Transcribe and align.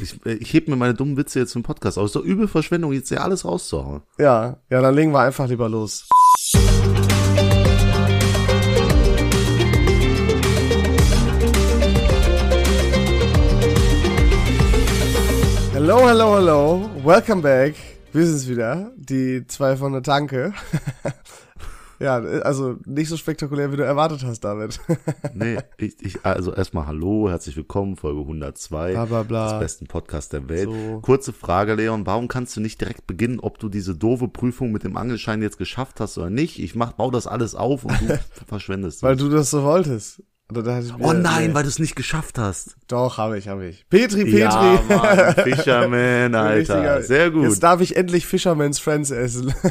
Ich, 0.00 0.14
äh, 0.24 0.34
ich 0.34 0.54
heb 0.54 0.68
mir 0.68 0.76
meine 0.76 0.94
dummen 0.94 1.16
Witze 1.16 1.40
jetzt 1.40 1.56
im 1.56 1.64
Podcast 1.64 1.98
aus. 1.98 2.10
Ist 2.10 2.16
doch 2.16 2.22
übel 2.22 2.46
Verschwendung, 2.46 2.92
jetzt 2.92 3.10
ja 3.10 3.18
alles 3.18 3.44
rauszuhauen. 3.44 4.02
Ja, 4.18 4.58
ja, 4.70 4.80
dann 4.80 4.94
legen 4.94 5.12
wir 5.12 5.20
einfach 5.20 5.48
lieber 5.48 5.68
los. 5.68 6.08
Hello, 15.72 16.08
hello, 16.08 16.36
hello. 16.36 16.90
Welcome 17.02 17.42
back. 17.42 17.74
Wir 18.12 18.26
sind's 18.26 18.48
wieder. 18.48 18.92
Die 18.96 19.46
zwei 19.48 19.76
von 19.76 19.92
der 19.92 20.02
Tanke. 20.02 20.52
ja, 22.00 22.16
also 22.16 22.76
nicht 22.86 23.08
so 23.08 23.16
spektakulär, 23.16 23.72
wie 23.72 23.76
du 23.76 23.84
erwartet 23.84 24.24
hast, 24.24 24.40
David. 24.40 24.80
Nee, 25.34 25.58
ich, 25.76 25.94
ich 26.00 26.24
also 26.24 26.52
erstmal 26.52 26.86
hallo, 26.86 27.28
herzlich 27.28 27.56
willkommen, 27.56 27.96
Folge 27.96 28.20
102 28.20 28.92
Bla, 28.92 29.04
bla, 29.04 29.22
bla. 29.22 29.50
des 29.52 29.60
besten 29.60 29.86
Podcasts 29.86 30.30
der 30.30 30.48
Welt. 30.48 30.68
So. 30.68 31.00
Kurze 31.00 31.32
Frage, 31.32 31.74
Leon, 31.74 32.06
warum 32.06 32.28
kannst 32.28 32.56
du 32.56 32.60
nicht 32.60 32.80
direkt 32.80 33.06
beginnen, 33.06 33.40
ob 33.40 33.58
du 33.58 33.68
diese 33.68 33.94
doofe 33.94 34.28
Prüfung 34.28 34.72
mit 34.72 34.84
dem 34.84 34.96
Angelschein 34.96 35.42
jetzt 35.42 35.58
geschafft 35.58 36.00
hast 36.00 36.18
oder 36.18 36.30
nicht? 36.30 36.58
Ich 36.58 36.74
mach, 36.74 36.92
bau 36.92 37.10
das 37.10 37.26
alles 37.26 37.54
auf 37.54 37.84
und 37.84 38.00
du 38.00 38.18
verschwendest. 38.46 39.02
Weil 39.02 39.16
du 39.16 39.28
das 39.28 39.50
so 39.50 39.62
wolltest. 39.62 40.22
Ich 40.50 40.92
oh 41.00 41.12
nein, 41.12 41.52
weil 41.52 41.64
du 41.64 41.68
es 41.68 41.78
nicht 41.78 41.94
geschafft 41.94 42.38
hast. 42.38 42.76
Doch, 42.86 43.18
habe 43.18 43.36
ich, 43.36 43.48
habe 43.48 43.66
ich. 43.66 43.86
Petri, 43.90 44.24
Petri. 44.24 44.38
Ja, 44.38 44.82
Mann, 44.88 45.34
Fisherman, 45.44 46.34
Alter. 46.34 47.02
Sehr 47.02 47.30
gut. 47.30 47.42
Jetzt 47.44 47.62
darf 47.62 47.82
ich 47.82 47.98
endlich 47.98 48.26
Fisherman's 48.26 48.78
Friends 48.78 49.10
essen. 49.10 49.52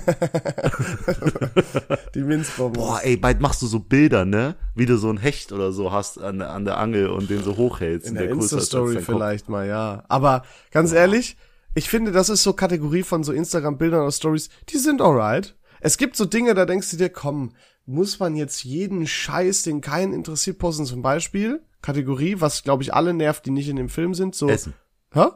Die 2.13 2.21
Minzbomben. 2.21 2.79
Boah, 2.79 2.99
ey, 3.03 3.17
bald 3.17 3.41
machst 3.41 3.63
du 3.63 3.67
so 3.67 3.79
Bilder, 3.79 4.23
ne? 4.25 4.55
Wie 4.75 4.85
du 4.85 4.97
so 4.97 5.09
ein 5.09 5.17
Hecht 5.17 5.51
oder 5.51 5.71
so 5.71 5.91
hast 5.91 6.21
an, 6.21 6.37
der- 6.39 6.51
an 6.51 6.65
der 6.65 6.77
Angel 6.77 7.07
und 7.07 7.31
den 7.31 7.43
so 7.43 7.57
hochhältst. 7.57 8.09
In 8.09 8.13
der 8.13 8.29
als 8.29 8.51
Insta-Story 8.51 8.99
vielleicht 9.01 9.49
mal, 9.49 9.65
ja. 9.67 10.03
Aber 10.09 10.43
ganz 10.69 10.91
ehrlich, 10.91 11.37
ich 11.73 11.89
finde, 11.89 12.11
das 12.11 12.29
ist 12.29 12.43
so 12.43 12.53
Kategorie 12.53 13.01
von 13.01 13.23
so 13.23 13.31
Instagram-Bildern 13.31 14.01
oder 14.01 14.11
Stories, 14.11 14.49
die 14.69 14.77
sind 14.77 15.01
alright. 15.01 15.55
Es 15.79 15.97
gibt 15.97 16.15
so 16.15 16.25
Dinge, 16.25 16.53
da 16.53 16.65
denkst 16.65 16.91
du 16.91 16.97
dir, 16.97 17.09
komm, 17.09 17.53
muss 17.87 18.19
man 18.19 18.35
jetzt 18.35 18.63
jeden 18.63 19.07
Scheiß, 19.07 19.63
den 19.63 19.81
keinen 19.81 20.13
interessiert, 20.13 20.59
posten? 20.59 20.85
Zum 20.85 21.01
Beispiel, 21.01 21.61
Kategorie, 21.81 22.35
was 22.39 22.63
glaube 22.63 22.83
ich 22.83 22.93
alle 22.93 23.13
nervt, 23.13 23.45
die 23.45 23.51
nicht 23.51 23.69
in 23.69 23.77
dem 23.77 23.89
Film 23.89 24.13
sind, 24.13 24.35
so. 24.35 24.49
Essen. 24.49 24.73
Hä? 25.13 25.27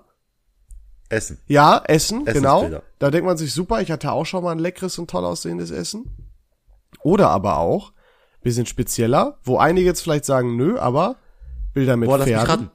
Essen. 1.10 1.40
Ja, 1.48 1.82
Essen, 1.88 2.26
genau. 2.26 2.82
Da 3.00 3.10
denkt 3.10 3.26
man 3.26 3.38
sich, 3.38 3.54
super, 3.54 3.82
ich 3.82 3.90
hatte 3.90 4.12
auch 4.12 4.26
schon 4.26 4.44
mal 4.44 4.52
ein 4.52 4.60
leckeres 4.60 5.00
und 5.00 5.10
toll 5.10 5.26
aussehendes 5.26 5.72
Essen. 5.72 6.06
Oder 7.02 7.30
aber 7.30 7.58
auch, 7.58 7.94
wir 8.42 8.52
sind 8.52 8.68
spezieller, 8.68 9.40
wo 9.44 9.58
einige 9.58 9.88
jetzt 9.88 10.02
vielleicht 10.02 10.26
sagen, 10.26 10.56
nö, 10.58 10.78
aber 10.78 11.16
Bilder 11.74 11.96
mit 11.96 12.10
Boah, 12.10 12.20
Pferden. 12.20 12.70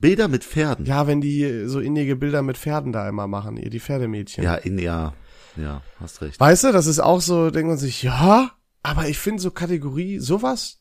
Bilder 0.00 0.28
mit 0.28 0.44
Pferden. 0.44 0.86
Ja, 0.86 1.06
wenn 1.06 1.20
die 1.20 1.66
so 1.66 1.78
innige 1.78 2.16
Bilder 2.16 2.42
mit 2.42 2.56
Pferden 2.56 2.92
da 2.92 3.08
immer 3.08 3.26
machen, 3.28 3.56
ihr, 3.56 3.70
die 3.70 3.80
Pferdemädchen. 3.80 4.42
Ja, 4.42 4.54
in, 4.54 4.78
ja, 4.78 5.12
ja, 5.56 5.82
hast 5.98 6.20
recht. 6.22 6.38
Weißt 6.40 6.64
du, 6.64 6.72
das 6.72 6.86
ist 6.86 7.00
auch 7.00 7.20
so, 7.20 7.50
denkt 7.50 7.68
man 7.68 7.78
sich, 7.78 8.02
ja, 8.02 8.50
aber 8.82 9.08
ich 9.08 9.18
finde 9.18 9.42
so 9.42 9.50
Kategorie, 9.50 10.18
sowas, 10.18 10.80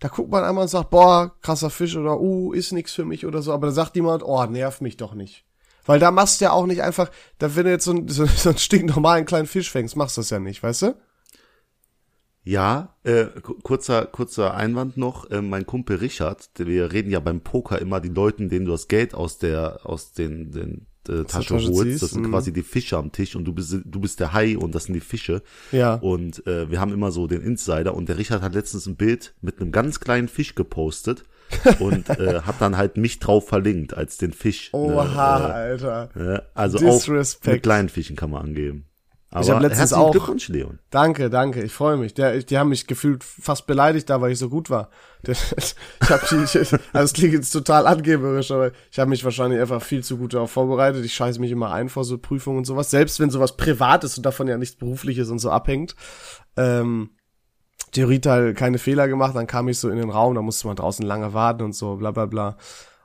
da 0.00 0.08
guckt 0.08 0.30
man 0.30 0.44
einmal 0.44 0.62
und 0.62 0.68
sagt, 0.68 0.90
boah, 0.90 1.34
krasser 1.42 1.70
Fisch 1.70 1.96
oder, 1.96 2.20
uh, 2.20 2.52
ist 2.52 2.72
nix 2.72 2.92
für 2.94 3.04
mich 3.04 3.26
oder 3.26 3.42
so, 3.42 3.52
aber 3.52 3.66
da 3.68 3.72
sagt 3.72 3.96
jemand, 3.96 4.22
oh, 4.22 4.44
nerv 4.46 4.80
mich 4.80 4.96
doch 4.96 5.14
nicht. 5.14 5.44
Weil 5.86 5.98
da 5.98 6.10
machst 6.10 6.40
du 6.40 6.44
ja 6.46 6.52
auch 6.52 6.66
nicht 6.66 6.82
einfach, 6.82 7.10
da 7.38 7.54
wenn 7.56 7.64
du 7.64 7.70
jetzt 7.70 7.84
so, 7.84 7.92
ein- 7.92 8.08
so, 8.08 8.24
so 8.36 8.50
einen 8.50 8.58
stinknormalen 8.58 9.24
kleinen 9.26 9.46
Fisch 9.46 9.70
fängst, 9.70 9.96
machst 9.96 10.16
du 10.16 10.20
das 10.20 10.30
ja 10.30 10.38
nicht, 10.38 10.62
weißt 10.62 10.82
du? 10.82 10.94
Ja, 12.42 12.96
äh, 13.04 13.26
ku- 13.42 13.58
kurzer, 13.62 14.06
kurzer 14.06 14.54
Einwand 14.54 14.96
noch. 14.96 15.30
Äh, 15.30 15.42
mein 15.42 15.66
Kumpel 15.66 15.96
Richard, 15.98 16.48
wir 16.56 16.90
reden 16.92 17.10
ja 17.10 17.20
beim 17.20 17.42
Poker 17.42 17.78
immer 17.78 18.00
die 18.00 18.08
Leuten, 18.08 18.48
denen 18.48 18.64
du 18.64 18.72
das 18.72 18.88
Geld 18.88 19.14
aus 19.14 19.36
der, 19.38 19.80
aus 19.84 20.12
den, 20.12 20.50
den 20.50 20.86
äh, 21.08 21.24
Tasche 21.24 21.54
Tasche 21.54 21.68
holst. 21.68 21.82
ziehst, 21.82 22.02
Das 22.02 22.10
sind 22.10 22.22
mhm. 22.26 22.30
quasi 22.30 22.52
die 22.52 22.62
Fische 22.62 22.96
am 22.96 23.12
Tisch 23.12 23.36
und 23.36 23.44
du 23.44 23.52
bist, 23.52 23.74
du 23.84 24.00
bist 24.00 24.20
der 24.20 24.32
Hai 24.32 24.56
und 24.58 24.74
das 24.74 24.84
sind 24.84 24.94
die 24.94 25.00
Fische. 25.00 25.42
Ja. 25.72 25.94
Und 25.94 26.46
äh, 26.46 26.70
wir 26.70 26.80
haben 26.80 26.92
immer 26.92 27.10
so 27.10 27.26
den 27.26 27.40
Insider 27.42 27.94
und 27.94 28.08
der 28.08 28.18
Richard 28.18 28.42
hat 28.42 28.54
letztens 28.54 28.86
ein 28.86 28.96
Bild 28.96 29.34
mit 29.40 29.60
einem 29.60 29.72
ganz 29.72 30.00
kleinen 30.00 30.28
Fisch 30.28 30.54
gepostet 30.54 31.24
und 31.80 32.08
äh, 32.10 32.42
hat 32.42 32.60
dann 32.60 32.76
halt 32.76 32.96
mich 32.96 33.18
drauf 33.18 33.48
verlinkt 33.48 33.94
als 33.94 34.18
den 34.18 34.32
Fisch. 34.32 34.70
Oha, 34.72 35.38
Ne, 35.38 35.54
Alter. 35.54 36.10
äh, 36.14 36.34
äh, 36.36 36.40
also 36.54 36.78
auch 36.78 36.98
Disrespect. 36.98 37.52
mit 37.54 37.62
kleinen 37.64 37.88
Fischen 37.88 38.14
kann 38.16 38.30
man 38.30 38.42
angeben. 38.42 38.84
Aber 39.32 39.46
hab 39.46 39.62
letztens 39.62 39.78
herzlichen 39.78 40.02
auch- 40.02 40.10
Glückwunsch, 40.10 40.48
Leon. 40.48 40.78
Danke, 40.90 41.30
danke, 41.30 41.62
ich 41.62 41.72
freue 41.72 41.96
mich. 41.96 42.14
Der, 42.14 42.38
die 42.38 42.58
haben 42.58 42.68
mich 42.70 42.88
gefühlt 42.88 43.22
fast 43.22 43.66
beleidigt 43.68 44.10
da, 44.10 44.20
weil 44.20 44.32
ich 44.32 44.38
so 44.38 44.48
gut 44.48 44.70
war. 44.70 44.90
Ich 45.28 46.08
hab 46.10 46.26
die, 46.28 46.36
ich, 46.36 46.56
also 46.56 46.78
es 46.92 47.12
klingt 47.12 47.34
jetzt 47.34 47.50
total 47.50 47.86
angeberisch, 47.86 48.50
aber 48.50 48.72
ich 48.90 48.98
habe 48.98 49.10
mich 49.10 49.22
wahrscheinlich 49.22 49.60
einfach 49.60 49.82
viel 49.82 50.02
zu 50.02 50.16
gut 50.16 50.34
darauf 50.34 50.50
vorbereitet. 50.50 51.04
Ich 51.04 51.14
scheiße 51.14 51.38
mich 51.40 51.52
immer 51.52 51.70
ein 51.72 51.88
vor 51.88 52.04
so 52.04 52.18
Prüfungen 52.18 52.58
und 52.58 52.64
sowas, 52.64 52.90
selbst 52.90 53.20
wenn 53.20 53.30
sowas 53.30 53.56
privat 53.56 54.02
ist 54.02 54.16
und 54.16 54.26
davon 54.26 54.48
ja 54.48 54.56
nichts 54.58 54.76
berufliches 54.76 55.30
und 55.30 55.38
so 55.38 55.50
abhängt. 55.50 55.94
Ähm, 56.56 57.10
Theorieteil 57.92 58.54
keine 58.54 58.78
Fehler 58.78 59.08
gemacht, 59.08 59.34
dann 59.36 59.46
kam 59.46 59.68
ich 59.68 59.78
so 59.78 59.88
in 59.90 59.96
den 59.98 60.10
Raum, 60.10 60.34
da 60.34 60.42
musste 60.42 60.66
man 60.66 60.76
draußen 60.76 61.04
lange 61.04 61.34
warten 61.34 61.62
und 61.62 61.74
so, 61.74 61.96
bla 61.96 62.10
bla 62.10 62.26
bla. 62.26 62.56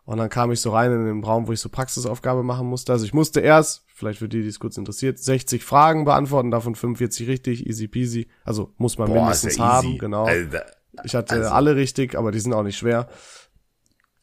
Und 0.06 0.18
dann 0.18 0.30
kam 0.30 0.52
ich 0.52 0.62
so 0.62 0.72
rein 0.72 0.92
in 0.92 1.06
den 1.06 1.24
Raum, 1.24 1.48
wo 1.48 1.52
ich 1.52 1.60
so 1.60 1.70
Praxisaufgabe 1.70 2.44
machen 2.44 2.68
musste. 2.68 2.92
Also 2.94 3.06
ich 3.06 3.14
musste 3.14 3.40
erst, 3.40 3.86
vielleicht 3.94 4.20
für 4.20 4.30
die, 4.30 4.44
die 4.44 4.48
es 4.48 4.60
kurz 4.60 4.78
interessiert, 4.78 5.18
60 5.18 5.64
Fragen 5.64 6.06
beantworten, 6.06 6.52
davon 6.52 6.76
45 6.76 7.28
richtig, 7.28 7.66
easy 7.68 7.88
peasy. 7.88 8.28
Also 8.44 8.72
muss 8.78 8.98
man 9.00 9.12
mindestens 9.12 9.58
haben, 9.60 9.98
genau. 9.98 10.26
Alter. 10.26 10.66
Ich 11.04 11.16
hatte 11.16 11.36
Also- 11.36 11.50
alle 11.50 11.76
richtig, 11.76 12.16
aber 12.16 12.32
die 12.32 12.40
sind 12.40 12.54
auch 12.54 12.64
nicht 12.64 12.78
schwer. 12.78 13.08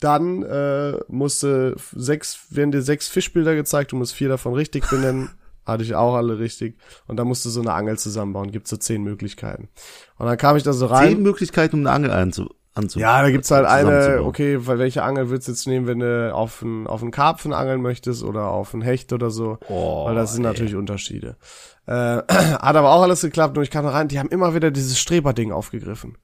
Dann 0.01 0.43
äh, 0.43 0.99
musste 1.09 1.77
sechs, 1.95 2.47
werden 2.51 2.73
dir 2.73 2.83
sechs 2.83 3.09
Fischbilder 3.09 3.55
gezeigt, 3.55 3.93
du 3.93 3.97
musst 3.97 4.15
vier 4.15 4.29
davon 4.29 4.55
richtig 4.55 4.89
benennen. 4.89 5.31
Hatte 5.65 5.85
ich 5.85 5.95
auch 5.95 6.17
alle 6.17 6.41
richtig. 6.41 6.77
Und 7.07 7.19
dann 7.19 7.29
musst 7.29 7.45
du 7.45 7.49
so 7.51 7.61
eine 7.61 7.73
Angel 7.73 7.97
zusammenbauen. 7.97 8.51
Gibt 8.51 8.67
so 8.67 8.77
zehn 8.77 9.05
Möglichkeiten. 9.05 9.69
Und 10.19 10.27
dann 10.27 10.37
kam 10.37 10.57
ich 10.57 10.65
da 10.65 10.73
so 10.73 10.87
rein. 10.87 11.11
Zehn 11.11 11.23
Möglichkeiten, 11.23 11.77
um 11.77 11.81
eine 11.83 11.93
Angel 11.93 12.11
anzu, 12.11 12.51
anzu 12.75 12.99
Ja, 12.99 13.23
da 13.23 13.31
gibt's 13.31 13.51
halt 13.51 13.67
eine, 13.67 14.23
okay, 14.23 14.67
weil 14.67 14.79
welche 14.79 15.03
Angel 15.03 15.29
würdest 15.29 15.49
du 15.49 15.53
jetzt 15.53 15.67
nehmen, 15.67 15.87
wenn 15.87 16.01
du 16.01 16.35
auf 16.35 16.63
einen, 16.63 16.87
auf 16.87 17.03
einen 17.03 17.11
Karpfen 17.11 17.53
angeln 17.53 17.83
möchtest 17.83 18.23
oder 18.23 18.49
auf 18.49 18.73
einen 18.73 18.83
Hecht 18.83 19.13
oder 19.13 19.31
so? 19.31 19.59
Oh, 19.69 20.07
weil 20.07 20.15
das 20.15 20.35
sind 20.35 20.45
ey. 20.45 20.51
natürlich 20.51 20.75
Unterschiede. 20.75 21.37
Äh, 21.87 21.93
hat 22.29 22.77
aber 22.77 22.91
auch 22.91 23.03
alles 23.03 23.21
geklappt 23.21 23.57
und 23.57 23.65
ich 23.65 23.71
kam 23.71 23.85
da 23.85 23.91
rein, 23.91 24.09
die 24.09 24.19
haben 24.19 24.29
immer 24.29 24.55
wieder 24.55 24.71
dieses 24.71 24.99
Streberding 24.99 25.53
aufgegriffen. 25.53 26.17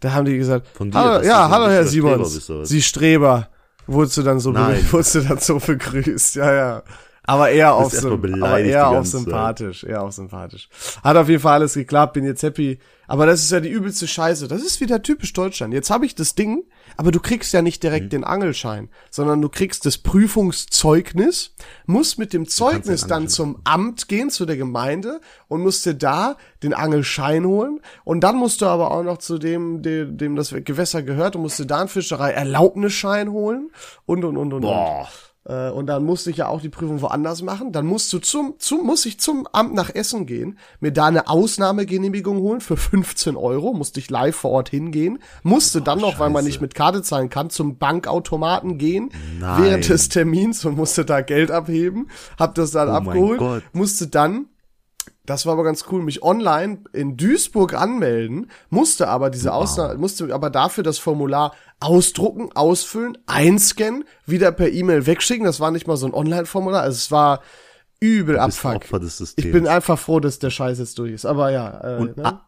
Da 0.00 0.12
haben 0.12 0.24
die 0.24 0.36
gesagt, 0.36 0.66
Von 0.74 0.90
dir, 0.90 0.98
hallo, 0.98 1.24
ja, 1.24 1.48
hallo 1.48 1.68
Herr 1.68 1.84
Simons? 1.84 2.50
Sie 2.64 2.82
Streber. 2.82 3.48
Wurdest 3.86 4.16
du 4.16 4.22
dann 4.22 4.40
so, 4.40 4.54
wurdest 4.90 5.14
du 5.14 5.20
dann 5.20 5.38
so 5.38 5.58
begrüßt, 5.58 6.36
ja, 6.36 6.52
ja. 6.52 6.82
Aber 7.24 7.50
eher 7.50 7.74
auf, 7.74 7.94
aber 8.04 8.58
eher 8.58 8.88
auf 8.88 9.06
sympathisch, 9.06 9.84
eher 9.84 10.02
auf 10.02 10.12
sympathisch. 10.12 10.68
Hat 11.04 11.16
auf 11.16 11.28
jeden 11.28 11.40
Fall 11.40 11.54
alles 11.54 11.74
geklappt, 11.74 12.14
bin 12.14 12.24
jetzt 12.24 12.42
happy. 12.42 12.80
Aber 13.12 13.26
das 13.26 13.42
ist 13.42 13.52
ja 13.52 13.60
die 13.60 13.68
übelste 13.68 14.08
Scheiße. 14.08 14.48
Das 14.48 14.62
ist 14.62 14.80
wieder 14.80 15.02
typisch 15.02 15.34
Deutschland. 15.34 15.74
Jetzt 15.74 15.90
habe 15.90 16.06
ich 16.06 16.14
das 16.14 16.34
Ding, 16.34 16.64
aber 16.96 17.10
du 17.10 17.20
kriegst 17.20 17.52
ja 17.52 17.60
nicht 17.60 17.82
direkt 17.82 18.06
Mhm. 18.06 18.08
den 18.08 18.24
Angelschein, 18.24 18.88
sondern 19.10 19.42
du 19.42 19.50
kriegst 19.50 19.84
das 19.84 19.98
Prüfungszeugnis, 19.98 21.54
musst 21.84 22.18
mit 22.18 22.32
dem 22.32 22.48
Zeugnis 22.48 23.06
dann 23.06 23.28
zum 23.28 23.58
Amt 23.64 24.08
gehen, 24.08 24.30
zu 24.30 24.46
der 24.46 24.56
Gemeinde 24.56 25.20
und 25.48 25.60
musst 25.60 25.84
dir 25.84 25.92
da 25.92 26.38
den 26.62 26.72
Angelschein 26.72 27.44
holen. 27.44 27.80
Und 28.04 28.20
dann 28.22 28.36
musst 28.36 28.62
du 28.62 28.66
aber 28.66 28.90
auch 28.92 29.02
noch 29.02 29.18
zu 29.18 29.36
dem, 29.36 29.82
dem, 29.82 30.16
dem 30.16 30.34
das 30.34 30.54
Gewässer 30.64 31.02
gehört 31.02 31.36
und 31.36 31.42
musst 31.42 31.58
dir 31.58 31.66
da 31.66 31.80
einen 31.80 31.88
Fischerei-Erlaubnisschein 31.88 33.30
holen 33.30 33.72
und, 34.06 34.24
und, 34.24 34.38
und, 34.38 34.54
und, 34.54 34.54
und. 34.54 34.60
Boah. 34.62 35.02
Äh, 35.02 35.31
und 35.70 35.86
dann 35.86 36.04
musste 36.04 36.30
ich 36.30 36.36
ja 36.36 36.46
auch 36.48 36.60
die 36.60 36.68
Prüfung 36.68 37.02
woanders 37.02 37.42
machen. 37.42 37.72
Dann 37.72 37.84
musst 37.86 38.12
du 38.12 38.18
zum, 38.20 38.54
zum, 38.58 38.86
muss 38.86 39.06
ich 39.06 39.18
zum 39.18 39.48
Amt 39.52 39.74
nach 39.74 39.90
Essen 39.94 40.26
gehen, 40.26 40.58
mir 40.80 40.92
da 40.92 41.06
eine 41.06 41.28
Ausnahmegenehmigung 41.28 42.38
holen 42.38 42.60
für 42.60 42.76
15 42.76 43.36
Euro, 43.36 43.72
musste 43.72 43.98
ich 44.00 44.10
live 44.10 44.36
vor 44.36 44.52
Ort 44.52 44.68
hingehen, 44.68 45.18
musste 45.42 45.80
dann 45.80 45.98
noch, 45.98 46.18
weil 46.18 46.30
man 46.30 46.42
Scheiße. 46.42 46.46
nicht 46.48 46.60
mit 46.60 46.74
Karte 46.74 47.02
zahlen 47.02 47.28
kann, 47.28 47.50
zum 47.50 47.78
Bankautomaten 47.78 48.78
gehen, 48.78 49.10
Nein. 49.40 49.64
während 49.64 49.88
des 49.88 50.08
Termins 50.08 50.64
und 50.64 50.76
musste 50.76 51.04
da 51.04 51.20
Geld 51.22 51.50
abheben, 51.50 52.08
hab 52.38 52.54
das 52.54 52.70
dann 52.70 52.88
Oh 52.88 52.92
abgeholt, 52.92 53.64
musste 53.72 54.06
dann 54.06 54.46
das 55.24 55.46
war 55.46 55.52
aber 55.52 55.64
ganz 55.64 55.84
cool, 55.90 56.02
mich 56.02 56.22
online 56.22 56.80
in 56.92 57.16
Duisburg 57.16 57.74
anmelden, 57.74 58.50
musste 58.70 59.08
aber 59.08 59.30
diese 59.30 59.52
Ausnahme, 59.54 59.94
musste 59.96 60.34
aber 60.34 60.50
dafür 60.50 60.82
das 60.82 60.98
Formular 60.98 61.54
ausdrucken, 61.80 62.50
ausfüllen, 62.54 63.16
einscannen, 63.26 64.04
wieder 64.26 64.50
per 64.52 64.70
E-Mail 64.70 65.06
wegschicken. 65.06 65.44
Das 65.44 65.60
war 65.60 65.70
nicht 65.70 65.86
mal 65.86 65.96
so 65.96 66.06
ein 66.06 66.14
Online-Formular, 66.14 66.82
also 66.82 66.96
es 66.96 67.10
war 67.10 67.40
übel 68.00 68.36
Abfuck. 68.38 68.72
Ich 69.38 69.52
bin 69.52 69.68
einfach 69.68 69.98
froh, 69.98 70.18
dass 70.18 70.40
der 70.40 70.50
Scheiß 70.50 70.80
jetzt 70.80 70.98
durch 70.98 71.12
ist. 71.12 71.24
Aber 71.24 71.50
ja, 71.50 71.96
äh, 71.98 72.00
Und 72.00 72.16
ne? 72.16 72.40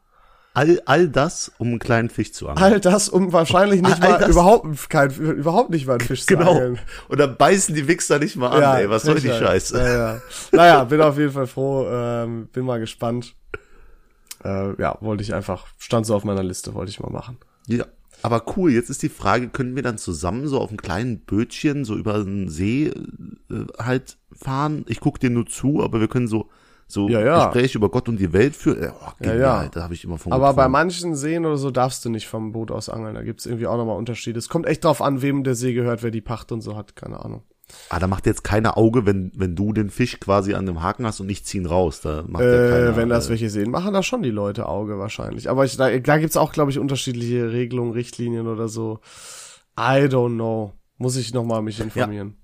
All, 0.55 0.81
all 0.87 1.09
das, 1.09 1.53
um 1.59 1.69
einen 1.69 1.79
kleinen 1.81 2.09
Fisch 2.09 2.33
zu 2.33 2.49
angeln. 2.49 2.65
all 2.65 2.81
das, 2.81 3.09
um 3.09 3.33
wahrscheinlich 3.33 3.83
nicht 3.83 4.03
All 4.03 4.11
mal 4.13 4.19
das- 4.19 4.31
überhaupt 4.31 4.89
kein, 4.89 5.11
überhaupt 5.11 5.71
nicht 5.71 5.87
mal 5.87 5.95
einen 5.99 6.01
Fisch 6.07 6.25
zu 6.25 6.37
Genau. 6.37 6.53
angeln. 6.53 6.79
Und 7.09 7.21
dann 7.21 7.37
beißen 7.37 7.75
die 7.75 7.87
Wichser 7.89 8.19
nicht 8.19 8.37
mal 8.37 8.49
an, 8.51 8.81
ey. 8.81 8.89
Was 8.89 9.03
soll 9.03 9.21
die. 9.21 9.29
Scheiße? 9.29 9.77
Ja, 9.79 9.95
ja. 10.15 10.23
Naja, 10.53 10.85
bin 10.85 11.01
auf 11.03 11.19
jeden 11.19 11.33
Fall 11.33 11.47
froh, 11.47 11.87
ähm, 11.91 12.49
bin 12.53 12.65
mal 12.65 12.81
gespannt. 12.81 13.35
Äh, 14.45 14.81
ja, 14.81 14.97
wollte 15.01 15.23
ich 15.23 15.35
einfach, 15.35 15.67
stand 15.79 16.07
so 16.07 16.15
auf 16.15 16.25
meiner 16.25 16.43
Liste, 16.43 16.75
wollte 16.75 16.91
ich 16.91 17.01
mal 17.01 17.11
machen. 17.11 17.39
Ja. 17.67 17.87
aber 18.23 18.43
cool, 18.57 18.71
jetzt 18.73 18.91
ist 18.91 19.03
die 19.03 19.09
Frage, 19.09 19.49
können 19.49 19.75
wir 19.75 19.83
dann 19.83 19.99
zusammen 19.99 20.47
so 20.49 20.59
auf 20.61 20.69
einem 20.69 20.77
kleinen 20.79 21.21
Bötchen 21.21 21.85
so 21.85 21.95
über 21.97 22.23
den 22.23 22.49
See 22.49 22.87
äh, 22.89 23.65
halt 23.79 24.17
fahren? 24.33 24.85
Ich 24.89 25.01
guck 25.01 25.19
dir 25.21 25.31
nur 25.31 25.47
zu, 25.47 25.83
aber 25.83 26.01
wir 26.01 26.09
können 26.09 26.29
so 26.29 26.49
so 26.95 27.09
Ja, 27.11 27.21
ja. 27.21 27.45
Gespräche 27.47 27.77
über 27.77 27.91
Gott 27.91 28.09
und 28.09 28.19
die 28.19 28.33
Welt 28.33 28.57
führen. 28.57 28.83
Äh, 28.83 28.91
Oh, 28.99 29.11
genial, 29.19 29.65
ja. 29.65 29.69
da 29.69 29.83
habe 29.83 29.93
ich 29.93 30.05
immer 30.05 30.17
von 30.17 30.33
Aber 30.33 30.55
bei 30.55 30.69
manchen 30.69 31.15
Seen 31.15 31.45
oder 31.45 31.59
so 31.59 31.71
darfst 31.71 32.05
du 32.05 32.09
nicht 32.09 32.27
vom 32.27 32.53
Boot 32.53 32.71
aus 32.71 32.89
angeln. 32.89 33.15
Da 33.15 33.23
gibt's 33.23 33.45
irgendwie 33.45 33.67
auch 33.67 33.77
nochmal 33.77 33.99
Unterschiede. 33.99 34.39
Es 34.39 34.49
kommt 34.49 34.67
echt 34.67 34.85
drauf 34.85 35.03
an, 35.03 35.21
wem 35.21 35.45
der 35.45 35.55
See 35.55 35.75
gehört, 35.75 36.03
wer 36.03 36.11
die 36.11 36.23
Pacht 36.23 36.51
und 36.53 36.63
so 36.63 36.77
hat. 36.77 36.97
Keine 36.97 37.23
Ahnung. 37.23 37.43
Ah, 37.89 37.99
da 37.99 38.07
macht 38.07 38.27
jetzt 38.27 38.45
keiner 38.45 38.77
Auge, 38.77 39.07
wenn, 39.07 39.33
wenn 39.35 39.57
du 39.57 39.73
den 39.73 39.89
Fisch 39.91 40.21
quasi 40.21 40.53
an 40.55 40.67
dem 40.67 40.83
Haken 40.83 41.07
hast 41.07 41.21
und 41.21 41.29
ich 41.31 41.45
zieh 41.45 41.59
ihn 41.59 41.67
raus. 41.67 42.01
Da 42.03 42.23
macht 42.27 42.43
Äh, 42.45 42.71
keiner, 42.71 42.97
wenn 42.97 43.09
das 43.09 43.27
äh, 43.27 43.31
welche 43.31 43.49
sehen, 43.51 43.71
machen 43.71 43.93
das 43.95 44.05
schon 44.07 44.23
die 44.23 44.31
Leute 44.31 44.69
Auge 44.69 44.99
wahrscheinlich. 44.99 45.49
Aber 45.51 45.65
ich, 45.65 45.77
da, 45.77 45.91
da 45.99 46.19
gibt's 46.19 46.37
auch, 46.37 46.53
glaube 46.53 46.71
ich, 46.71 46.79
unterschiedliche 46.79 47.51
Regelungen, 47.53 47.93
Richtlinien 47.93 48.47
oder 48.49 48.69
so. 48.69 49.01
I 49.79 50.07
don't 50.07 50.35
know. 50.35 50.73
Muss 50.99 51.17
ich 51.17 51.35
nochmal 51.35 51.63
mich 51.63 51.81
informieren. 51.81 52.37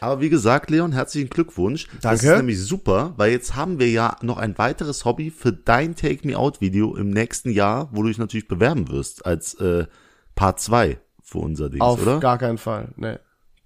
Aber 0.00 0.20
wie 0.20 0.30
gesagt, 0.30 0.70
Leon, 0.70 0.92
herzlichen 0.92 1.28
Glückwunsch. 1.28 1.86
Das 2.00 2.20
Danke. 2.20 2.26
ist 2.32 2.36
nämlich 2.38 2.62
super, 2.62 3.12
weil 3.16 3.30
jetzt 3.32 3.54
haben 3.54 3.78
wir 3.78 3.90
ja 3.90 4.16
noch 4.22 4.38
ein 4.38 4.56
weiteres 4.56 5.04
Hobby 5.04 5.30
für 5.30 5.52
dein 5.52 5.94
Take 5.94 6.26
Me 6.26 6.36
Out 6.38 6.60
Video 6.62 6.96
im 6.96 7.10
nächsten 7.10 7.50
Jahr, 7.50 7.88
wo 7.92 8.02
du 8.02 8.08
dich 8.08 8.18
natürlich 8.18 8.48
bewerben 8.48 8.88
wirst 8.88 9.26
als 9.26 9.54
äh, 9.54 9.86
Part 10.34 10.58
2 10.60 10.98
für 11.22 11.38
unser 11.38 11.68
Ding, 11.68 11.82
Auf 11.82 12.00
oder? 12.02 12.18
gar 12.18 12.38
keinen 12.38 12.56
Fall. 12.58 12.88
Nee. 12.96 13.16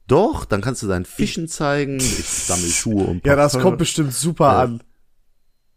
Doch, 0.08 0.44
dann 0.44 0.60
kannst 0.60 0.82
du 0.82 0.88
deinen 0.88 1.04
Fischen 1.04 1.46
zeigen. 1.48 1.96
Ich 1.98 2.28
sammle 2.28 2.66
Schuhe 2.68 3.04
und 3.04 3.24
Ja, 3.24 3.36
das 3.36 3.58
kommt 3.58 3.78
bestimmt 3.78 4.12
super 4.12 4.52
Ja. 4.52 4.62
an. 4.62 4.82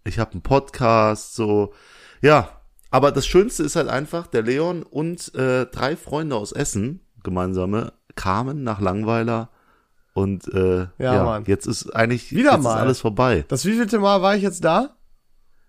Ich 0.06 0.18
habe 0.19 0.31
einen 0.31 0.42
Podcast, 0.42 1.36
so. 1.36 1.74
Ja, 2.21 2.62
aber 2.89 3.12
das 3.12 3.27
Schönste 3.27 3.62
ist 3.63 3.75
halt 3.75 3.89
einfach, 3.89 4.25
der 4.25 4.42
Leon 4.42 4.81
und 4.83 5.36
äh, 5.36 5.65
drei 5.68 5.95
Freunde 5.95 6.36
aus 6.36 6.51
Essen, 6.51 7.01
gemeinsame, 7.24 7.94
kamen 8.15 8.63
nach 8.63 8.81
Langweiler 8.81 9.50
und 10.18 10.52
äh, 10.54 10.88
ja, 10.98 11.24
Mann. 11.24 11.44
jetzt 11.46 11.68
ist 11.68 11.96
eigentlich 11.96 12.31
Wieder 12.31 12.54
jetzt 12.54 12.64
mal. 12.64 12.75
ist 12.75 12.81
alles 12.81 13.00
vorbei. 13.02 13.46
Das 13.48 13.66
wievielte 13.66 14.00
Mal 14.00 14.22
war 14.22 14.36
ich 14.36 14.42
jetzt 14.44 14.64
da? 14.64 14.96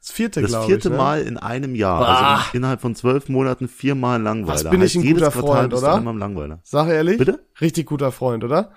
Das 0.00 0.10
vierte, 0.12 0.40
Das 0.40 0.50
glaube 0.50 0.64
ich. 0.64 0.68
vierte 0.70 0.90
ne? 0.90 0.96
Mal 0.96 1.22
in 1.22 1.36
einem 1.36 1.74
Jahr, 1.74 2.00
Ah. 2.06 2.34
also 2.36 2.44
innerhalb 2.54 2.80
von 2.80 2.94
zwölf 2.94 3.28
Monaten 3.28 3.68
viermal 3.68 4.22
Langweiler. 4.22 4.54
Was 4.54 4.70
bin 4.70 4.80
ich 4.80 4.94
Heißt, 4.94 4.96
ein 4.96 5.02
jedes 5.02 5.22
guter 5.24 5.30
Freund, 5.32 5.74
oder? 5.74 5.94
Einmal 5.96 6.14
im 6.14 6.18
Langweiler. 6.20 6.60
Sag 6.64 6.88
ehrlich? 6.88 7.18
Bitte? 7.18 7.40
Richtig 7.60 7.86
guter 7.86 8.10
Freund, 8.12 8.42
oder? 8.44 8.70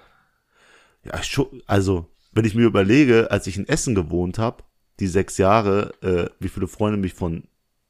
Ja, 1.03 1.21
schon, 1.23 1.61
also 1.67 2.07
wenn 2.33 2.45
ich 2.45 2.55
mir 2.55 2.65
überlege, 2.65 3.29
als 3.31 3.47
ich 3.47 3.57
in 3.57 3.67
Essen 3.67 3.95
gewohnt 3.95 4.39
habe, 4.39 4.63
die 4.99 5.07
sechs 5.07 5.37
Jahre, 5.37 5.93
äh, 6.01 6.25
wie 6.39 6.49
viele 6.49 6.67
Freunde 6.67 6.97
mich 6.97 7.13
von 7.13 7.43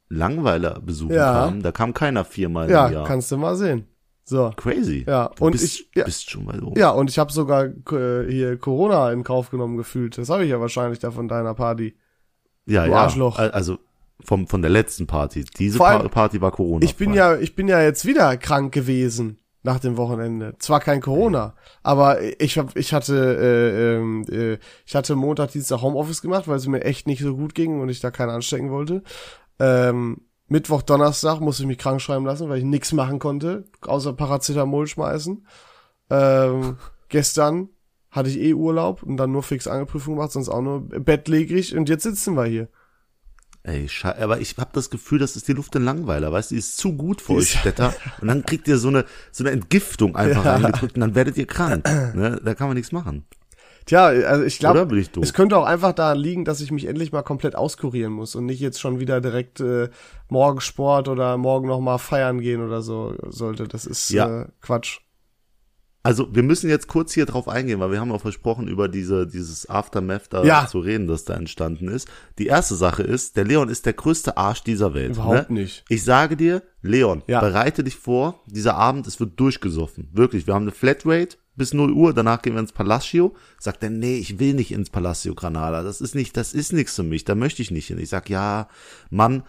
Langweiler 0.09 0.79
besuchen 0.81 1.13
Ja. 1.15 1.31
kamen, 1.33 1.61
da 1.63 1.71
kam 1.71 1.93
keiner 1.93 2.25
viermal 2.25 2.65
im 2.65 2.71
Ja, 2.71 2.89
Jahr. 2.89 3.05
kannst 3.05 3.31
du 3.31 3.37
mal 3.37 3.55
sehen. 3.55 3.87
So. 4.31 4.53
Crazy. 4.55 5.03
Ja, 5.05 5.29
du 5.35 5.43
und 5.45 5.51
bist, 5.51 5.63
ich- 5.65 5.89
ja. 5.93 6.05
bist 6.05 6.29
schon 6.29 6.45
mal 6.45 6.57
so. 6.57 6.73
Ja, 6.77 6.91
und 6.91 7.09
ich 7.09 7.19
habe 7.19 7.33
sogar 7.33 7.65
äh, 7.65 8.31
hier 8.31 8.57
Corona 8.57 9.11
in 9.11 9.25
Kauf 9.25 9.49
genommen 9.49 9.75
gefühlt. 9.75 10.17
Das 10.17 10.29
habe 10.29 10.45
ich 10.45 10.49
ja 10.51 10.61
wahrscheinlich 10.61 10.99
da 10.99 11.11
von 11.11 11.27
deiner 11.27 11.53
Party. 11.53 11.95
ja, 12.65 12.85
du 12.85 12.91
ja. 12.91 12.97
Arschloch. 12.97 13.37
Al- 13.37 13.51
Also 13.51 13.77
vom, 14.23 14.47
von 14.47 14.61
der 14.61 14.71
letzten 14.71 15.05
Party. 15.05 15.43
Diese 15.59 15.83
allem, 15.83 16.03
Pa- 16.03 16.07
Party 16.07 16.39
war 16.39 16.51
Corona. 16.51 16.85
Ich 16.85 16.95
bin 16.95 17.13
ja, 17.13 17.35
ich 17.35 17.55
bin 17.55 17.67
ja 17.67 17.81
jetzt 17.81 18.05
wieder 18.05 18.37
krank 18.37 18.73
gewesen 18.73 19.37
nach 19.63 19.79
dem 19.79 19.97
Wochenende. 19.97 20.55
Zwar 20.59 20.79
kein 20.79 21.01
Corona, 21.01 21.53
aber 21.83 22.19
ich 22.41 22.57
hab, 22.57 22.75
ich 22.77 22.93
hatte, 22.93 23.15
äh, 23.15 23.95
ähm, 23.97 24.25
äh, 24.31 24.57
ich 24.85 24.95
hatte 24.95 25.15
Montag, 25.17 25.51
Dienstag 25.51 25.81
Homeoffice 25.81 26.21
gemacht, 26.21 26.47
weil 26.47 26.55
es 26.55 26.67
mir 26.67 26.85
echt 26.85 27.05
nicht 27.05 27.21
so 27.21 27.35
gut 27.35 27.53
ging 27.53 27.81
und 27.81 27.89
ich 27.89 27.99
da 27.99 28.11
keinen 28.11 28.29
anstecken 28.29 28.71
wollte. 28.71 29.03
Ähm, 29.59 30.21
Mittwoch, 30.51 30.81
Donnerstag 30.81 31.39
musste 31.39 31.63
ich 31.63 31.67
mich 31.67 31.77
krank 31.77 32.01
schreiben 32.01 32.25
lassen, 32.25 32.49
weil 32.49 32.57
ich 32.57 32.65
nichts 32.65 32.91
machen 32.91 33.19
konnte, 33.19 33.63
außer 33.81 34.11
Paracetamol 34.11 34.85
schmeißen. 34.85 35.47
Ähm, 36.09 36.77
gestern 37.07 37.69
hatte 38.09 38.29
ich 38.29 38.37
eh 38.37 38.53
Urlaub 38.53 39.01
und 39.01 39.15
dann 39.15 39.31
nur 39.31 39.43
fix 39.43 39.65
Angeprüfung 39.65 40.15
gemacht, 40.15 40.33
sonst 40.33 40.49
auch 40.49 40.61
nur 40.61 40.81
bettlägerig 40.89 41.73
und 41.77 41.87
jetzt 41.87 42.03
sitzen 42.03 42.35
wir 42.35 42.43
hier. 42.43 42.67
Ey, 43.63 43.87
schei 43.87 44.21
aber 44.21 44.41
ich 44.41 44.57
habe 44.57 44.71
das 44.73 44.89
Gefühl, 44.89 45.19
das 45.19 45.37
ist 45.37 45.47
die 45.47 45.53
Luft 45.53 45.73
in 45.75 45.85
Langweiler, 45.85 46.33
weißt 46.33 46.51
du, 46.51 46.55
die 46.55 46.59
ist 46.59 46.75
zu 46.77 46.97
gut 46.97 47.21
für 47.21 47.33
euch 47.33 47.57
Städter. 47.57 47.93
Und 48.19 48.27
dann 48.27 48.43
kriegt 48.43 48.67
ihr 48.67 48.77
so 48.77 48.89
eine, 48.89 49.05
so 49.31 49.45
eine 49.45 49.51
Entgiftung 49.51 50.17
einfach 50.17 50.43
Ja. 50.45 50.55
reingedrückt 50.57 50.95
und 50.95 51.01
dann 51.01 51.15
werdet 51.15 51.37
ihr 51.37 51.47
krank. 51.47 51.87
Ne? 52.13 52.41
Da 52.43 52.55
kann 52.55 52.67
man 52.67 52.75
nichts 52.75 52.91
machen. 52.91 53.25
Tja, 53.85 54.05
also 54.05 54.43
ich 54.43 54.59
glaube, 54.59 54.87
es 55.21 55.33
könnte 55.33 55.57
auch 55.57 55.65
einfach 55.65 55.93
daran 55.93 56.17
liegen, 56.17 56.45
dass 56.45 56.61
ich 56.61 56.71
mich 56.71 56.85
endlich 56.85 57.11
mal 57.11 57.23
komplett 57.23 57.55
auskurieren 57.55 58.13
muss 58.13 58.35
und 58.35 58.45
nicht 58.45 58.59
jetzt 58.59 58.79
schon 58.79 58.99
wieder 58.99 59.21
direkt 59.21 59.59
äh, 59.59 59.89
morgen 60.29 60.61
Sport 60.61 61.07
oder 61.07 61.37
morgen 61.37 61.67
noch 61.67 61.79
mal 61.81 61.97
feiern 61.97 62.39
gehen 62.41 62.61
oder 62.65 62.81
so 62.81 63.15
sollte. 63.27 63.67
Das 63.67 63.85
ist 63.85 64.09
Ja. 64.11 64.41
äh, 64.43 64.45
Quatsch. 64.61 64.99
Also 66.03 66.33
wir 66.33 66.41
müssen 66.41 66.67
jetzt 66.67 66.87
kurz 66.87 67.13
hier 67.13 67.27
drauf 67.27 67.47
eingehen, 67.47 67.79
weil 67.79 67.91
wir 67.91 67.99
haben 67.99 68.11
auch 68.11 68.21
versprochen, 68.21 68.67
über 68.67 68.87
diese 68.87 69.27
dieses 69.27 69.69
Aftermath 69.69 70.33
da 70.33 70.43
Ja. 70.43 70.67
zu 70.67 70.79
reden, 70.79 71.05
das 71.05 71.25
da 71.25 71.35
entstanden 71.35 71.87
ist. 71.89 72.07
Die 72.39 72.47
erste 72.47 72.73
Sache 72.73 73.03
ist, 73.03 73.37
der 73.37 73.43
Leon 73.43 73.69
ist 73.69 73.85
der 73.85 73.93
größte 73.93 74.35
Arsch 74.35 74.63
dieser 74.63 74.95
Welt. 74.95 75.11
Überhaupt 75.11 75.51
ne? 75.51 75.61
nicht. 75.61 75.83
Ich 75.89 76.03
sage 76.03 76.35
dir, 76.35 76.63
Leon, 76.81 77.21
Ja. 77.27 77.39
bereite 77.39 77.83
dich 77.83 77.97
vor, 77.97 78.39
dieser 78.47 78.75
Abend, 78.75 79.05
es 79.05 79.19
wird 79.19 79.39
durchgesoffen. 79.39 80.09
Wirklich, 80.11 80.47
wir 80.47 80.55
haben 80.55 80.63
eine 80.63 80.71
Flatrate 80.71 81.37
bis 81.55 81.73
0 81.73 81.91
Uhr, 81.91 82.13
danach 82.13 82.41
gehen 82.41 82.53
wir 82.53 82.59
ins 82.61 82.71
Palacio. 82.71 83.35
Sagt 83.59 83.83
er, 83.83 83.89
nee, 83.89 84.17
ich 84.17 84.39
will 84.39 84.53
nicht 84.53 84.71
ins 84.71 84.89
Palacio 84.89 85.35
Granada. 85.35 85.83
Das 85.83 86.01
ist 86.01 86.15
nicht, 86.15 86.35
das 86.37 86.53
ist 86.53 86.73
nichts 86.73 86.95
für 86.95 87.03
mich, 87.03 87.25
da 87.25 87.35
möchte 87.35 87.61
ich 87.61 87.71
nicht 87.71 87.87
hin. 87.87 87.99
Ich 87.99 88.09
sag, 88.09 88.29
ja, 88.29 88.67
Mann. 89.09 89.43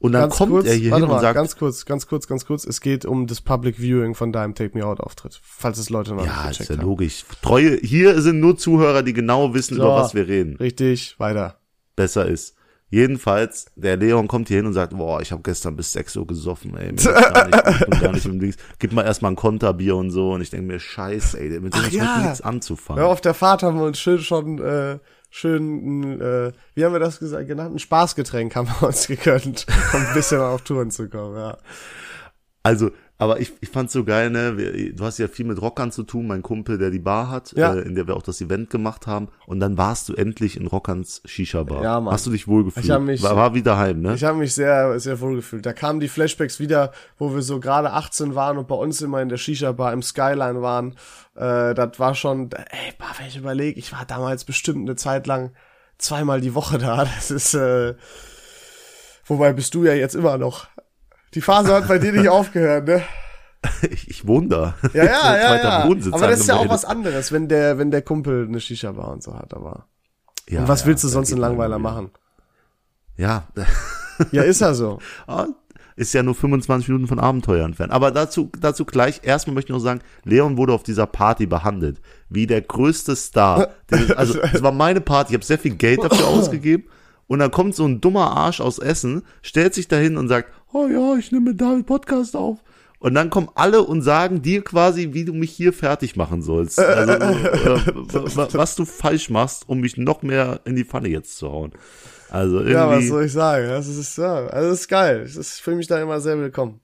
Und 0.00 0.12
dann 0.12 0.22
Ganz 0.22 0.36
kommt 0.36 0.52
kurz, 0.52 0.66
er 0.66 0.74
hier 0.74 0.94
hin 0.94 1.02
und 1.02 1.08
mal, 1.10 1.20
sagt, 1.20 1.34
ganz 1.34 1.56
kurz, 1.56 1.84
ganz 1.84 2.06
kurz, 2.06 2.28
ganz 2.28 2.44
kurz. 2.46 2.64
Es 2.64 2.80
geht 2.80 3.04
um 3.04 3.26
das 3.26 3.40
Public 3.40 3.78
Viewing 3.78 4.14
von 4.14 4.32
deinem 4.32 4.54
Take 4.54 4.78
Me 4.78 4.86
Out 4.86 5.00
Auftritt, 5.00 5.40
falls 5.42 5.76
es 5.78 5.90
Leute 5.90 6.14
noch 6.14 6.24
ja, 6.24 6.42
nicht 6.46 6.50
ist 6.52 6.58
gecheckt 6.58 6.70
ja 6.70 6.76
haben. 6.76 6.84
logisch. 6.86 7.24
Treue, 7.42 7.76
hier 7.78 8.20
sind 8.22 8.38
nur 8.38 8.56
Zuhörer, 8.56 9.02
die 9.02 9.12
genau 9.12 9.54
wissen, 9.54 9.76
So. 9.76 9.82
über 9.82 9.96
was 9.96 10.14
wir 10.14 10.28
reden. 10.28 10.54
Richtig, 10.56 11.16
weiter. 11.18 11.58
besser 11.96 12.26
ist. 12.26 12.54
Jedenfalls, 12.90 13.66
der 13.76 13.98
Leon 13.98 14.28
kommt 14.28 14.48
hier 14.48 14.58
hin 14.58 14.66
und 14.66 14.72
sagt, 14.72 14.96
boah, 14.96 15.20
ich 15.20 15.30
habe 15.30 15.42
gestern 15.42 15.76
bis 15.76 15.92
6 15.92 16.16
Uhr 16.16 16.26
gesoffen, 16.26 16.74
ey, 16.76 16.92
mir 16.92 17.02
gar 17.02 17.46
nicht, 17.46 17.80
ich 17.80 17.86
bin 17.86 18.00
gar 18.00 18.12
nicht 18.12 18.26
im 18.26 18.40
Dings. 18.40 18.56
Gib 18.78 18.92
mal 18.92 19.04
erstmal 19.04 19.32
ein 19.32 19.36
Konterbier 19.36 19.96
und 19.96 20.10
so 20.10 20.32
und 20.32 20.40
ich 20.40 20.50
denke 20.50 20.66
mir, 20.66 20.80
scheiße, 20.80 21.38
ey, 21.38 21.60
mit 21.60 21.74
dem 21.74 21.82
ist 21.82 21.92
ja. 21.92 22.18
nichts 22.22 22.40
anzufangen. 22.40 23.02
Ja, 23.02 23.08
auf 23.08 23.20
der 23.20 23.34
Fahrt 23.34 23.62
haben 23.62 23.78
wir 23.78 23.84
uns 23.84 23.98
schön 23.98 24.20
schon 24.20 24.58
äh, 24.58 24.98
schön, 25.30 26.20
äh, 26.20 26.52
wie 26.74 26.84
haben 26.84 26.92
wir 26.92 27.00
das 27.00 27.18
gesagt, 27.18 27.46
genannt? 27.46 27.74
Ein 27.74 27.78
Spaßgetränk 27.78 28.54
haben 28.56 28.68
wir 28.68 28.88
uns 28.88 29.06
gegönnt, 29.06 29.66
um 29.92 30.00
ein 30.00 30.14
bisschen 30.14 30.40
auf 30.40 30.62
Touren 30.62 30.90
zu 30.90 31.08
kommen, 31.08 31.36
ja. 31.36 31.58
Also, 32.62 32.90
aber 33.20 33.40
ich, 33.40 33.52
ich 33.60 33.68
fand's 33.68 33.92
so 33.92 34.04
geil, 34.04 34.30
ne? 34.30 34.92
Du 34.94 35.04
hast 35.04 35.18
ja 35.18 35.26
viel 35.26 35.44
mit 35.44 35.60
Rockern 35.60 35.90
zu 35.90 36.04
tun, 36.04 36.28
mein 36.28 36.40
Kumpel, 36.42 36.78
der 36.78 36.90
die 36.90 37.00
Bar 37.00 37.28
hat, 37.30 37.52
Ja. 37.56 37.74
äh, 37.74 37.80
in 37.80 37.96
der 37.96 38.06
wir 38.06 38.14
auch 38.16 38.22
das 38.22 38.40
Event 38.40 38.70
gemacht 38.70 39.08
haben. 39.08 39.28
Und 39.46 39.58
dann 39.58 39.76
warst 39.76 40.08
du 40.08 40.14
endlich 40.14 40.56
in 40.56 40.68
Rockerns 40.68 41.20
Shisha-Bar. 41.24 41.82
Ja, 41.82 41.98
Mann. 42.00 42.14
Hast 42.14 42.26
du 42.26 42.30
dich 42.30 42.46
wohlgefühlt? 42.46 42.86
Ich 42.86 42.90
hab 42.92 43.02
mich- 43.02 43.20
war, 43.22 43.34
war 43.34 43.54
wieder 43.54 43.76
heim, 43.76 44.02
ne? 44.02 44.14
Ich 44.14 44.22
habe 44.22 44.38
mich 44.38 44.54
sehr, 44.54 45.00
sehr 45.00 45.20
wohl 45.20 45.34
gefühlt. 45.36 45.66
Da 45.66 45.72
kamen 45.72 45.98
die 45.98 46.06
Flashbacks 46.08 46.60
wieder, 46.60 46.92
wo 47.18 47.34
wir 47.34 47.42
so 47.42 47.58
gerade 47.58 47.92
18 47.92 48.36
waren 48.36 48.56
und 48.56 48.68
bei 48.68 48.76
uns 48.76 49.02
immer 49.02 49.20
in 49.20 49.28
der 49.28 49.36
Shisha-Bar 49.36 49.92
im 49.92 50.02
Skyline 50.02 50.62
waren. 50.62 50.92
Äh, 51.34 51.74
das 51.74 51.98
war 51.98 52.14
schon, 52.14 52.50
ey, 52.52 52.92
bah, 52.98 53.06
wenn 53.18 53.26
ich 53.26 53.36
überlege, 53.36 53.78
ich 53.80 53.92
war 53.92 54.04
damals 54.06 54.44
bestimmt 54.44 54.88
eine 54.88 54.94
Zeit 54.94 55.26
lang 55.26 55.50
zweimal 55.98 56.40
die 56.40 56.54
Woche 56.54 56.78
da. 56.78 57.04
Das 57.16 57.32
ist, 57.32 57.54
äh, 57.54 57.94
wobei 59.26 59.52
bist 59.52 59.74
du 59.74 59.84
ja 59.84 59.94
jetzt 59.94 60.14
immer 60.14 60.38
noch. 60.38 60.66
Die 61.34 61.40
Phase 61.40 61.74
hat 61.74 61.88
bei 61.88 61.98
dir 61.98 62.12
nicht 62.12 62.28
aufgehört, 62.28 62.86
ne? 62.86 63.02
ich, 63.90 64.08
ich 64.08 64.26
wohne 64.26 64.48
da. 64.48 64.74
Ja, 64.94 65.04
ja, 65.04 65.36
ja, 65.36 65.56
ja. 65.56 65.88
Wohnsitz 65.88 66.12
Aber 66.14 66.28
das 66.28 66.40
ist 66.40 66.48
ja 66.48 66.56
auch 66.56 66.68
was 66.68 66.84
anderes, 66.84 67.32
wenn 67.32 67.48
der, 67.48 67.78
wenn 67.78 67.90
der 67.90 68.02
Kumpel 68.02 68.46
eine 68.46 68.60
Shisha-Bar 68.60 69.10
und 69.12 69.22
so 69.22 69.34
hat, 69.34 69.52
aber. 69.54 69.86
Ja, 70.48 70.60
und 70.60 70.68
was 70.68 70.82
ja, 70.82 70.86
willst 70.86 71.04
du 71.04 71.08
sonst 71.08 71.30
in 71.32 71.38
Langweiler 71.38 71.78
machen? 71.78 72.10
Ja, 73.16 73.44
Ja, 74.32 74.42
ist 74.42 74.60
ja 74.60 74.74
so. 74.74 74.98
Ah, 75.26 75.46
ist 75.96 76.12
ja 76.14 76.22
nur 76.22 76.34
25 76.34 76.88
Minuten 76.88 77.06
von 77.08 77.18
Abenteuer 77.18 77.64
entfernt. 77.64 77.92
Aber 77.92 78.10
dazu, 78.10 78.50
dazu 78.60 78.84
gleich, 78.84 79.20
erstmal 79.24 79.54
möchte 79.54 79.70
ich 79.72 79.76
noch 79.76 79.82
sagen, 79.82 80.00
Leon 80.24 80.56
wurde 80.56 80.72
auf 80.72 80.82
dieser 80.82 81.06
Party 81.06 81.46
behandelt. 81.46 82.00
Wie 82.28 82.46
der 82.46 82.62
größte 82.62 83.14
Star. 83.16 83.68
Den- 83.90 84.12
Also, 84.16 84.40
es 84.40 84.62
war 84.62 84.72
meine 84.72 85.00
Party, 85.00 85.32
ich 85.32 85.34
habe 85.34 85.44
sehr 85.44 85.58
viel 85.58 85.74
Geld 85.74 86.02
dafür 86.02 86.26
ausgegeben. 86.28 86.84
Und 87.26 87.40
dann 87.40 87.50
kommt 87.50 87.74
so 87.74 87.84
ein 87.84 88.00
dummer 88.00 88.36
Arsch 88.36 88.60
aus 88.60 88.78
Essen, 88.78 89.22
stellt 89.42 89.74
sich 89.74 89.86
dahin 89.86 90.16
und 90.16 90.28
sagt, 90.28 90.52
oh 90.72 90.86
ja, 90.86 91.16
ich 91.16 91.32
nehme 91.32 91.50
mit 91.50 91.60
David 91.60 91.86
Podcast 91.86 92.36
auf. 92.36 92.58
Und 93.00 93.14
dann 93.14 93.30
kommen 93.30 93.48
alle 93.54 93.82
und 93.82 94.02
sagen 94.02 94.42
dir 94.42 94.62
quasi, 94.64 95.10
wie 95.12 95.24
du 95.24 95.32
mich 95.32 95.52
hier 95.52 95.72
fertig 95.72 96.16
machen 96.16 96.42
sollst. 96.42 96.80
Also, 96.80 97.12
äh, 97.12 97.86
wa- 98.36 98.48
was 98.52 98.74
du 98.74 98.84
falsch 98.84 99.30
machst, 99.30 99.68
um 99.68 99.78
mich 99.80 99.96
noch 99.96 100.22
mehr 100.22 100.60
in 100.64 100.74
die 100.74 100.84
Pfanne 100.84 101.08
jetzt 101.08 101.38
zu 101.38 101.48
hauen. 101.48 101.72
Also 102.28 102.56
irgendwie. 102.56 102.72
Ja, 102.72 102.90
was 102.90 103.06
soll 103.06 103.24
ich 103.26 103.32
sagen? 103.32 103.68
Das 103.68 103.86
ist, 103.86 104.18
ja, 104.18 104.46
also 104.46 104.70
das 104.70 104.80
ist 104.80 104.88
geil. 104.88 105.20
Das 105.22 105.36
ist, 105.36 105.56
ich 105.58 105.62
fühle 105.62 105.76
mich 105.76 105.86
da 105.86 106.02
immer 106.02 106.20
sehr 106.20 106.38
willkommen. 106.38 106.80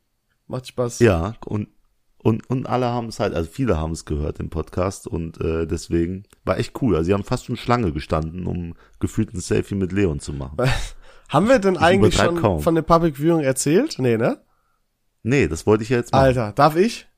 Macht 0.47 0.69
Spaß. 0.69 1.01
Ja, 1.01 1.35
und, 1.47 1.67
und, 2.19 2.49
und 2.49 2.67
alle 2.69 2.87
haben 2.87 3.09
es 3.09 3.19
halt, 3.19 3.35
also 3.35 3.51
viele 3.51 3.77
haben 3.79 3.93
es 3.93 4.05
gehört 4.05 4.39
im 4.39 4.51
Podcast 4.51 5.09
und 5.09 5.41
äh, 5.41 5.67
deswegen 5.67 6.23
war 6.45 6.59
echt 6.59 6.81
cool. 6.81 6.95
Also 6.95 7.07
sie 7.07 7.13
haben 7.15 7.25
fast 7.25 7.47
schon 7.47 7.57
Schlange 7.57 7.91
gestanden, 7.93 8.47
um 8.47 8.75
gefühlt 9.01 9.35
ein 9.35 9.41
Selfie 9.41 9.75
mit 9.75 9.91
Leon 9.93 10.21
zu 10.21 10.33
machen. 10.33 10.57
Haben 11.29 11.49
wir 11.49 11.59
denn 11.59 11.77
eigentlich 11.77 12.15
übertreib 12.15 12.35
schon 12.35 12.43
kaum. 12.43 12.61
von 12.61 12.75
der 12.75 12.83
Public 12.83 13.17
Viewing 13.17 13.41
erzählt? 13.41 13.97
Nee, 13.99 14.17
ne? 14.17 14.39
Nee, 15.23 15.49
das 15.49 15.67
wollte 15.67 15.83
ich 15.83 15.89
ja 15.89 15.97
jetzt 15.97 16.13
machen. 16.13 16.25
Alter, 16.25 16.53
darf 16.53 16.77
ich? 16.77 17.09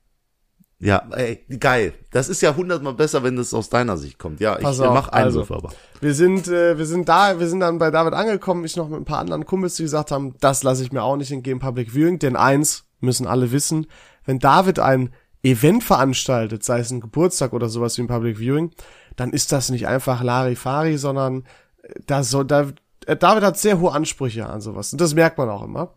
Ja, 0.78 1.08
ey, 1.12 1.44
geil. 1.58 1.94
Das 2.10 2.28
ist 2.28 2.42
ja 2.42 2.54
hundertmal 2.54 2.92
besser, 2.92 3.22
wenn 3.22 3.36
das 3.36 3.54
aus 3.54 3.70
deiner 3.70 3.96
Sicht 3.96 4.18
kommt. 4.18 4.40
Ja, 4.40 4.56
Pass 4.56 4.78
ich 4.78 4.84
auf, 4.84 4.92
mach 4.92 5.08
Einwürfe 5.08 5.54
also. 5.54 5.66
aber. 5.68 5.75
Wir 6.00 6.14
sind, 6.14 6.48
äh, 6.48 6.76
wir 6.76 6.84
sind 6.84 7.08
da, 7.08 7.40
wir 7.40 7.48
sind 7.48 7.60
dann 7.60 7.78
bei 7.78 7.90
David 7.90 8.12
angekommen, 8.12 8.64
ich 8.64 8.76
noch 8.76 8.88
mit 8.88 9.00
ein 9.00 9.04
paar 9.06 9.18
anderen 9.18 9.46
Kumpels, 9.46 9.76
die 9.76 9.84
gesagt 9.84 10.10
haben, 10.10 10.34
das 10.40 10.62
lasse 10.62 10.82
ich 10.82 10.92
mir 10.92 11.02
auch 11.02 11.16
nicht 11.16 11.32
entgehen, 11.32 11.60
Public 11.60 11.94
Viewing, 11.94 12.18
denn 12.18 12.36
eins 12.36 12.84
müssen 13.00 13.26
alle 13.26 13.52
wissen, 13.52 13.86
wenn 14.26 14.38
David 14.38 14.78
ein 14.78 15.14
Event 15.42 15.82
veranstaltet, 15.82 16.62
sei 16.62 16.80
es 16.80 16.90
ein 16.90 17.00
Geburtstag 17.00 17.54
oder 17.54 17.68
sowas 17.70 17.96
wie 17.96 18.02
ein 18.02 18.08
Public 18.08 18.38
Viewing, 18.38 18.72
dann 19.16 19.30
ist 19.30 19.52
das 19.52 19.70
nicht 19.70 19.86
einfach 19.86 20.22
Larifari, 20.22 20.98
sondern 20.98 21.44
äh, 21.82 21.94
da 22.06 22.22
soll, 22.22 22.44
da, 22.44 22.66
äh, 23.06 23.16
David 23.16 23.42
hat 23.42 23.58
sehr 23.58 23.80
hohe 23.80 23.92
Ansprüche 23.92 24.46
an 24.46 24.60
sowas 24.60 24.92
und 24.92 25.00
das 25.00 25.14
merkt 25.14 25.38
man 25.38 25.48
auch 25.48 25.62
immer. 25.62 25.94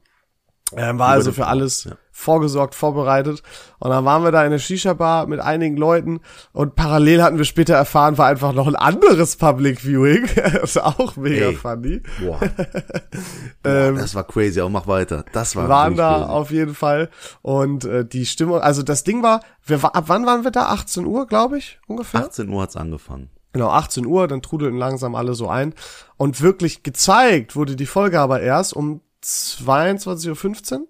Ähm, 0.75 0.99
war 0.99 1.07
also 1.09 1.31
für 1.31 1.47
alles 1.47 1.85
ja. 1.85 1.93
vorgesorgt, 2.11 2.75
vorbereitet. 2.75 3.41
Und 3.79 3.89
dann 3.89 4.05
waren 4.05 4.23
wir 4.23 4.31
da 4.31 4.45
in 4.45 4.51
der 4.51 4.59
Shisha-Bar 4.59 5.25
mit 5.25 5.39
einigen 5.39 5.77
Leuten 5.77 6.19
und 6.53 6.75
parallel 6.75 7.23
hatten 7.23 7.39
wir 7.39 7.45
später 7.45 7.73
erfahren, 7.73 8.19
war 8.19 8.27
einfach 8.27 8.53
noch 8.53 8.67
ein 8.67 8.75
anderes 8.75 9.35
Public 9.35 9.79
Viewing. 9.81 10.29
das 10.35 10.75
ist 10.75 10.83
auch 10.83 11.15
mega 11.15 11.47
Ey. 11.47 11.55
funny. 11.55 12.01
Boah. 12.21 12.39
Boah, 13.63 13.91
das 13.93 14.13
war 14.13 14.23
crazy, 14.25 14.59
aber 14.59 14.69
mach 14.69 14.85
weiter. 14.85 15.25
Das 15.33 15.55
war 15.55 15.63
Ähm, 15.63 15.69
waren 15.69 15.95
da 15.95 16.17
crazy. 16.19 16.29
auf 16.29 16.51
jeden 16.51 16.75
Fall. 16.75 17.09
Und 17.41 17.85
äh, 17.85 18.05
die 18.05 18.27
Stimmung, 18.27 18.59
also 18.59 18.83
das 18.83 19.03
Ding 19.03 19.23
war, 19.23 19.41
wir, 19.65 19.83
ab 19.83 20.03
wann 20.05 20.27
waren 20.27 20.43
wir 20.43 20.51
da? 20.51 20.67
18 20.67 21.05
Uhr, 21.05 21.25
glaube 21.25 21.57
ich, 21.57 21.79
ungefähr. 21.87 22.21
18 22.21 22.47
Uhr 22.47 22.61
hat's 22.61 22.75
angefangen. 22.75 23.31
Genau, 23.59 23.71
18 23.71 24.05
Uhr, 24.05 24.27
dann 24.27 24.41
trudelten 24.41 24.77
langsam 24.77 25.15
alle 25.15 25.33
so 25.35 25.47
ein. 25.49 25.73
Und 26.17 26.41
wirklich 26.41 26.83
gezeigt 26.83 27.55
wurde 27.55 27.75
die 27.75 27.85
Folge 27.85 28.19
aber 28.19 28.41
erst 28.41 28.73
um 28.73 29.01
22.15 29.23 30.73
Uhr. 30.73 30.87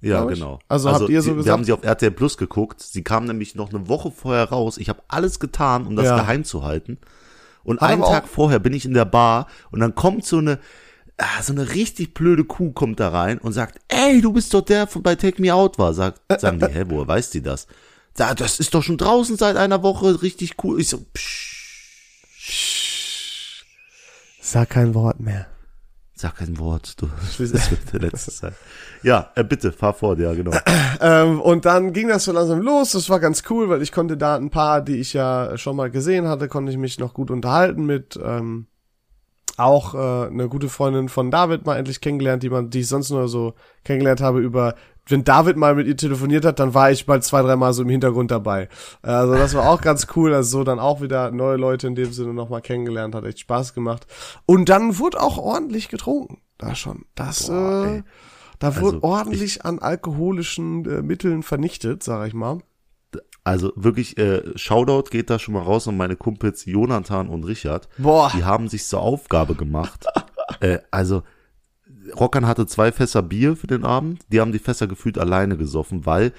Ja, 0.00 0.24
genau. 0.24 0.58
Also 0.68 0.90
habt 0.90 1.08
ihr 1.08 1.22
so 1.22 1.30
die, 1.30 1.36
gesagt- 1.36 1.46
Wir 1.46 1.52
haben 1.52 1.64
sie 1.64 1.72
auf 1.72 1.84
RTL 1.84 2.10
Plus 2.10 2.36
geguckt. 2.36 2.80
Sie 2.80 3.04
kam 3.04 3.24
nämlich 3.24 3.54
noch 3.54 3.70
eine 3.72 3.88
Woche 3.88 4.10
vorher 4.10 4.44
raus. 4.48 4.78
Ich 4.78 4.88
habe 4.88 5.02
alles 5.08 5.38
getan, 5.38 5.86
um 5.86 5.94
das 5.94 6.06
Ja. 6.06 6.16
geheim 6.16 6.44
zu 6.44 6.64
halten. 6.64 6.98
Und 7.62 7.80
Hat 7.80 7.90
einen 7.90 8.02
Tag 8.02 8.26
vorher 8.26 8.58
bin 8.58 8.72
ich 8.72 8.84
in 8.84 8.94
der 8.94 9.04
Bar 9.04 9.46
und 9.70 9.78
dann 9.78 9.94
kommt 9.94 10.24
so 10.26 10.38
eine, 10.38 10.58
ah, 11.18 11.40
so 11.42 11.52
eine 11.52 11.74
richtig 11.74 12.14
blöde 12.14 12.42
Kuh 12.44 12.72
kommt 12.72 12.98
da 12.98 13.10
rein 13.10 13.38
und 13.38 13.52
sagt, 13.52 13.78
ey, 13.86 14.20
du 14.20 14.32
bist 14.32 14.52
doch 14.54 14.62
der, 14.62 14.88
von 14.88 15.04
bei 15.04 15.14
Take 15.14 15.40
Me 15.40 15.54
Out 15.54 15.78
war. 15.78 15.94
Sagt, 15.94 16.20
sagen 16.40 16.58
die, 16.58 16.66
hä, 16.66 16.84
woher 16.88 17.06
weiß 17.06 17.30
die 17.30 17.42
das? 17.42 17.68
Sagt, 18.14 18.40
das 18.40 18.58
ist 18.58 18.74
doch 18.74 18.82
schon 18.82 18.98
draußen 18.98 19.36
seit 19.36 19.56
einer 19.56 19.84
Woche, 19.84 20.20
richtig 20.22 20.56
cool. 20.64 20.80
Ich 20.80 20.88
so, 20.88 20.98
psch, 21.14 21.51
Sag 24.40 24.70
kein 24.70 24.94
Wort 24.94 25.20
mehr. 25.20 25.46
sag 26.14 26.36
kein 26.36 26.58
Wort, 26.58 27.00
du, 27.00 27.08
das 27.38 27.70
wird 27.70 27.92
der 27.92 28.00
letzte 28.00 28.30
sein. 28.30 28.54
Ja, 29.02 29.30
äh, 29.34 29.44
bitte, 29.44 29.72
fahr 29.72 29.94
fort, 29.94 30.18
ja, 30.18 30.34
genau. 30.34 30.52
Ähm, 31.00 31.40
und 31.40 31.64
dann 31.64 31.92
ging 31.92 32.06
das 32.06 32.24
so 32.24 32.32
langsam 32.32 32.60
los. 32.60 32.92
Das 32.92 33.10
war 33.10 33.18
ganz 33.18 33.42
cool, 33.50 33.68
weil 33.68 33.82
ich 33.82 33.90
konnte 33.90 34.16
da 34.16 34.36
ein 34.36 34.50
paar, 34.50 34.82
die 34.82 34.98
ich 34.98 35.14
ja 35.14 35.58
schon 35.58 35.74
mal 35.74 35.90
gesehen 35.90 36.28
hatte, 36.28 36.46
konnte 36.46 36.70
ich 36.70 36.78
mich 36.78 37.00
noch 37.00 37.12
gut 37.12 37.32
unterhalten 37.32 37.86
mit. 37.86 38.16
Ähm, 38.22 38.66
auch 39.56 39.94
äh, 39.94 40.28
eine 40.28 40.48
gute 40.48 40.68
Freundin 40.68 41.08
von 41.08 41.30
David 41.30 41.66
mal 41.66 41.76
endlich 41.76 42.00
kennengelernt, 42.00 42.42
die 42.42 42.50
man, 42.50 42.70
die 42.70 42.80
ich 42.80 42.88
sonst 42.88 43.10
nur 43.10 43.26
so 43.28 43.54
kennengelernt 43.84 44.20
habe 44.20 44.40
über. 44.40 44.76
Wenn 45.06 45.24
David 45.24 45.56
mal 45.56 45.74
mit 45.74 45.86
ihr 45.86 45.96
telefoniert 45.96 46.44
hat, 46.44 46.60
dann 46.60 46.74
war 46.74 46.90
ich 46.90 47.06
bald 47.06 47.24
zwei, 47.24 47.42
dreimal 47.42 47.72
so 47.72 47.82
im 47.82 47.88
Hintergrund 47.88 48.30
dabei. 48.30 48.68
Also 49.02 49.34
das 49.34 49.54
war 49.54 49.68
auch 49.68 49.80
ganz 49.80 50.06
cool. 50.14 50.32
Also 50.32 50.58
so 50.58 50.64
dann 50.64 50.78
auch 50.78 51.00
wieder 51.00 51.30
neue 51.32 51.56
Leute 51.56 51.88
in 51.88 51.94
dem 51.94 52.12
Sinne 52.12 52.32
nochmal 52.34 52.62
kennengelernt, 52.62 53.14
hat 53.14 53.24
echt 53.24 53.40
Spaß 53.40 53.74
gemacht. 53.74 54.06
Und 54.46 54.68
dann 54.68 54.98
wurde 54.98 55.20
auch 55.20 55.38
ordentlich 55.38 55.88
getrunken. 55.88 56.40
Da 56.58 56.76
schon. 56.76 57.06
Das, 57.16 57.48
Boah, 57.48 57.86
äh, 57.86 57.96
ey. 57.96 58.02
da 58.60 58.76
wurde 58.76 58.96
Also, 58.96 59.02
ordentlich 59.02 59.64
an 59.64 59.80
alkoholischen 59.80 60.84
äh, 60.84 61.02
Mitteln 61.02 61.42
vernichtet, 61.42 62.04
sag 62.04 62.28
ich 62.28 62.34
mal. 62.34 62.58
Also 63.44 63.72
wirklich, 63.74 64.16
äh, 64.18 64.56
Shoutout 64.56 65.10
geht 65.10 65.28
da 65.28 65.40
schon 65.40 65.54
mal 65.54 65.62
raus 65.62 65.88
an 65.88 65.96
meine 65.96 66.14
Kumpels 66.14 66.64
Jonathan 66.64 67.28
und 67.28 67.42
Richard. 67.42 67.88
Boah. 67.98 68.30
Die 68.32 68.44
haben 68.44 68.68
sich 68.68 68.86
zur 68.86 69.00
Aufgabe 69.00 69.56
gemacht. 69.56 70.06
äh, 70.60 70.78
also, 70.92 71.24
Rockern 72.14 72.46
hatte 72.46 72.66
zwei 72.66 72.92
Fässer 72.92 73.22
Bier 73.22 73.56
für 73.56 73.66
den 73.66 73.84
Abend. 73.84 74.20
Die 74.30 74.40
haben 74.40 74.52
die 74.52 74.58
Fässer 74.58 74.86
gefühlt 74.86 75.18
alleine 75.18 75.56
gesoffen, 75.56 76.06
weil 76.06 76.32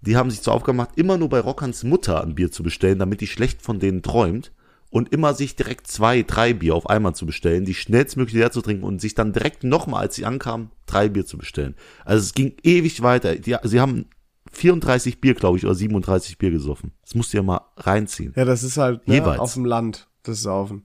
die 0.00 0.16
haben 0.16 0.30
sich 0.30 0.42
zur 0.42 0.52
Aufgabe 0.52 0.76
gemacht, 0.76 0.90
immer 0.96 1.16
nur 1.16 1.28
bei 1.28 1.40
Rockerns 1.40 1.82
Mutter 1.82 2.22
ein 2.22 2.34
Bier 2.34 2.50
zu 2.50 2.62
bestellen, 2.62 2.98
damit 2.98 3.20
die 3.20 3.26
schlecht 3.26 3.62
von 3.62 3.80
denen 3.80 4.02
träumt. 4.02 4.52
Und 4.90 5.12
immer 5.12 5.34
sich 5.34 5.56
direkt 5.56 5.88
zwei, 5.88 6.22
drei 6.22 6.52
Bier 6.52 6.76
auf 6.76 6.88
einmal 6.88 7.16
zu 7.16 7.26
bestellen, 7.26 7.64
die 7.64 7.74
schnellstmöglich 7.74 8.36
leer 8.36 8.52
zu 8.52 8.62
trinken 8.62 8.84
und 8.84 9.00
sich 9.00 9.16
dann 9.16 9.32
direkt 9.32 9.64
nochmal, 9.64 10.02
als 10.02 10.14
sie 10.14 10.24
ankamen, 10.24 10.70
drei 10.86 11.08
Bier 11.08 11.26
zu 11.26 11.36
bestellen. 11.36 11.74
Also 12.04 12.22
es 12.22 12.32
ging 12.32 12.54
ewig 12.62 13.02
weiter. 13.02 13.34
Die, 13.34 13.56
sie 13.64 13.80
haben 13.80 14.06
34 14.52 15.20
Bier, 15.20 15.34
glaube 15.34 15.58
ich, 15.58 15.64
oder 15.64 15.74
37 15.74 16.38
Bier 16.38 16.52
gesoffen. 16.52 16.92
Das 17.02 17.16
musst 17.16 17.32
du 17.32 17.38
ja 17.38 17.42
mal 17.42 17.62
reinziehen. 17.76 18.32
Ja, 18.36 18.44
das 18.44 18.62
ist 18.62 18.76
halt 18.76 19.08
ne, 19.08 19.16
Jeweils. 19.16 19.40
auf 19.40 19.54
dem 19.54 19.64
Land, 19.64 20.08
das 20.22 20.42
Saufen. 20.42 20.84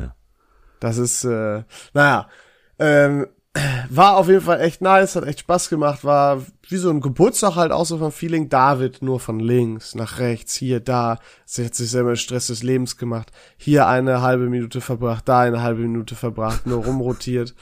Ja. 0.00 0.16
Das 0.80 0.98
ist, 0.98 1.22
äh, 1.22 1.62
naja, 1.94 2.28
ähm, 2.80 3.26
war 3.90 4.16
auf 4.16 4.28
jeden 4.28 4.40
Fall 4.40 4.60
echt 4.60 4.80
nice, 4.80 5.16
hat 5.16 5.24
echt 5.24 5.40
Spaß 5.40 5.68
gemacht, 5.68 6.04
war 6.04 6.42
wie 6.68 6.76
so 6.76 6.90
ein 6.90 7.00
Geburtstag 7.00 7.54
halt 7.54 7.72
so 7.86 7.98
vom 7.98 8.12
Feeling. 8.12 8.48
David 8.48 9.02
nur 9.02 9.20
von 9.20 9.38
links 9.38 9.94
nach 9.94 10.18
rechts, 10.18 10.54
hier, 10.54 10.80
da. 10.80 11.18
Sie 11.44 11.64
hat 11.64 11.74
sich 11.74 11.90
selber 11.90 12.16
Stress 12.16 12.48
des 12.48 12.62
Lebens 12.62 12.96
gemacht. 12.96 13.30
Hier 13.56 13.86
eine 13.86 14.20
halbe 14.20 14.48
Minute 14.48 14.80
verbracht, 14.80 15.28
da 15.28 15.40
eine 15.40 15.62
halbe 15.62 15.82
Minute 15.82 16.14
verbracht, 16.14 16.66
nur 16.66 16.84
rumrotiert. 16.84 17.54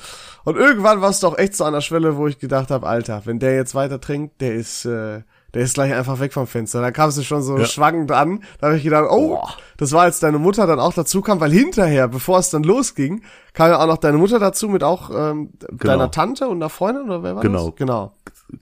Und 0.44 0.56
irgendwann 0.56 1.00
war 1.00 1.10
es 1.10 1.20
doch 1.20 1.36
echt 1.38 1.54
so 1.56 1.64
an 1.64 1.74
der 1.74 1.80
Schwelle, 1.80 2.16
wo 2.16 2.26
ich 2.26 2.38
gedacht 2.38 2.70
habe, 2.70 2.86
Alter, 2.86 3.22
wenn 3.24 3.38
der 3.38 3.54
jetzt 3.54 3.74
weiter 3.74 4.00
trinkt, 4.00 4.40
der 4.40 4.54
ist, 4.54 4.84
äh, 4.86 5.22
der 5.54 5.62
ist 5.62 5.74
gleich 5.74 5.94
einfach 5.94 6.20
weg 6.20 6.32
vom 6.32 6.46
Fenster. 6.46 6.80
Da 6.80 6.90
kam 6.90 7.10
sie 7.10 7.24
schon 7.24 7.42
so 7.42 7.56
Ja. 7.58 7.64
schwankend 7.64 8.12
an. 8.12 8.42
Da 8.60 8.66
habe 8.68 8.76
ich 8.76 8.82
gedacht, 8.84 9.06
oh, 9.10 9.38
das 9.76 9.92
war 9.92 10.02
als 10.02 10.20
deine 10.20 10.38
Mutter 10.38 10.66
dann 10.66 10.80
auch 10.80 10.92
dazu 10.92 11.20
kam, 11.22 11.40
weil 11.40 11.52
hinterher, 11.52 12.08
bevor 12.08 12.38
es 12.38 12.50
dann 12.50 12.62
losging, 12.64 13.22
kam 13.52 13.70
ja 13.70 13.80
auch 13.80 13.86
noch 13.86 13.98
deine 13.98 14.18
Mutter 14.18 14.38
dazu 14.38 14.68
mit 14.68 14.82
auch 14.82 15.10
ähm, 15.14 15.50
deiner 15.72 16.10
Tante 16.10 16.48
und 16.48 16.56
einer 16.58 16.68
Freundin 16.70 17.04
oder 17.04 17.22
wer 17.22 17.36
war 17.36 17.42
Genau. 17.42 17.66
das? 17.70 17.76
Genau. 17.76 18.12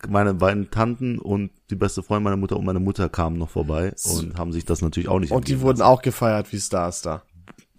meine 0.09 0.35
beiden 0.35 0.71
Tanten 0.71 1.19
und 1.19 1.51
die 1.71 1.75
beste 1.77 2.03
Freundin 2.03 2.25
meiner 2.25 2.37
Mutter 2.37 2.57
und 2.57 2.65
meine 2.65 2.81
Mutter 2.81 3.09
kamen 3.09 3.37
noch 3.39 3.51
vorbei 3.51 3.93
und 4.15 4.39
haben 4.39 4.53
sich 4.53 4.65
das 4.65 4.81
natürlich 4.83 5.09
auch 5.09 5.19
nicht 5.19 5.33
Und 5.33 5.49
die 5.49 5.61
wurden 5.61 5.79
lassen. 5.79 5.91
auch 5.91 6.03
gefeiert 6.03 6.53
wie 6.53 6.61
Stars 6.61 7.03
da. 7.03 7.23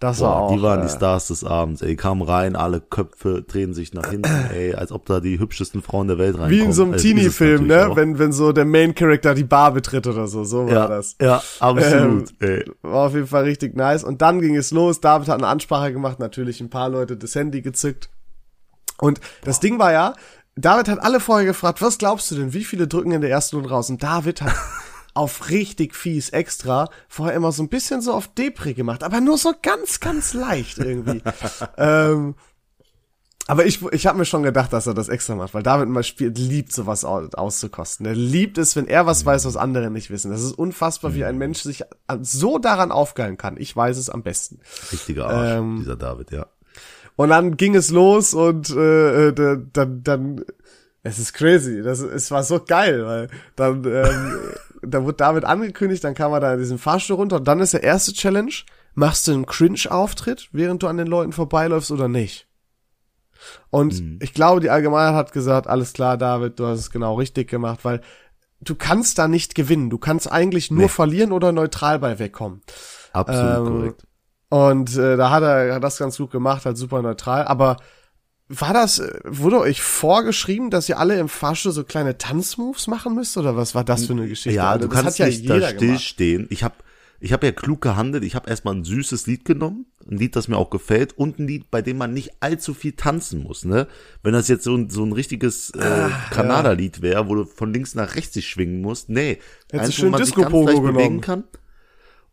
Das 0.00 0.20
war 0.20 0.32
Boah, 0.32 0.40
auch. 0.42 0.54
die 0.54 0.60
waren 0.60 0.80
äh, 0.80 0.82
die 0.82 0.88
Stars 0.90 1.28
des 1.28 1.44
Abends, 1.44 1.80
ey, 1.80 1.96
kamen 1.96 2.22
rein, 2.22 2.56
alle 2.56 2.80
Köpfe 2.80 3.42
drehen 3.46 3.74
sich 3.74 3.94
nach 3.94 4.10
hinten, 4.10 4.28
ey, 4.52 4.74
als 4.74 4.92
ob 4.92 5.06
da 5.06 5.20
die 5.20 5.38
hübschesten 5.38 5.82
Frauen 5.82 6.08
der 6.08 6.18
Welt 6.18 6.34
reinkommen. 6.34 6.50
wie 6.50 6.60
in 6.60 6.72
so 6.72 6.82
einem 6.82 6.96
Teenie-Film, 6.96 7.68
ne? 7.68 7.88
auch. 7.88 7.96
Wenn, 7.96 8.18
wenn 8.18 8.32
so 8.32 8.52
der 8.52 8.64
Main 8.64 8.94
Character 8.94 9.34
die 9.34 9.44
Bar 9.44 9.72
betritt 9.72 10.06
oder 10.06 10.26
so. 10.26 10.44
So 10.44 10.66
war 10.66 10.72
ja, 10.72 10.88
das. 10.88 11.16
ja, 11.20 11.42
absolut, 11.60 12.34
ey. 12.40 12.64
War 12.82 13.06
auf 13.06 13.14
jeden 13.14 13.28
Fall 13.28 13.44
richtig 13.44 13.76
nice. 13.76 14.04
Und 14.04 14.20
dann 14.20 14.40
ging 14.40 14.56
es 14.56 14.72
los. 14.72 15.00
David 15.00 15.28
hat 15.28 15.38
eine 15.38 15.46
Ansprache 15.46 15.92
gemacht, 15.92 16.18
natürlich 16.18 16.60
ein 16.60 16.70
paar 16.70 16.88
Leute 16.88 17.16
das 17.16 17.34
Handy 17.34 17.62
gezückt. 17.62 18.10
Und 18.98 19.20
das 19.44 19.60
Ding 19.60 19.78
war 19.78 19.92
ja, 19.92 20.14
David 20.56 20.88
hat 20.88 20.98
alle 21.00 21.20
vorher 21.20 21.46
gefragt, 21.46 21.82
was 21.82 21.98
glaubst 21.98 22.30
du 22.30 22.36
denn, 22.36 22.52
wie 22.52 22.64
viele 22.64 22.86
drücken 22.86 23.10
in 23.12 23.20
der 23.20 23.30
ersten 23.30 23.56
Runde 23.56 23.70
raus? 23.70 23.90
Und 23.90 24.02
David 24.02 24.42
hat 24.42 24.52
auf 25.14 25.48
richtig 25.50 25.94
fies 25.94 26.30
extra 26.30 26.88
vorher 27.08 27.36
immer 27.36 27.52
so 27.52 27.62
ein 27.62 27.68
bisschen 27.68 28.00
so 28.02 28.12
auf 28.12 28.28
Depri 28.34 28.74
gemacht, 28.74 29.02
aber 29.04 29.20
nur 29.20 29.38
so 29.38 29.52
ganz, 29.62 30.00
ganz 30.00 30.34
leicht 30.34 30.78
irgendwie. 30.78 31.22
ähm, 31.78 32.34
aber 33.46 33.66
ich, 33.66 33.82
ich 33.92 34.06
habe 34.06 34.16
mir 34.18 34.24
schon 34.24 34.42
gedacht, 34.42 34.72
dass 34.72 34.86
er 34.86 34.94
das 34.94 35.10
extra 35.10 35.34
macht, 35.34 35.52
weil 35.52 35.62
David 35.62 35.88
mal 35.90 36.02
spielt, 36.02 36.38
liebt 36.38 36.72
sowas 36.72 37.04
au- 37.04 37.28
auszukosten. 37.34 38.06
Er 38.06 38.14
liebt 38.14 38.56
es, 38.56 38.74
wenn 38.74 38.86
er 38.88 39.04
was 39.04 39.26
weiß, 39.26 39.44
was 39.44 39.56
andere 39.56 39.90
nicht 39.90 40.08
wissen. 40.10 40.30
Das 40.30 40.42
ist 40.42 40.52
unfassbar, 40.58 41.14
wie 41.14 41.24
ein 41.26 41.36
Mensch 41.36 41.60
sich 41.60 41.82
so 42.22 42.58
daran 42.58 42.90
aufgeilen 42.90 43.36
kann. 43.36 43.56
Ich 43.58 43.76
weiß 43.76 43.98
es 43.98 44.08
am 44.08 44.22
besten. 44.22 44.60
Richtiger 44.92 45.28
Arsch, 45.28 45.50
Ähm, 45.58 45.76
dieser 45.80 45.96
David, 45.96 46.30
ja. 46.30 46.46
Und 47.16 47.28
dann 47.28 47.58
ging 47.58 47.74
es 47.76 47.90
los 47.90 48.32
und 48.32 48.70
äh, 48.70 49.28
äh, 49.28 49.32
da- 49.34 49.56
dann, 49.56 50.02
dann, 50.02 50.44
es 51.02 51.18
ist 51.18 51.34
crazy. 51.34 51.82
Das, 51.82 52.00
es 52.00 52.30
war 52.30 52.44
so 52.44 52.60
geil, 52.66 53.04
weil 53.04 53.28
dann, 53.56 53.84
ähm, 53.84 54.38
da 54.86 55.02
wurde 55.04 55.14
David 55.18 55.44
angekündigt, 55.44 56.04
dann 56.04 56.14
kam 56.14 56.32
er 56.32 56.40
da 56.40 56.54
in 56.54 56.58
diesen 56.60 56.78
Fahrstuhl 56.78 57.16
runter 57.16 57.36
und 57.36 57.48
dann 57.48 57.60
ist 57.60 57.72
der 57.74 57.82
erste 57.82 58.12
Challenge, 58.12 58.52
machst 58.94 59.26
du 59.28 59.32
einen 59.32 59.46
Cringe-Auftritt, 59.46 60.48
während 60.52 60.82
du 60.82 60.86
an 60.88 60.96
den 60.96 61.06
Leuten 61.06 61.32
vorbeiläufst 61.32 61.90
oder 61.90 62.08
nicht? 62.08 62.46
Und 63.70 64.02
ich 64.22 64.32
glaube, 64.32 64.60
die 64.60 64.70
Allgemeinheit 64.70 65.14
hat 65.14 65.32
gesagt, 65.32 65.66
alles 65.66 65.92
klar, 65.92 66.16
David, 66.16 66.58
du 66.58 66.66
hast 66.66 66.78
es 66.80 66.90
genau 66.90 67.14
richtig 67.14 67.48
gemacht, 67.50 67.80
weil 67.82 68.00
du 68.60 68.74
kannst 68.74 69.18
da 69.18 69.28
nicht 69.28 69.54
gewinnen. 69.54 69.90
Du 69.90 69.98
kannst 69.98 70.30
eigentlich 70.30 70.70
nur 70.70 70.82
Nee. 70.84 70.88
verlieren 70.88 71.32
oder 71.32 71.52
neutral 71.52 71.98
bei 71.98 72.18
wegkommen. 72.18 72.62
Absolut 73.12 73.56
Ähm, 73.58 73.64
korrekt. 73.66 74.06
Und 74.48 74.96
äh, 74.96 75.16
da 75.16 75.30
hat 75.30 75.42
er 75.42 75.74
hat 75.74 75.84
das 75.84 75.98
ganz 75.98 76.16
gut 76.16 76.30
gemacht, 76.30 76.64
halt 76.64 76.78
super 76.78 77.02
neutral. 77.02 77.44
Aber 77.44 77.76
war 78.48 78.74
das, 78.74 78.98
äh, 78.98 79.20
wurde 79.24 79.58
euch 79.60 79.80
vorgeschrieben, 79.82 80.70
dass 80.70 80.88
ihr 80.88 80.98
alle 80.98 81.18
im 81.18 81.28
Fahrstuhl 81.28 81.72
so 81.72 81.84
kleine 81.84 82.18
Tanzmoves 82.18 82.86
machen 82.86 83.14
müsst? 83.14 83.36
Oder 83.36 83.56
was 83.56 83.74
war 83.74 83.84
das 83.84 84.06
für 84.06 84.12
eine 84.12 84.28
Geschichte? 84.28 84.50
Ja, 84.56 84.70
Also, 84.72 84.86
du 84.86 84.94
das 84.94 85.02
kannst 85.02 85.18
hat 85.18 85.18
ja 85.18 85.26
nicht 85.26 85.48
da 85.48 85.54
jeder 85.54 85.72
gemacht. 85.72 85.76
stillstehen. 85.76 86.46
Ich 86.50 86.62
habe 86.62 86.74
ich 87.20 87.32
habe 87.32 87.46
ja 87.46 87.52
klug 87.52 87.80
gehandelt. 87.80 88.22
Ich 88.22 88.34
habe 88.34 88.50
erstmal 88.50 88.74
ein 88.74 88.84
süßes 88.84 89.26
Lied 89.26 89.46
genommen, 89.46 89.86
ein 90.10 90.18
Lied, 90.18 90.36
das 90.36 90.48
mir 90.48 90.58
auch 90.58 90.68
gefällt 90.68 91.16
und 91.16 91.38
ein 91.38 91.46
Lied, 91.46 91.70
bei 91.70 91.80
dem 91.80 91.96
man 91.96 92.12
nicht 92.12 92.32
allzu 92.40 92.74
viel 92.74 92.92
tanzen 92.92 93.42
muss. 93.42 93.64
Ne? 93.64 93.86
Wenn 94.22 94.34
das 94.34 94.48
jetzt 94.48 94.64
so 94.64 94.74
ein, 94.76 94.90
so 94.90 95.04
ein 95.04 95.12
richtiges 95.12 95.70
äh, 95.70 95.80
Ah, 95.82 96.10
Kanada-Lied 96.30 97.00
wäre, 97.00 97.26
wo 97.28 97.34
du 97.36 97.44
von 97.46 97.72
links 97.72 97.94
nach 97.94 98.14
rechts 98.16 98.32
dich 98.32 98.46
schwingen 98.48 98.82
musst, 98.82 99.08
nee, 99.08 99.38
Hättest 99.72 99.92
du 99.96 100.00
schön 100.02 100.06
wo 100.08 100.10
man 100.10 100.24
sich 100.24 100.34
Disco-Pogo 100.34 100.64
ganz 100.66 100.80
leicht 100.80 100.92
bewegen 100.94 101.20
kann. 101.22 101.44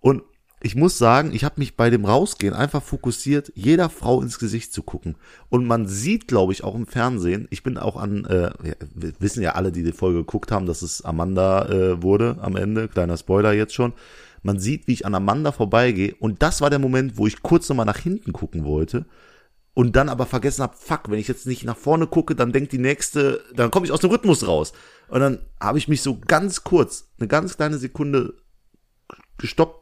Und 0.02 0.24
ich 0.64 0.76
muss 0.76 0.98
sagen, 0.98 1.34
ich 1.34 1.44
habe 1.44 1.56
mich 1.58 1.76
bei 1.76 1.90
dem 1.90 2.06
Rausgehen 2.06 2.54
einfach 2.54 2.84
fokussiert, 2.84 3.52
jeder 3.56 3.90
Frau 3.90 4.22
ins 4.22 4.38
Gesicht 4.38 4.72
zu 4.72 4.84
gucken. 4.84 5.16
Und 5.50 5.66
man 5.66 5.88
sieht, 5.88 6.28
glaube 6.28 6.54
ich, 6.54 6.64
auch 6.64 6.76
im 6.76 6.86
Fernsehen, 6.86 7.48
ich 7.50 7.64
bin 7.64 7.78
auch 7.78 7.98
an, 7.98 8.26
äh, 8.26 8.52
wissen 9.20 9.42
ja 9.42 9.54
alle, 9.54 9.72
die 9.72 9.84
die 9.84 9.92
Folge 9.92 10.20
geguckt 10.20 10.52
haben, 10.52 10.68
dass 10.68 10.84
es 10.84 11.04
Amanda 11.04 11.68
äh, 11.68 12.04
wurde 12.04 12.38
am 12.42 12.56
Ende, 12.56 12.88
kleiner 12.88 13.18
Spoiler 13.18 13.54
jetzt 13.54 13.74
schon. 13.74 13.94
Man 14.44 14.60
sieht, 14.60 14.88
wie 14.88 14.94
ich 14.94 15.06
an 15.06 15.16
Amanda 15.16 15.52
vorbeigehe 15.52 16.16
und 16.20 16.44
das 16.44 16.62
war 16.62 16.70
der 16.70 16.80
Moment, 16.80 17.18
wo 17.18 17.26
ich 17.26 17.42
kurz 17.42 17.68
nochmal 17.68 17.86
nach 17.86 18.00
hinten 18.00 18.32
gucken 18.32 18.64
wollte 18.64 19.06
und 19.74 19.96
dann 19.96 20.10
aber 20.10 20.26
vergessen 20.26 20.64
habe, 20.64 20.76
fuck, 20.78 21.10
wenn 21.10 21.20
ich 21.20 21.28
jetzt 21.28 21.48
nicht 21.48 21.64
nach 21.64 21.78
vorne 21.78 22.06
gucke, 22.06 22.36
dann 22.36 22.52
denkt 22.52 22.72
die 22.72 22.78
nächste, 22.78 23.44
dann 23.56 23.72
komme 23.72 23.86
ich 23.86 23.92
aus 23.92 24.02
dem 24.02 24.10
Rhythmus 24.10 24.48
raus. 24.48 24.74
Und 25.08 25.22
dann 25.22 25.40
habe 25.60 25.78
ich 25.78 25.88
mich 25.88 26.02
so 26.02 26.20
ganz 26.20 26.64
kurz, 26.64 27.10
eine 27.20 27.28
ganz 27.28 27.56
kleine 27.56 27.78
Sekunde 27.78 28.34
gestoppt 29.38 29.81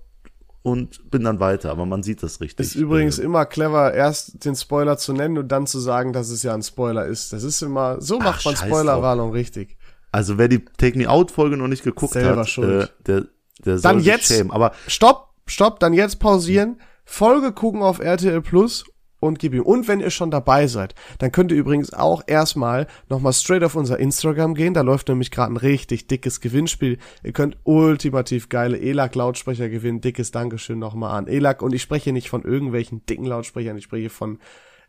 und 0.61 1.09
bin 1.09 1.23
dann 1.23 1.39
weiter, 1.39 1.71
aber 1.71 1.85
man 1.85 2.03
sieht 2.03 2.21
das 2.21 2.41
richtig. 2.41 2.65
Ist 2.65 2.75
übrigens 2.75 3.17
Äh, 3.19 3.23
immer 3.23 3.45
clever, 3.45 3.93
erst 3.93 4.43
den 4.45 4.55
Spoiler 4.55 4.97
zu 4.97 5.13
nennen 5.13 5.37
und 5.37 5.47
dann 5.49 5.67
zu 5.67 5.79
sagen, 5.79 6.11
dass 6.13 6.29
es 6.29 6.43
ja 6.43 6.53
ein 6.53 6.61
Spoiler 6.63 7.05
ist. 7.05 7.31
Das 7.33 7.43
ist 7.43 7.61
immer, 7.61 8.01
so 8.01 8.19
macht 8.19 8.43
man 8.45 8.55
scheiß 8.55 8.67
Spoilerwarnung 8.67 9.31
richtig. 9.31 9.77
also 10.11 10.37
wer 10.37 10.47
die 10.47 10.63
Take 10.77 10.97
Me 10.97 11.09
Out 11.09 11.31
Folge 11.31 11.55
noch 11.57 11.67
nicht 11.67 11.83
geguckt 11.83 12.13
Selber 12.13 12.41
hat, 12.41 12.49
schuld. 12.49 12.83
äh, 12.83 13.03
der, 13.05 13.25
der 13.65 13.77
soll 13.77 13.81
Dann 13.91 13.99
sich 13.99 14.07
jetzt, 14.07 14.27
schämen. 14.27 14.51
Aber 14.51 14.73
stopp, 14.87 15.29
stopp, 15.45 15.79
dann 15.79 15.93
jetzt 15.93 16.19
pausieren, 16.19 16.79
Folge 17.05 17.51
gucken 17.53 17.81
auf 17.81 17.99
RTL 17.99 18.41
Plus 18.41 18.85
und 19.19 19.39
gib 19.39 19.53
ihm. 19.53 19.63
Und 19.63 19.87
wenn 19.87 19.99
ihr 19.99 20.09
schon 20.09 20.31
dabei 20.31 20.67
seid, 20.67 20.95
dann 21.19 21.31
könnt 21.31 21.51
ihr 21.51 21.57
übrigens 21.57 21.93
auch 21.93 22.23
erstmal 22.27 22.87
nochmal 23.09 23.33
straight 23.33 23.63
auf 23.63 23.75
unser 23.75 23.99
Instagram 23.99 24.53
gehen. 24.53 24.73
Da 24.73 24.81
läuft 24.81 25.09
nämlich 25.09 25.31
gerade 25.31 25.53
ein 25.53 25.57
richtig 25.57 26.07
dickes 26.07 26.41
Gewinnspiel. 26.41 26.97
Ihr 27.23 27.33
könnt 27.33 27.57
ultimativ 27.63 28.49
geile 28.49 28.79
ELAC-Lautsprecher 28.79 29.69
gewinnen. 29.69 30.01
Dickes 30.01 30.31
Dankeschön 30.31 30.79
nochmal 30.79 31.17
an 31.17 31.27
ELAC. 31.27 31.61
Und 31.61 31.73
ich 31.73 31.81
spreche 31.81 32.11
nicht 32.11 32.29
von 32.29 32.43
irgendwelchen 32.43 33.05
dicken 33.05 33.25
Lautsprechern, 33.25 33.77
ich 33.77 33.83
spreche 33.83 34.09
von 34.09 34.39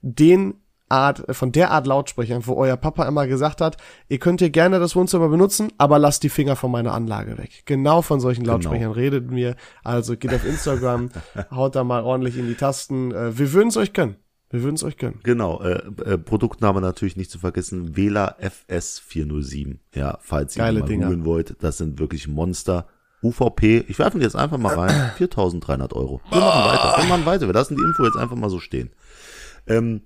den 0.02 0.54
Art, 0.90 1.24
von 1.34 1.52
der 1.52 1.70
Art 1.70 1.86
Lautsprechern, 1.86 2.46
wo 2.46 2.54
euer 2.54 2.76
Papa 2.76 3.06
immer 3.06 3.26
gesagt 3.26 3.60
hat, 3.60 3.76
ihr 4.08 4.18
könnt 4.18 4.40
hier 4.40 4.50
gerne 4.50 4.78
das 4.80 4.96
Wohnzimmer 4.96 5.28
benutzen, 5.28 5.72
aber 5.78 5.98
lasst 5.98 6.22
die 6.22 6.28
Finger 6.28 6.56
von 6.56 6.70
meiner 6.70 6.92
Anlage 6.92 7.38
weg. 7.38 7.62
Genau 7.64 8.02
von 8.02 8.20
solchen 8.20 8.44
Lautsprechern 8.44 8.92
redet 8.92 9.30
mir. 9.30 9.56
Also 9.84 10.16
geht 10.16 10.34
auf 10.34 10.44
Instagram, 10.44 11.10
haut 11.50 11.76
da 11.76 11.84
mal 11.84 12.02
ordentlich 12.02 12.36
in 12.36 12.46
die 12.48 12.54
Tasten. 12.56 13.12
Äh, 13.12 13.38
Wir 13.38 13.52
würden 13.52 13.68
es 13.68 13.76
euch 13.76 13.92
gönnen. 13.92 14.16
Wir 14.52 14.64
würden 14.64 14.74
es 14.74 14.82
euch 14.82 14.96
gönnen. 14.96 15.20
genau, 15.22 15.62
äh, 15.62 15.80
äh, 16.04 16.18
Produktname 16.18 16.80
natürlich 16.80 17.16
nicht 17.16 17.30
zu 17.30 17.38
vergessen, 17.38 17.96
Wähler 17.96 18.36
FS407. 18.42 19.78
Ja, 19.94 20.18
falls 20.20 20.56
ihr 20.56 20.64
Geile 20.64 20.80
mal 20.80 20.86
Dinger. 20.86 21.06
googeln 21.06 21.24
wollt, 21.24 21.56
das 21.62 21.78
sind 21.78 21.98
wirklich 22.00 22.26
Monster. 22.28 22.86
UVP, 23.22 23.84
ich 23.86 23.98
werfe 23.98 24.18
die 24.18 24.24
jetzt 24.24 24.34
einfach 24.34 24.56
mal 24.58 24.74
rein, 24.74 25.12
4.300 25.18 25.92
Euro. 25.94 26.20
Wir 26.30 26.40
machen 26.40 26.64
weiter, 26.64 26.94
wir 27.02 27.08
machen 27.08 27.26
weiter, 27.26 27.46
wir 27.46 27.52
lassen 27.54 27.76
die 27.76 27.82
Info 27.82 28.04
jetzt 28.04 28.16
einfach 28.16 28.36
mal 28.36 28.50
so 28.50 28.58
stehen. 28.60 28.90
Ähm, 29.66 30.02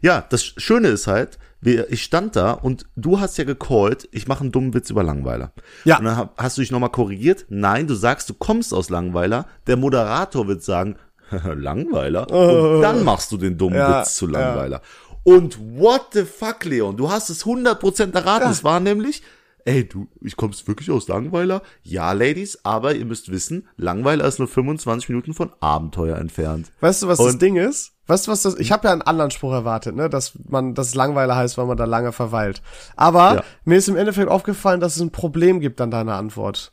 ja, 0.00 0.24
das 0.28 0.44
Schöne 0.44 0.88
ist 0.88 1.06
halt, 1.06 1.38
wir, 1.60 1.90
ich 1.90 2.02
stand 2.02 2.36
da 2.36 2.52
und 2.52 2.86
du 2.96 3.18
hast 3.20 3.38
ja 3.38 3.44
gecallt, 3.44 4.08
ich 4.12 4.28
mache 4.28 4.42
einen 4.42 4.52
dummen 4.52 4.74
Witz 4.74 4.90
über 4.90 5.02
Langweiler. 5.02 5.52
Ja. 5.84 5.98
Und 5.98 6.04
dann 6.04 6.28
hast 6.36 6.56
du 6.56 6.62
dich 6.62 6.70
nochmal 6.70 6.90
korrigiert. 6.90 7.46
Nein, 7.48 7.86
du 7.86 7.94
sagst, 7.94 8.28
du 8.28 8.34
kommst 8.34 8.72
aus 8.72 8.90
Langweiler. 8.90 9.46
Der 9.66 9.76
Moderator 9.76 10.46
wird 10.46 10.62
sagen, 10.62 10.96
Langweiler. 11.54 12.30
Und 12.30 12.82
dann 12.82 13.04
machst 13.04 13.32
du 13.32 13.36
den 13.36 13.58
dummen 13.58 13.78
Ja, 13.78 14.00
Witz 14.00 14.14
zu 14.14 14.26
Langweiler. 14.26 14.80
Und 15.24 15.58
what 15.76 16.10
the 16.12 16.24
fuck, 16.24 16.64
Leon? 16.64 16.96
Du 16.96 17.10
hast 17.10 17.30
es 17.30 17.44
100% 17.44 18.14
erraten. 18.14 18.48
Es 18.48 18.62
war 18.62 18.78
nämlich, 18.78 19.22
ey, 19.66 19.86
du, 19.86 20.06
ich 20.22 20.36
kommst 20.36 20.66
wirklich 20.66 20.90
aus 20.90 21.08
Langweiler? 21.08 21.60
Ja, 21.82 22.12
Ladies, 22.12 22.58
aber 22.64 22.94
ihr 22.94 23.04
müsst 23.04 23.30
wissen, 23.30 23.68
Langweiler 23.76 24.24
ist 24.24 24.38
nur 24.38 24.48
25 24.48 25.10
Minuten 25.10 25.34
von 25.34 25.52
Abenteuer 25.60 26.16
entfernt. 26.16 26.70
Weißt 26.80 27.02
du, 27.02 27.08
was 27.08 27.18
das 27.18 27.34
Und- 27.34 27.42
Ding 27.42 27.56
ist? 27.56 27.92
Weißt 28.06 28.26
du, 28.28 28.30
was 28.30 28.42
das? 28.42 28.54
Ich 28.54 28.70
habe 28.70 28.86
ja 28.86 28.92
einen 28.92 29.02
anderen 29.02 29.32
Spruch 29.32 29.52
erwartet, 29.52 29.96
ne, 29.96 30.08
dass 30.08 30.38
man 30.48 30.74
das 30.74 30.94
Langweiler 30.94 31.34
heißt, 31.34 31.58
weil 31.58 31.66
man 31.66 31.76
da 31.76 31.84
lange 31.84 32.12
verweilt. 32.12 32.62
Aber 32.94 33.34
Ja. 33.34 33.44
mir 33.64 33.76
ist 33.76 33.88
im 33.88 33.96
Endeffekt 33.96 34.30
aufgefallen, 34.30 34.78
dass 34.80 34.94
es 34.94 35.02
ein 35.02 35.10
Problem 35.10 35.58
gibt 35.60 35.80
an 35.80 35.90
deiner 35.90 36.14
Antwort. 36.14 36.72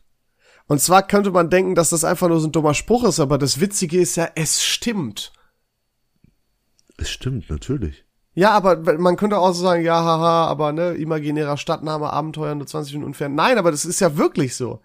Und 0.67 0.79
zwar 0.79 1.01
könnte 1.05 1.31
man 1.31 1.49
denken, 1.49 1.73
dass 1.75 1.89
das 1.89 2.03
einfach 2.05 2.27
nur 2.29 2.39
so 2.39 2.47
ein 2.47 2.51
dummer 2.51 2.75
Spruch 2.75 3.03
ist, 3.03 3.19
aber 3.19 3.37
das 3.39 3.59
Witzige 3.59 3.99
ist 3.99 4.15
ja, 4.15 4.29
es 4.35 4.63
stimmt. 4.63 5.33
Es 6.97 7.09
stimmt, 7.09 7.49
natürlich. 7.49 8.05
Ja, 8.35 8.51
aber 8.51 8.97
man 8.97 9.15
könnte 9.15 9.37
auch 9.37 9.53
so 9.53 9.61
sagen, 9.63 9.83
ja, 9.83 9.95
haha, 9.95 10.47
aber 10.47 10.71
ne, 10.71 10.93
imaginärer 10.93 11.57
Stadtname, 11.57 12.11
Abenteuer 12.11 12.55
nur 12.55 12.65
20 12.65 12.93
Minuten 12.93 13.09
entfernt. 13.11 13.35
Nein, 13.35 13.57
aber 13.59 13.69
das 13.71 13.85
ist 13.85 13.99
ja 13.99 14.17
wirklich 14.17 14.55
so. 14.55 14.79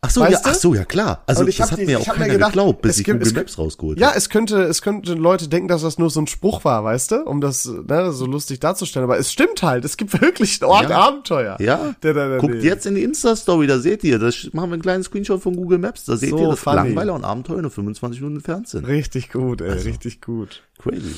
Ach 0.00 0.10
so, 0.10 0.20
Weißt 0.20 0.32
ja, 0.32 0.38
du? 0.42 0.48
ach 0.50 0.54
so, 0.54 0.74
ja 0.74 0.84
klar. 0.84 1.24
Also 1.26 1.42
das 1.44 1.58
hat 1.72 1.76
die- 1.76 1.84
mir 1.86 1.98
auch 1.98 2.06
hab 2.06 2.14
mir 2.16 2.22
keiner 2.22 2.34
gedacht, 2.34 2.52
geglaubt, 2.52 2.82
bis 2.82 2.98
ich 3.00 3.04
gibt- 3.04 3.18
Google 3.20 3.34
Maps 3.34 3.58
rausgeholt 3.58 3.98
Ja, 3.98 4.12
es 4.14 4.28
könnte, 4.28 4.62
es 4.62 4.80
könnten 4.80 5.18
Leute 5.18 5.48
denken, 5.48 5.66
dass 5.66 5.82
das 5.82 5.98
nur 5.98 6.08
so 6.08 6.20
ein 6.20 6.28
Spruch 6.28 6.64
war, 6.64 6.84
weißt 6.84 7.10
du, 7.10 7.24
um 7.24 7.40
das 7.40 7.64
ne, 7.66 8.12
so 8.12 8.26
lustig 8.26 8.60
darzustellen. 8.60 9.02
Aber 9.04 9.18
es 9.18 9.32
stimmt 9.32 9.60
halt, 9.64 9.84
es 9.84 9.96
gibt 9.96 10.12
wirklich 10.20 10.62
einen 10.62 10.70
Ort 10.70 10.90
Ja. 10.90 10.98
Abenteuer. 11.00 11.56
Ja, 11.60 11.94
Der 12.04 12.14
da 12.14 12.28
daneben- 12.28 12.40
guckt 12.40 12.62
jetzt 12.62 12.86
in 12.86 12.94
die 12.94 13.02
Insta-Story, 13.02 13.66
da 13.66 13.80
seht 13.80 14.04
ihr, 14.04 14.20
das 14.20 14.48
machen 14.52 14.70
wir 14.70 14.74
einen 14.74 14.82
kleinen 14.82 15.02
Screenshot 15.02 15.42
von 15.42 15.56
Google 15.56 15.78
Maps, 15.78 16.04
da 16.04 16.16
seht 16.16 16.30
So 16.30 16.38
ihr, 16.38 16.48
dass 16.50 16.60
funny. 16.60 16.76
Langweiler 16.76 17.14
und 17.14 17.24
Abenteuer 17.24 17.60
nur 17.62 17.70
25 17.72 18.20
Minuten 18.20 18.36
entfernt 18.36 18.68
sind. 18.68 18.86
Richtig 18.86 19.30
gut, 19.32 19.60
ey, 19.60 19.70
Also. 19.70 19.88
richtig 19.88 20.20
gut. 20.20 20.62
Crazy. 20.80 21.14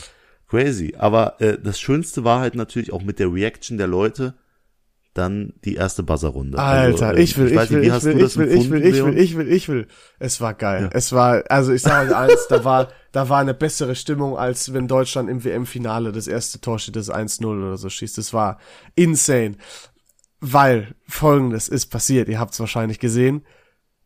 Crazy. 0.51 0.95
Aber 0.99 1.41
äh, 1.41 1.57
das 1.63 1.79
Schönste 1.81 2.25
war 2.25 2.41
halt 2.41 2.57
natürlich 2.57 2.93
auch 2.93 3.03
mit 3.03 3.21
der 3.21 3.33
Reaction 3.33 3.79
der 3.79 3.87
Leute 3.87 4.35
dann 5.15 5.55
die 5.65 5.75
erste 5.75 6.03
Buzzer-Runde. 6.03 6.59
Alter, 6.59 7.09
Also, 7.09 7.19
äh, 7.19 7.23
ich 7.23 7.37
will, 7.37 7.47
ich, 7.49 7.55
nicht, 7.55 7.71
will, 7.71 7.85
ich 7.85 8.05
will, 8.05 8.21
ich 8.21 8.37
will, 8.37 8.49
ich 8.49 8.71
will, 8.71 8.85
ich 8.85 9.05
will, 9.05 9.19
ich 9.19 9.37
will, 9.37 9.53
ich 9.53 9.69
will. 9.69 9.87
Es 10.19 10.41
war 10.41 10.55
geil. 10.55 10.91
Es 10.93 11.13
war, 11.13 11.43
also 11.49 11.73
ich 11.73 11.83
sage 11.83 12.11
euch 12.11 12.17
eins, 12.17 12.47
da 12.49 12.65
war, 12.65 12.89
da 13.13 13.29
war 13.29 13.41
eine 13.41 13.55
bessere 13.55 13.95
Stimmung, 13.97 14.37
als 14.37 14.73
wenn 14.73 14.87
Deutschland 14.87 15.29
im 15.29 15.43
WM-Finale 15.43 16.13
das 16.13 16.27
erste 16.29 16.61
Tor 16.61 16.79
steht, 16.79 16.97
das 16.97 17.11
1-0 17.11 17.45
oder 17.45 17.77
so 17.77 17.89
schießt. 17.89 18.19
Das 18.19 18.33
war 18.33 18.59
insane. 18.95 19.57
Weil 20.41 20.95
folgendes 21.07 21.69
ist 21.69 21.87
passiert, 21.87 22.29
ihr 22.29 22.39
habt 22.39 22.55
es 22.55 22.61
wahrscheinlich 22.61 22.99
gesehen. 22.99 23.45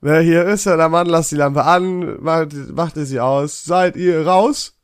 Na, 0.00 0.18
hier 0.18 0.44
ist 0.44 0.64
ja 0.64 0.76
der 0.76 0.88
Mann, 0.88 1.06
lasst 1.06 1.32
die 1.32 1.36
Lampe 1.36 1.64
an, 1.64 2.22
macht, 2.22 2.52
macht 2.74 2.96
ihr 2.96 3.06
sie 3.06 3.20
aus, 3.20 3.64
seid 3.64 3.96
ihr 3.96 4.26
raus? 4.26 4.78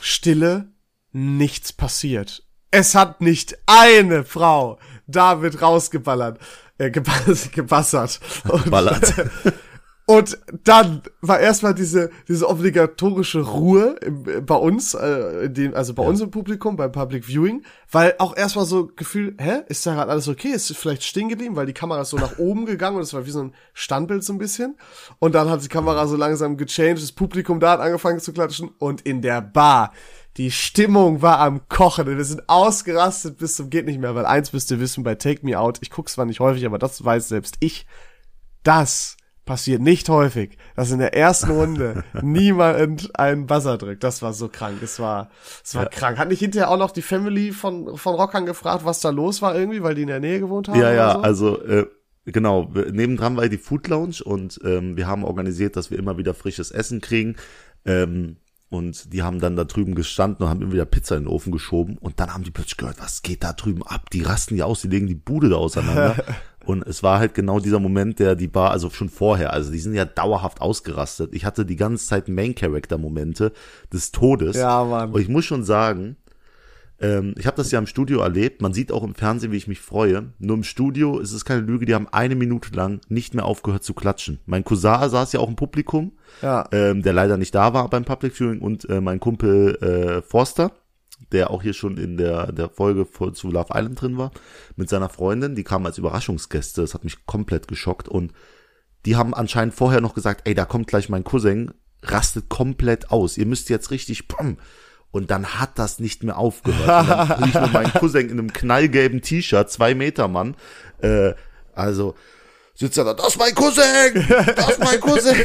Stille, 0.00 0.68
nichts 1.12 1.72
passiert. 1.72 2.44
Es 2.70 2.94
hat 2.94 3.20
nicht 3.20 3.58
eine 3.66 4.24
Frau 4.24 4.78
David 5.06 5.60
rausgeballert, 5.60 6.38
äh, 6.78 6.90
gebas 6.90 7.50
gebassert. 7.52 8.20
Und, 8.48 8.70
Ballert. 8.70 9.14
und 10.06 10.38
dann 10.64 11.02
war 11.20 11.40
erstmal 11.40 11.74
diese, 11.74 12.10
diese 12.28 12.48
obligatorische 12.48 13.40
Ruhe 13.40 13.96
im, 14.02 14.28
äh, 14.28 14.40
bei 14.40 14.54
uns, 14.54 14.94
äh, 14.94 15.46
in 15.46 15.54
dem, 15.54 15.74
also 15.74 15.94
bei 15.94 16.04
uns 16.04 16.20
im 16.20 16.30
Publikum, 16.30 16.76
beim 16.76 16.92
Public 16.92 17.24
Viewing, 17.24 17.64
weil 17.90 18.14
auch 18.18 18.36
erstmal 18.36 18.66
so 18.66 18.86
Gefühl, 18.86 19.34
hä, 19.40 19.62
ist 19.68 19.84
da 19.84 19.94
gerade 19.94 20.10
alles 20.12 20.28
okay? 20.28 20.48
Ist 20.48 20.74
vielleicht 20.76 21.02
stehen 21.02 21.28
geblieben, 21.28 21.56
weil 21.56 21.66
die 21.66 21.72
Kamera 21.72 22.02
ist 22.02 22.10
so 22.10 22.18
nach 22.18 22.38
oben 22.38 22.66
gegangen 22.66 22.96
und 22.96 23.02
es 23.02 23.14
war 23.14 23.26
wie 23.26 23.30
so 23.30 23.42
ein 23.42 23.54
Standbild 23.74 24.22
so 24.22 24.32
ein 24.32 24.38
bisschen. 24.38 24.76
Und 25.18 25.34
dann 25.34 25.50
hat 25.50 25.64
die 25.64 25.68
Kamera 25.68 26.06
so 26.06 26.16
langsam 26.16 26.56
gechanged, 26.56 27.02
das 27.02 27.12
Publikum 27.12 27.58
da 27.58 27.72
hat 27.72 27.80
angefangen 27.80 28.20
zu 28.20 28.32
klatschen 28.32 28.70
und 28.78 29.00
in 29.00 29.22
der 29.22 29.40
Bar. 29.42 29.92
Die 30.36 30.50
Stimmung 30.50 31.22
war 31.22 31.40
am 31.40 31.68
Kochen. 31.68 32.06
Wir 32.06 32.24
sind 32.24 32.48
ausgerastet 32.48 33.38
bis 33.38 33.56
zum 33.56 33.68
geht 33.68 33.86
nicht 33.86 33.98
mehr, 33.98 34.14
weil 34.14 34.26
eins 34.26 34.52
müsst 34.52 34.70
ihr 34.70 34.80
wissen 34.80 35.02
bei 35.02 35.14
Take 35.16 35.44
Me 35.44 35.58
Out, 35.58 35.78
ich 35.80 35.90
guck's 35.90 36.14
zwar 36.14 36.24
nicht 36.24 36.40
häufig, 36.40 36.64
aber 36.66 36.78
das 36.78 37.04
weiß 37.04 37.28
selbst 37.28 37.56
ich. 37.60 37.86
Das 38.62 39.16
passiert 39.50 39.80
nicht 39.82 40.08
häufig, 40.08 40.58
dass 40.76 40.92
in 40.92 41.00
der 41.00 41.16
ersten 41.16 41.50
Runde 41.50 42.04
niemand 42.22 43.18
einen 43.18 43.46
Buzzer 43.46 43.78
drückt. 43.78 44.04
Das 44.04 44.22
war 44.22 44.32
so 44.32 44.48
krank. 44.48 44.80
Es 44.80 45.00
war, 45.00 45.30
es 45.64 45.74
war 45.74 45.86
krank. 45.86 46.18
Hat 46.18 46.28
nicht 46.28 46.38
hinterher 46.38 46.70
auch 46.70 46.78
noch 46.78 46.92
die 46.92 47.02
Family 47.02 47.50
von, 47.50 47.96
von 47.96 48.14
Rockern 48.14 48.46
gefragt, 48.46 48.84
was 48.84 49.00
da 49.00 49.10
los 49.10 49.42
war 49.42 49.56
irgendwie, 49.56 49.82
weil 49.82 49.96
die 49.96 50.02
in 50.02 50.08
der 50.08 50.20
Nähe 50.20 50.38
gewohnt 50.38 50.68
haben? 50.68 50.78
Ja, 50.78 50.92
ja, 50.92 51.12
so? 51.14 51.18
also 51.20 51.62
äh, 51.64 51.86
genau, 52.26 52.70
nebendran 52.92 53.36
war 53.36 53.48
die 53.48 53.58
Food 53.58 53.88
Lounge 53.88 54.22
und 54.24 54.60
ähm, 54.64 54.96
wir 54.96 55.08
haben 55.08 55.24
organisiert, 55.24 55.74
dass 55.74 55.90
wir 55.90 55.98
immer 55.98 56.16
wieder 56.16 56.34
frisches 56.34 56.70
Essen 56.70 57.00
kriegen. 57.00 57.34
Ähm, 57.84 58.36
und 58.70 59.12
die 59.12 59.24
haben 59.24 59.40
dann 59.40 59.56
da 59.56 59.64
drüben 59.64 59.96
gestanden 59.96 60.44
und 60.44 60.48
haben 60.48 60.62
immer 60.62 60.72
wieder 60.72 60.84
Pizza 60.84 61.16
in 61.16 61.24
den 61.24 61.28
Ofen 61.28 61.50
geschoben. 61.50 61.98
Und 61.98 62.20
dann 62.20 62.32
haben 62.32 62.44
die 62.44 62.52
plötzlich 62.52 62.76
gehört, 62.76 63.00
was 63.00 63.22
geht 63.22 63.42
da 63.42 63.52
drüben 63.52 63.82
ab? 63.84 64.08
Die 64.10 64.22
rasten 64.22 64.54
ja 64.54 64.64
aus, 64.64 64.82
die 64.82 64.88
legen 64.88 65.08
die 65.08 65.16
Bude 65.16 65.48
da 65.48 65.56
auseinander. 65.56 66.14
und 66.64 66.86
es 66.86 67.02
war 67.02 67.18
halt 67.18 67.34
genau 67.34 67.58
dieser 67.58 67.80
Moment, 67.80 68.20
der 68.20 68.36
die 68.36 68.46
Bar, 68.46 68.70
also 68.70 68.88
schon 68.90 69.08
vorher, 69.08 69.52
also 69.52 69.72
die 69.72 69.80
sind 69.80 69.94
ja 69.94 70.04
dauerhaft 70.04 70.60
ausgerastet. 70.60 71.34
Ich 71.34 71.44
hatte 71.44 71.66
die 71.66 71.74
ganze 71.74 72.06
Zeit 72.06 72.28
Main-Character-Momente 72.28 73.52
des 73.92 74.12
Todes. 74.12 74.56
Ja, 74.56 74.84
Mann. 74.84 75.10
Und 75.10 75.20
ich 75.20 75.28
muss 75.28 75.44
schon 75.44 75.64
sagen, 75.64 76.16
Ähm, 77.00 77.34
ich 77.38 77.46
habe 77.46 77.56
das 77.56 77.70
ja 77.70 77.78
im 77.78 77.86
Studio 77.86 78.20
erlebt. 78.20 78.60
Man 78.60 78.72
sieht 78.74 78.92
auch 78.92 79.02
im 79.02 79.14
Fernsehen, 79.14 79.52
wie 79.52 79.56
ich 79.56 79.68
mich 79.68 79.80
freue. 79.80 80.32
Nur 80.38 80.56
im 80.56 80.64
Studio 80.64 81.18
ist 81.18 81.32
es 81.32 81.44
keine 81.44 81.62
Lüge. 81.62 81.86
Die 81.86 81.94
haben 81.94 82.08
eine 82.08 82.34
Minute 82.34 82.74
lang 82.74 83.00
nicht 83.08 83.34
mehr 83.34 83.44
aufgehört 83.46 83.84
zu 83.84 83.94
klatschen. 83.94 84.38
Mein 84.46 84.64
Cousin 84.64 85.08
saß 85.08 85.32
ja 85.32 85.40
auch 85.40 85.48
im 85.48 85.56
Publikum, 85.56 86.12
Ja. 86.42 86.68
ähm, 86.72 87.02
der 87.02 87.12
leider 87.12 87.36
nicht 87.36 87.54
da 87.54 87.72
war 87.72 87.88
beim 87.88 88.04
Public 88.04 88.34
Viewing 88.38 88.60
und 88.60 88.88
äh, 88.90 89.00
mein 89.00 89.18
Kumpel 89.20 89.76
äh, 89.82 90.22
Forster, 90.22 90.72
der 91.32 91.50
auch 91.50 91.62
hier 91.62 91.72
schon 91.74 91.96
in 91.96 92.16
der, 92.16 92.52
der 92.52 92.68
Folge 92.68 93.06
vor, 93.06 93.32
zu 93.32 93.50
Love 93.50 93.72
Island 93.74 94.00
drin 94.00 94.18
war, 94.18 94.30
mit 94.76 94.88
seiner 94.88 95.08
Freundin. 95.08 95.54
Die 95.54 95.64
kamen 95.64 95.86
als 95.86 95.98
Überraschungsgäste. 95.98 96.82
Das 96.82 96.94
hat 96.94 97.04
mich 97.04 97.24
komplett 97.26 97.66
geschockt 97.68 98.08
und 98.08 98.32
die 99.06 99.16
haben 99.16 99.32
anscheinend 99.32 99.74
vorher 99.74 100.02
noch 100.02 100.14
gesagt, 100.14 100.42
ey, 100.46 100.54
da 100.54 100.66
kommt 100.66 100.86
gleich 100.86 101.08
mein 101.08 101.24
Cousin, 101.24 101.70
rastet 102.02 102.48
komplett 102.50 103.10
aus. 103.10 103.38
Ihr 103.38 103.46
müsst 103.46 103.70
jetzt 103.70 103.90
richtig, 103.90 104.28
pum. 104.28 104.58
Und 105.12 105.30
dann 105.30 105.58
hat 105.58 105.78
das 105.78 105.98
nicht 105.98 106.22
mehr 106.22 106.38
aufgehört. 106.38 106.88
Und 106.88 107.08
dann 107.08 107.28
hab 107.28 107.46
ich 107.46 107.54
nur 107.54 107.68
meinen 107.68 107.92
Cousin 107.92 108.28
in 108.28 108.38
einem 108.38 108.52
knallgelben 108.52 109.22
T-Shirt, 109.22 109.70
zwei 109.70 109.94
Meter 109.94 110.28
Mann, 110.28 110.56
äh, 111.02 111.34
also 111.74 112.14
sitzt 112.74 112.98
er 112.98 113.04
da, 113.04 113.14
das 113.14 113.28
ist 113.28 113.38
mein 113.38 113.54
Cousin, 113.54 114.26
das 114.56 114.70
ist 114.70 114.78
mein 114.78 115.00
Cousin. 115.00 115.36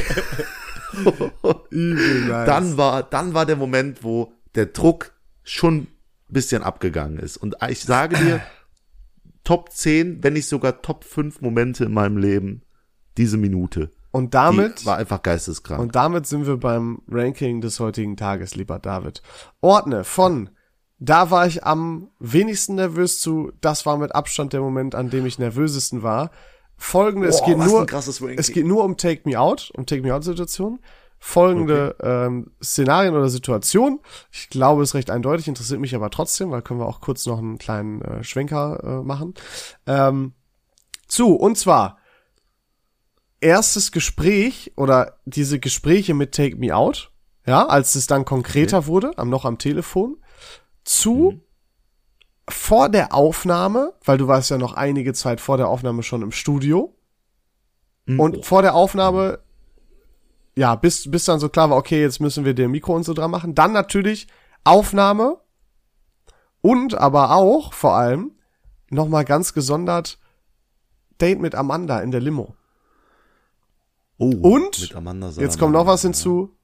Dann 2.46 2.76
war, 2.76 3.02
dann 3.02 3.34
war 3.34 3.44
der 3.44 3.56
Moment, 3.56 4.02
wo 4.02 4.32
der 4.54 4.66
Druck 4.66 5.12
schon 5.42 5.78
ein 5.78 5.88
bisschen 6.28 6.62
abgegangen 6.62 7.18
ist. 7.18 7.36
Und 7.36 7.56
ich 7.68 7.80
sage 7.80 8.16
dir, 8.16 8.40
Top 9.44 9.72
10, 9.72 10.22
wenn 10.24 10.32
nicht 10.32 10.48
sogar 10.48 10.82
Top 10.82 11.04
5 11.04 11.40
Momente 11.40 11.84
in 11.84 11.92
meinem 11.92 12.16
Leben, 12.16 12.62
diese 13.16 13.36
Minute. 13.36 13.90
Und 14.16 14.26
Die 14.26 14.30
damit 14.30 14.86
war 14.86 14.96
einfach 14.96 15.22
geisteskrank. 15.22 15.80
Und 15.80 15.94
damit 15.94 16.26
sind 16.26 16.46
wir 16.46 16.56
beim 16.56 17.02
Ranking 17.08 17.60
des 17.60 17.80
heutigen 17.80 18.16
Tages, 18.16 18.56
lieber 18.56 18.78
David. 18.78 19.22
Ordne 19.60 20.04
von 20.04 20.50
da 20.98 21.30
war 21.30 21.46
ich 21.46 21.64
am 21.64 22.08
wenigsten 22.18 22.76
nervös 22.76 23.20
zu, 23.20 23.52
das 23.60 23.84
war 23.84 23.98
mit 23.98 24.14
Abstand 24.14 24.54
der 24.54 24.60
Moment, 24.60 24.94
an 24.94 25.10
dem 25.10 25.26
ich 25.26 25.38
nervösesten 25.38 26.02
war. 26.02 26.30
Folgende, 26.78 27.28
es 27.28 27.40
Boah, 27.40 27.46
geht 27.46 27.58
was 27.58 28.20
nur, 28.20 28.32
es 28.38 28.50
geht 28.50 28.66
nur 28.66 28.82
um 28.82 28.96
Take 28.96 29.28
Me 29.28 29.38
Out, 29.38 29.70
um 29.76 29.84
Take 29.84 30.02
Me 30.02 30.14
Out 30.14 30.24
Situation. 30.24 30.80
Folgende 31.18 31.96
ähm, 32.00 32.52
Szenarien 32.62 33.14
oder 33.14 33.28
Situationen. 33.28 34.00
Ich 34.30 34.50
glaube, 34.50 34.82
es 34.82 34.90
ist 34.90 34.94
recht 34.94 35.10
eindeutig, 35.10 35.48
interessiert 35.48 35.80
mich 35.80 35.94
aber 35.94 36.10
trotzdem, 36.10 36.50
weil 36.50 36.62
können 36.62 36.80
wir 36.80 36.86
auch 36.86 37.00
kurz 37.00 37.26
noch 37.26 37.38
einen 37.38 37.58
kleinen 37.58 38.02
äh, 38.02 38.22
Schwenker 38.22 38.80
äh, 38.82 39.06
machen. 39.06 39.34
Ähm, 39.86 40.34
zu, 41.08 41.34
und 41.34 41.56
zwar 41.56 41.98
erstes 43.46 43.92
Gespräch 43.92 44.72
oder 44.76 45.18
diese 45.24 45.60
Gespräche 45.60 46.14
mit 46.14 46.32
Take 46.32 46.56
Me 46.56 46.74
Out, 46.74 47.12
ja, 47.46 47.64
als 47.66 47.94
es 47.94 48.06
dann 48.06 48.24
konkreter 48.24 48.86
wurde, 48.86 49.12
am 49.16 49.30
noch 49.30 49.44
am 49.44 49.58
Telefon, 49.58 50.16
zu 50.84 51.40
vor 52.48 52.88
der 52.88 53.14
Aufnahme, 53.14 53.92
weil 54.04 54.18
du 54.18 54.26
warst 54.28 54.50
ja 54.50 54.58
noch 54.58 54.74
einige 54.74 55.12
Zeit 55.14 55.40
vor 55.40 55.56
der 55.56 55.68
Aufnahme 55.68 56.02
schon 56.02 56.22
im 56.22 56.32
Studio 56.32 56.92
Mhm. 58.06 58.20
und 58.20 58.44
vor 58.44 58.62
der 58.62 58.74
Aufnahme 58.74 59.40
ja, 60.56 60.74
bis 60.76 61.10
bis 61.10 61.24
dann 61.24 61.40
so 61.40 61.48
klar 61.48 61.70
war, 61.70 61.76
okay, 61.76 62.00
jetzt 62.00 62.20
müssen 62.20 62.44
wir 62.44 62.54
der 62.54 62.68
Mikro 62.68 62.94
und 62.94 63.02
so 63.02 63.14
dran 63.14 63.30
machen, 63.30 63.54
dann 63.54 63.72
natürlich 63.72 64.26
Aufnahme 64.64 65.38
und 66.62 66.94
aber 66.94 67.34
auch 67.34 67.72
vor 67.72 67.94
allem 67.94 68.32
noch 68.90 69.08
mal 69.08 69.24
ganz 69.24 69.52
gesondert 69.54 70.18
Date 71.20 71.40
mit 71.40 71.54
Amanda 71.54 72.00
in 72.00 72.10
der 72.10 72.20
Limo. 72.20 72.54
Oh, 74.18 74.30
Und 74.30 74.78
Jetzt 74.78 75.58
kommt 75.58 75.72
noch 75.72 75.86
was 75.86 76.02
hinzu. 76.02 76.56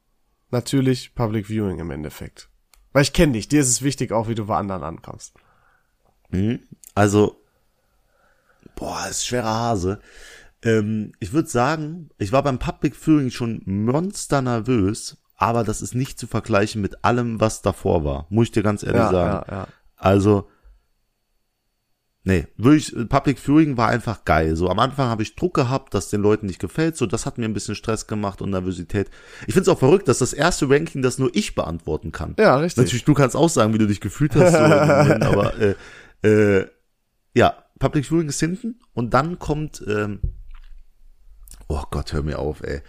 Natürlich 0.51 1.15
Public 1.15 1.47
Viewing 1.49 1.79
im 1.79 1.91
Endeffekt. 1.91 2.49
Weil 2.93 3.03
ich 3.03 3.13
kenne 3.13 3.33
dich, 3.33 3.49
dir 3.49 3.61
ist 3.61 3.69
es 3.69 3.83
wichtig 3.83 4.13
auch, 4.13 4.29
wie 4.29 4.35
du 4.35 4.47
bei 4.47 4.57
anderen 4.57 4.83
ankommst. 4.83 5.33
Mhm. 6.31 6.61
Also, 6.95 7.37
boah, 8.75 9.07
ist 9.09 9.27
schwerer 9.27 9.55
Hase. 9.55 10.01
Ähm, 10.63 11.13
ich 11.19 11.33
würde 11.33 11.49
sagen, 11.49 12.11
ich 12.19 12.33
war 12.33 12.43
beim 12.43 12.59
Public 12.59 12.95
Viewing 12.95 13.31
schon 13.31 13.63
monster 13.65 14.43
nervös, 14.43 15.17
aber 15.37 15.65
das 15.65 15.81
ist 15.83 15.95
nicht 15.95 16.19
zu 16.19 16.27
vergleichen 16.27 16.83
mit 16.83 17.05
allem, 17.05 17.41
was 17.41 17.63
davor 17.63 18.05
war. 18.05 18.27
Muss 18.29 18.47
ich 18.49 18.53
dir 18.53 18.63
ganz 18.63 18.83
ehrlich 18.83 19.01
Ja, 19.01 19.11
sagen. 19.11 19.45
ja, 19.51 19.57
ja. 19.57 19.69
Also, 19.97 20.49
nee, 22.25 22.47
wirklich, 22.57 22.95
Public 23.09 23.39
Viewing 23.39 23.77
war 23.77 23.89
einfach 23.89 24.25
geil. 24.25 24.57
So 24.57 24.69
am 24.69 24.79
Anfang 24.79 25.09
habe 25.09 25.23
ich 25.23 25.35
Druck 25.35 25.55
gehabt, 25.55 25.95
dass 25.95 26.11
den 26.11 26.21
Leuten 26.21 26.47
nicht 26.47 26.61
gefällt. 26.61 26.97
So, 26.97 27.07
das 27.07 27.27
hat 27.27 27.39
mir 27.39 27.45
ein 27.45 27.55
bisschen 27.55 27.75
Stress 27.75 28.07
gemacht 28.07 28.43
und 28.43 28.51
Nervosität. 28.51 29.11
Ich 29.47 29.55
finde 29.55 29.63
es 29.63 29.69
auch 29.69 29.79
verrückt, 29.79 30.09
dass 30.09 30.19
das 30.19 30.33
erste 30.33 30.69
Ranking 30.69 31.03
das 31.03 31.19
nur 31.19 31.31
ich 31.35 31.55
beantworten 31.55 32.13
kann. 32.13 32.35
Ja, 32.39 32.57
richtig. 32.57 32.85
Natürlich, 32.85 33.05
du 33.05 33.15
kannst 33.15 33.37
auch 33.37 33.49
sagen, 33.49 33.75
wie 33.75 33.79
du 33.79 33.87
dich 33.87 34.01
gefühlt 34.01 34.35
hast, 34.37 34.53
so 34.53 34.59
Moment, 34.59 35.25
aber 35.25 35.55
äh, 35.59 35.75
äh, 36.23 36.67
ja, 37.35 37.55
Public 37.79 38.07
Viewing 38.07 38.29
ist 38.29 38.41
hinten 38.41 38.79
und 38.95 39.15
dann 39.15 39.39
kommt, 39.39 39.83
ähm, 39.89 40.21
oh 41.73 41.85
Gott, 41.91 42.13
hör 42.13 42.23
mir 42.23 42.39
auf, 42.39 42.63
ey. 42.63 42.83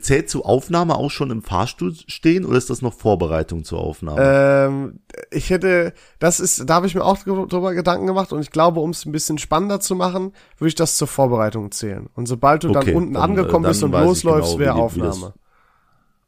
Zählt 0.00 0.30
zu 0.30 0.44
Aufnahme 0.44 0.96
auch 0.96 1.10
schon 1.10 1.30
im 1.30 1.42
Fahrstuhl 1.42 1.94
stehen 2.06 2.44
oder 2.44 2.58
ist 2.58 2.70
das 2.70 2.82
noch 2.82 2.94
Vorbereitung 2.94 3.64
zur 3.64 3.80
Aufnahme? 3.80 4.20
Ähm, 4.22 5.00
ich 5.30 5.50
hätte, 5.50 5.92
das 6.18 6.40
ist, 6.40 6.68
da 6.68 6.74
habe 6.74 6.86
ich 6.86 6.94
mir 6.94 7.04
auch 7.04 7.18
drüber 7.18 7.74
Gedanken 7.74 8.06
gemacht 8.06 8.32
und 8.32 8.40
ich 8.40 8.50
glaube, 8.50 8.80
um 8.80 8.90
es 8.90 9.04
ein 9.04 9.12
bisschen 9.12 9.38
spannender 9.38 9.80
zu 9.80 9.94
machen, 9.94 10.32
würde 10.58 10.68
ich 10.68 10.74
das 10.74 10.96
zur 10.96 11.08
Vorbereitung 11.08 11.70
zählen. 11.72 12.08
Und 12.14 12.26
sobald 12.26 12.64
du 12.64 12.70
Okay, 12.70 12.86
dann 12.86 12.94
unten 12.94 13.14
dann, 13.14 13.22
angekommen 13.22 13.64
äh, 13.64 13.68
bist 13.68 13.82
dann 13.82 13.88
und 13.88 13.92
weiß 13.94 14.02
ich 14.02 14.08
losläufst, 14.08 14.52
genau, 14.52 14.60
wäre 14.60 14.74
Aufnahme. 14.74 15.34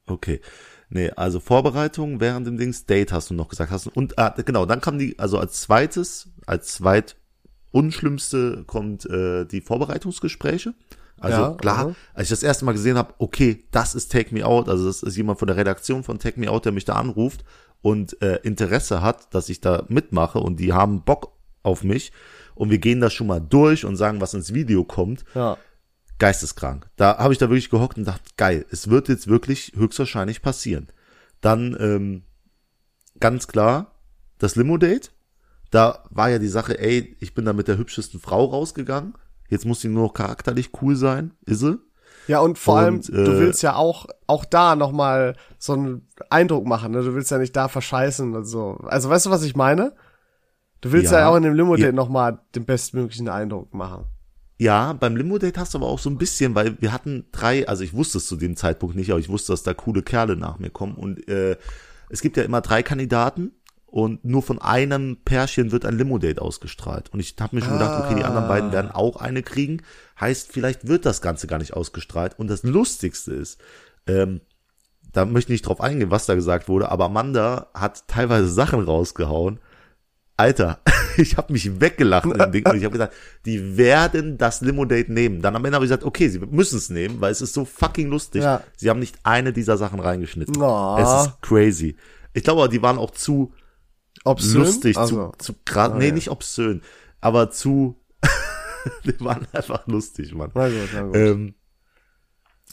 Okay. 0.07 0.41
Nee, 0.93 1.11
also 1.11 1.39
Vorbereitung 1.39 2.21
während 2.21 2.49
dem 2.49 2.59
Dings, 2.59 2.85
Date 2.85 3.13
hast 3.13 3.31
du 3.31 3.35
noch 3.35 3.49
gesagt. 3.49 3.71
Hast 3.71 3.87
du, 3.87 3.91
und 3.95 4.19
ah, 4.19 4.35
genau, 4.45 4.67
dann 4.67 4.81
kam 4.81 4.99
die, 4.99 5.17
also 5.19 5.39
als 5.39 5.61
zweites, 5.61 6.29
als 6.47 6.75
zweit 6.75 7.17
unschlimmste 7.71 8.65
kommt 8.67 9.07
äh, 9.07 9.45
die 9.45 9.61
Vorbereitungsgespräche. 9.61 10.75
Also 11.21 11.41
Ja, 11.41 11.51
klar, 11.55 11.79
aha. 11.79 11.95
als 12.15 12.25
ich 12.27 12.31
das 12.31 12.43
erste 12.43 12.65
Mal 12.65 12.73
gesehen 12.73 12.97
habe, 12.97 13.15
okay, 13.19 13.65
das 13.71 13.95
ist 13.95 14.11
Take 14.11 14.35
Me 14.35 14.45
Out, 14.45 14.69
also 14.69 14.87
das 14.87 15.03
ist 15.03 15.17
jemand 15.17 15.39
von 15.39 15.47
der 15.49 15.57
Redaktion 15.57 16.03
von 16.03 16.19
Take 16.19 16.41
Me 16.41 16.51
Out, 16.51 16.65
der 16.65 16.73
mich 16.73 16.85
da 16.87 16.95
anruft 16.95 17.45
und 17.83 18.21
äh, 18.23 18.37
Interesse 18.43 19.03
hat, 19.03 19.33
dass 19.35 19.49
ich 19.51 19.61
da 19.61 19.85
mitmache 19.89 20.39
und 20.41 20.59
die 20.59 20.73
haben 20.73 21.03
Bock 21.05 21.33
auf 21.63 21.85
mich 21.85 22.11
und 22.55 22.71
wir 22.71 22.79
gehen 22.79 23.01
das 23.01 23.13
schon 23.13 23.27
mal 23.27 23.41
durch 23.41 23.85
und 23.85 23.97
sagen, 23.97 24.21
was 24.21 24.33
ins 24.35 24.55
Video 24.55 24.83
kommt 24.85 25.25
Ja. 25.35 25.59
geisteskrank. 26.19 26.89
Da 26.97 27.19
habe 27.19 27.33
ich 27.35 27.39
da 27.39 27.49
wirklich 27.51 27.71
gehockt 27.71 27.99
und 27.99 28.05
dachte, 28.07 28.31
geil, 28.37 28.65
es 28.71 28.89
wird 28.89 29.09
jetzt 29.09 29.29
wirklich 29.29 29.73
höchstwahrscheinlich 29.77 30.43
passieren. 30.43 30.89
Dann 31.43 31.77
ähm, 31.81 32.23
ganz 33.19 33.47
klar 33.47 33.95
das 34.39 34.57
Limo-Date. 34.57 35.13
Da 35.71 36.05
war 36.11 36.29
ja 36.31 36.39
die 36.39 36.49
Sache, 36.49 36.79
ey, 36.79 37.17
ich 37.21 37.35
bin 37.35 37.45
da 37.45 37.53
mit 37.53 37.69
der 37.69 37.79
hübschesten 37.79 38.21
Frau 38.21 38.45
rausgegangen. 38.47 39.15
Jetzt 39.51 39.67
muss 39.67 39.81
sie 39.83 39.89
nur 39.89 40.05
noch 40.05 40.15
charakterlich 40.15 40.71
cool 40.81 40.97
sein. 40.97 41.33
Ist 41.45 41.61
sie? 41.61 41.79
Ja, 42.29 42.41
und 42.41 42.59
vor 42.59 42.75
Und, 42.75 42.81
allem, 42.81 43.01
du 43.03 43.13
äh, 43.33 43.39
willst 43.41 43.63
ja 43.63 43.75
auch, 43.75 44.07
auch 44.27 44.45
da 44.45 44.77
nochmal 44.77 45.35
so 45.59 45.73
einen 45.73 46.07
Eindruck 46.31 46.65
machen, 46.67 46.93
ne? 46.93 47.03
Du 47.03 47.15
willst 47.15 47.31
ja 47.31 47.39
nicht 47.39 47.57
da 47.57 47.69
verscheißen 47.69 48.35
und 48.35 48.45
so. 48.45 48.79
Also, 48.85 49.11
weißt 49.11 49.27
du, 49.27 49.31
was 49.31 49.43
ich 49.43 49.57
meine? 49.57 49.93
Du 50.81 50.93
willst 50.93 51.13
ja, 51.13 51.21
Ja. 51.21 51.29
auch 51.29 51.37
in 51.37 51.43
dem 51.43 51.55
Limo-Date 51.55 51.87
Ja. 51.87 51.93
nochmal 51.93 52.39
den 52.55 52.65
bestmöglichen 52.65 53.29
Eindruck 53.29 53.75
machen. 53.75 54.05
Ja, 54.59 54.93
beim 54.93 55.17
Limo-Date 55.17 55.59
hast 55.59 55.75
du 55.75 55.79
aber 55.79 55.89
auch 55.89 55.99
so 55.99 56.09
ein 56.11 56.19
bisschen, 56.19 56.55
weil 56.55 56.81
wir 56.81 56.93
hatten 56.93 57.25
drei, 57.33 57.67
also 57.67 57.83
ich 57.83 57.95
wusste 57.95 58.19
es 58.19 58.27
zu 58.27 58.37
dem 58.37 58.57
Zeitpunkt 58.57 58.95
nicht, 58.95 59.11
aber 59.11 59.19
ich 59.19 59.29
wusste, 59.31 59.53
dass 59.53 59.63
da 59.63 59.75
coole 59.75 60.03
Kerle 60.03 60.37
nach 60.37 60.59
mir 60.59 60.71
kommen. 60.71 60.95
Und 60.95 61.27
äh, 61.29 61.57
es 62.11 62.21
gibt 62.21 62.37
ja 62.37 62.43
immer 62.45 62.61
drei 62.61 62.83
Kandidaten 62.83 63.53
und 63.91 64.25
nur 64.25 64.43
von 64.43 64.61
einem 64.61 65.19
Pärchen 65.25 65.73
wird 65.73 65.85
ein 65.85 65.99
Limo-Date 65.99 66.39
ausgestrahlt. 66.39 67.13
Und 67.13 67.19
ich 67.19 67.35
habe 67.41 67.57
mir 67.57 67.63
schon 67.63 67.73
gedacht, 67.73 68.05
okay, 68.05 68.15
die 68.15 68.25
anderen 68.25 68.47
beiden 68.47 68.73
werden 68.73 68.91
auch 68.93 69.17
eine 69.17 69.43
kriegen. 69.43 69.83
Heißt, 70.21 70.53
vielleicht 70.53 70.87
wird 70.87 71.07
das 71.07 71.21
Ganze 71.21 71.49
gar 71.49 71.59
nicht 71.59 71.75
ausgestrahlt. 71.75 72.39
Und 72.39 72.49
das 72.49 72.63
Lustigste 72.63 73.33
ist, 73.33 73.61
ähm, 74.07 74.41
da 75.13 75.25
möchte 75.25 75.53
ich 75.53 75.57
nicht 75.61 75.67
drauf 75.67 75.81
eingehen, 75.81 76.13
was 76.13 76.27
da 76.27 76.37
gesagt 76.37 76.69
wurde, 76.69 76.91
aber 76.91 77.07
Amanda 77.07 77.69
hat 77.75 78.07
teilweise 78.07 78.49
Sachen 78.49 78.81
rausgehauen. 78.81 79.59
Alter, 80.37 80.79
ich 81.17 81.37
habe 81.37 81.53
mich 81.53 81.81
weggelacht 81.81 82.27
in 82.27 82.39
dem 82.39 82.53
Ding 82.53 82.67
und 82.67 82.77
ich 82.77 82.85
habe 82.85 82.93
gesagt, 82.93 83.15
die 83.45 83.77
werden 83.77 84.39
das 84.39 84.61
Limo-Date 84.61 85.09
nehmen. 85.09 85.43
Dann 85.43 85.57
am 85.57 85.65
Ende 85.65 85.75
habe 85.75 85.85
ich 85.85 85.91
gesagt, 85.91 86.05
okay, 86.05 86.29
sie 86.29 86.39
müssen 86.39 86.79
es 86.79 86.91
nehmen, 86.91 87.21
weil 87.21 87.33
es 87.33 87.43
ist 87.43 87.55
so 87.55 87.65
fucking 87.65 88.09
lustig. 88.09 88.45
Ja. 88.45 88.63
Sie 88.77 88.89
haben 88.89 89.01
nicht 89.01 89.19
eine 89.25 89.53
dieser 89.53 89.77
Sachen 89.77 89.99
reingeschnitten. 89.99 90.63
Oh. 90.63 90.97
Es 91.01 91.27
ist 91.27 91.43
crazy. 91.43 91.97
Ich 92.33 92.45
glaube, 92.45 92.63
aber 92.63 92.71
die 92.71 92.83
waren 92.83 92.97
auch 92.97 93.11
zu 93.11 93.53
Obszön? 94.25 94.61
lustig, 94.63 94.97
also, 94.99 95.33
zu, 95.39 95.53
zu 95.53 95.55
gerade, 95.65 95.95
Ah, 95.95 95.99
nee, 95.99 96.09
ja. 96.09 96.15
nicht 96.15 96.31
obszön, 96.31 96.83
aber 97.21 97.51
zu, 97.51 97.97
die 99.05 99.19
waren 99.21 99.47
einfach 99.53 99.87
lustig, 99.87 100.35
Mann. 100.35 100.51
na 100.55 100.69
gut, 100.69 100.89
na 100.93 101.03
gut. 101.03 101.17
Ähm, 101.17 101.55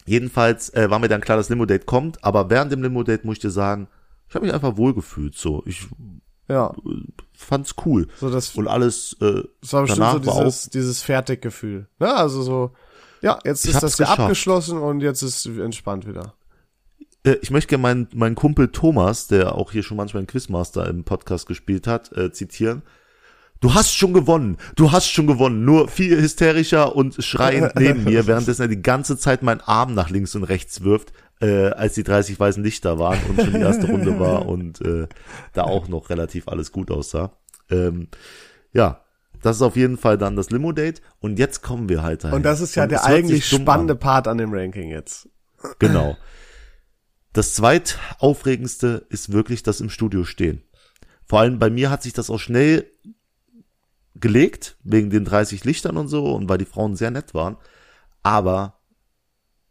jedenfalls 0.05 0.69
äh, 0.73 0.89
war 0.89 0.99
mir 0.99 1.07
dann 1.07 1.21
klar, 1.21 1.37
dass 1.37 1.49
Limo-Date 1.49 1.85
kommt, 1.85 2.23
aber 2.23 2.49
während 2.49 2.71
dem 2.71 2.81
Limo-Date 2.83 3.25
muss 3.25 3.35
ich 3.37 3.41
dir 3.41 3.49
sagen, 3.51 3.87
ich 4.29 4.35
habe 4.35 4.45
mich 4.45 4.53
einfach 4.53 4.77
wohlgefühlt, 4.77 5.35
so. 5.37 5.63
Ich 5.65 5.87
ja, 6.49 6.73
fand's 7.35 7.75
cool. 7.85 8.07
so 8.19 8.29
das, 8.29 8.55
Und 8.55 8.67
alles, 8.69 9.17
äh, 9.21 9.43
das 9.61 9.73
war 9.73 9.81
bestimmt 9.81 9.97
so 10.11 10.19
danach 10.19 10.25
war 10.37 10.43
dieses, 10.45 10.69
dieses 10.69 11.01
Fertiggefühl. 11.01 11.87
Ne? 11.99 12.13
Also 12.13 12.41
so, 12.41 12.71
ja, 13.21 13.37
jetzt 13.43 13.65
Ich 13.65 13.71
ist 13.73 13.83
das 13.83 13.97
ja 13.97 14.05
geschafft. 14.05 14.19
abgeschlossen 14.21 14.77
und 14.77 15.01
jetzt 15.01 15.23
ist 15.23 15.45
entspannt 15.45 16.07
wieder. 16.07 16.35
Äh, 17.27 17.37
ich 17.41 17.51
möchte 17.51 17.69
gerne 17.69 17.81
meinen, 17.81 18.07
meinen 18.13 18.35
Kumpel 18.35 18.69
Thomas, 18.69 19.27
der 19.27 19.55
auch 19.55 19.71
hier 19.71 19.83
schon 19.83 19.97
manchmal 19.97 20.21
einen 20.21 20.27
Quizmaster 20.27 20.87
im 20.87 21.03
Podcast 21.03 21.47
gespielt 21.47 21.87
hat, 21.87 22.15
äh, 22.15 22.31
zitieren. 22.31 22.81
Du 23.59 23.73
hast 23.73 23.95
schon 23.95 24.13
gewonnen, 24.13 24.57
du 24.75 24.91
hast 24.91 25.09
schon 25.09 25.25
gewonnen. 25.25 25.65
Nur 25.65 25.87
viel 25.87 26.21
hysterischer 26.21 26.95
und 26.95 27.23
schreiend 27.23 27.73
neben 27.79 28.03
mir, 28.03 28.27
währenddessen 28.27 28.63
er 28.63 28.67
die 28.67 28.81
ganze 28.81 29.17
Zeit 29.17 29.41
meinen 29.41 29.61
Arm 29.61 29.95
nach 29.95 30.09
links 30.09 30.35
und 30.35 30.43
rechts 30.43 30.83
wirft, 30.83 31.11
äh, 31.41 31.69
als 31.69 31.95
die 31.95 32.03
30 32.03 32.39
weißen 32.39 32.63
Lichter 32.63 32.99
waren 32.99 33.19
und 33.29 33.41
schon 33.41 33.53
die 33.53 33.59
erste 33.59 33.87
Runde 33.87 34.19
war 34.19 34.45
und 34.45 34.81
äh, 34.81 35.07
da 35.53 35.63
auch 35.63 35.87
noch 35.87 36.09
relativ 36.09 36.47
alles 36.47 36.71
gut 36.71 36.91
aussah. 36.91 37.31
Ähm, 37.69 38.09
ja, 38.73 39.01
das 39.41 39.57
ist 39.57 39.61
auf 39.63 39.75
jeden 39.75 39.97
Fall 39.97 40.17
dann 40.17 40.35
das 40.35 40.51
Limo-Date. 40.51 41.01
Und 41.19 41.39
jetzt 41.39 41.61
kommen 41.61 41.89
wir 41.89 42.03
halt 42.03 42.23
dahin. 42.23 42.37
Und 42.37 42.43
das 42.43 42.61
ist 42.61 42.75
ja 42.75 42.83
Und 42.83 42.91
der 42.91 43.05
eigentlich 43.05 43.47
spannende 43.47 43.93
an. 43.93 43.99
Part 43.99 44.27
an 44.27 44.37
dem 44.37 44.53
Ranking 44.53 44.89
jetzt. 44.89 45.29
Genau. 45.79 46.15
Das 47.37 47.53
zweitaufregendste 47.53 49.05
ist 49.09 49.31
wirklich 49.31 49.61
das 49.61 49.79
im 49.79 49.91
Studio 49.91 50.23
stehen. 50.23 50.63
Vor 51.23 51.41
allem 51.41 51.59
bei 51.59 51.69
mir 51.69 51.91
hat 51.91 52.01
sich 52.01 52.13
das 52.13 52.31
auch 52.31 52.39
schnell 52.39 52.89
gelegt, 54.15 54.75
wegen 54.83 55.11
den 55.11 55.23
30 55.23 55.63
Lichtern 55.63 55.97
und 55.97 56.07
so 56.07 56.33
und 56.33 56.49
weil 56.49 56.57
die 56.57 56.65
Frauen 56.65 56.95
sehr 56.95 57.11
nett 57.11 57.35
waren. 57.35 57.57
Aber 58.23 58.79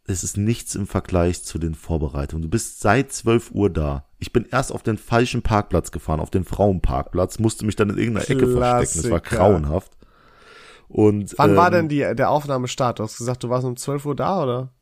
es 0.05 0.23
ist 0.23 0.37
nichts 0.37 0.75
im 0.75 0.87
Vergleich 0.87 1.43
zu 1.43 1.59
den 1.59 1.75
Vorbereitungen. 1.75 2.41
Du 2.41 2.47
bist 2.47 2.79
seit 2.79 3.11
12 3.11 3.51
Uhr 3.51 3.69
da. 3.69 4.07
Ich 4.17 4.31
bin 4.31 4.45
erst 4.49 4.71
auf 4.71 4.81
den 4.81 4.97
falschen 4.97 5.41
Parkplatz 5.41 5.91
gefahren, 5.91 6.21
auf 6.21 6.29
den 6.29 6.45
Frauenparkplatz, 6.45 7.37
musste 7.37 7.65
mich 7.65 7.75
dann 7.75 7.89
in 7.89 7.97
irgendeiner 7.97 8.29
Ecke 8.29 8.47
verstecken. 8.47 9.07
Es 9.07 9.11
war 9.11 9.19
Klassiker. 9.19 9.43
grauenhaft. 9.43 9.91
Und, 10.87 11.35
Wann 11.37 11.57
war 11.57 11.67
ähm, 11.67 11.73
denn 11.73 11.89
die, 11.89 12.15
der 12.15 12.29
Aufnahmestart? 12.29 12.99
Du 12.99 13.03
hast 13.03 13.17
gesagt, 13.17 13.43
du 13.43 13.49
warst 13.49 13.65
um 13.65 13.75
12 13.75 14.05
Uhr 14.05 14.15
da, 14.15 14.41
oder? 14.41 14.73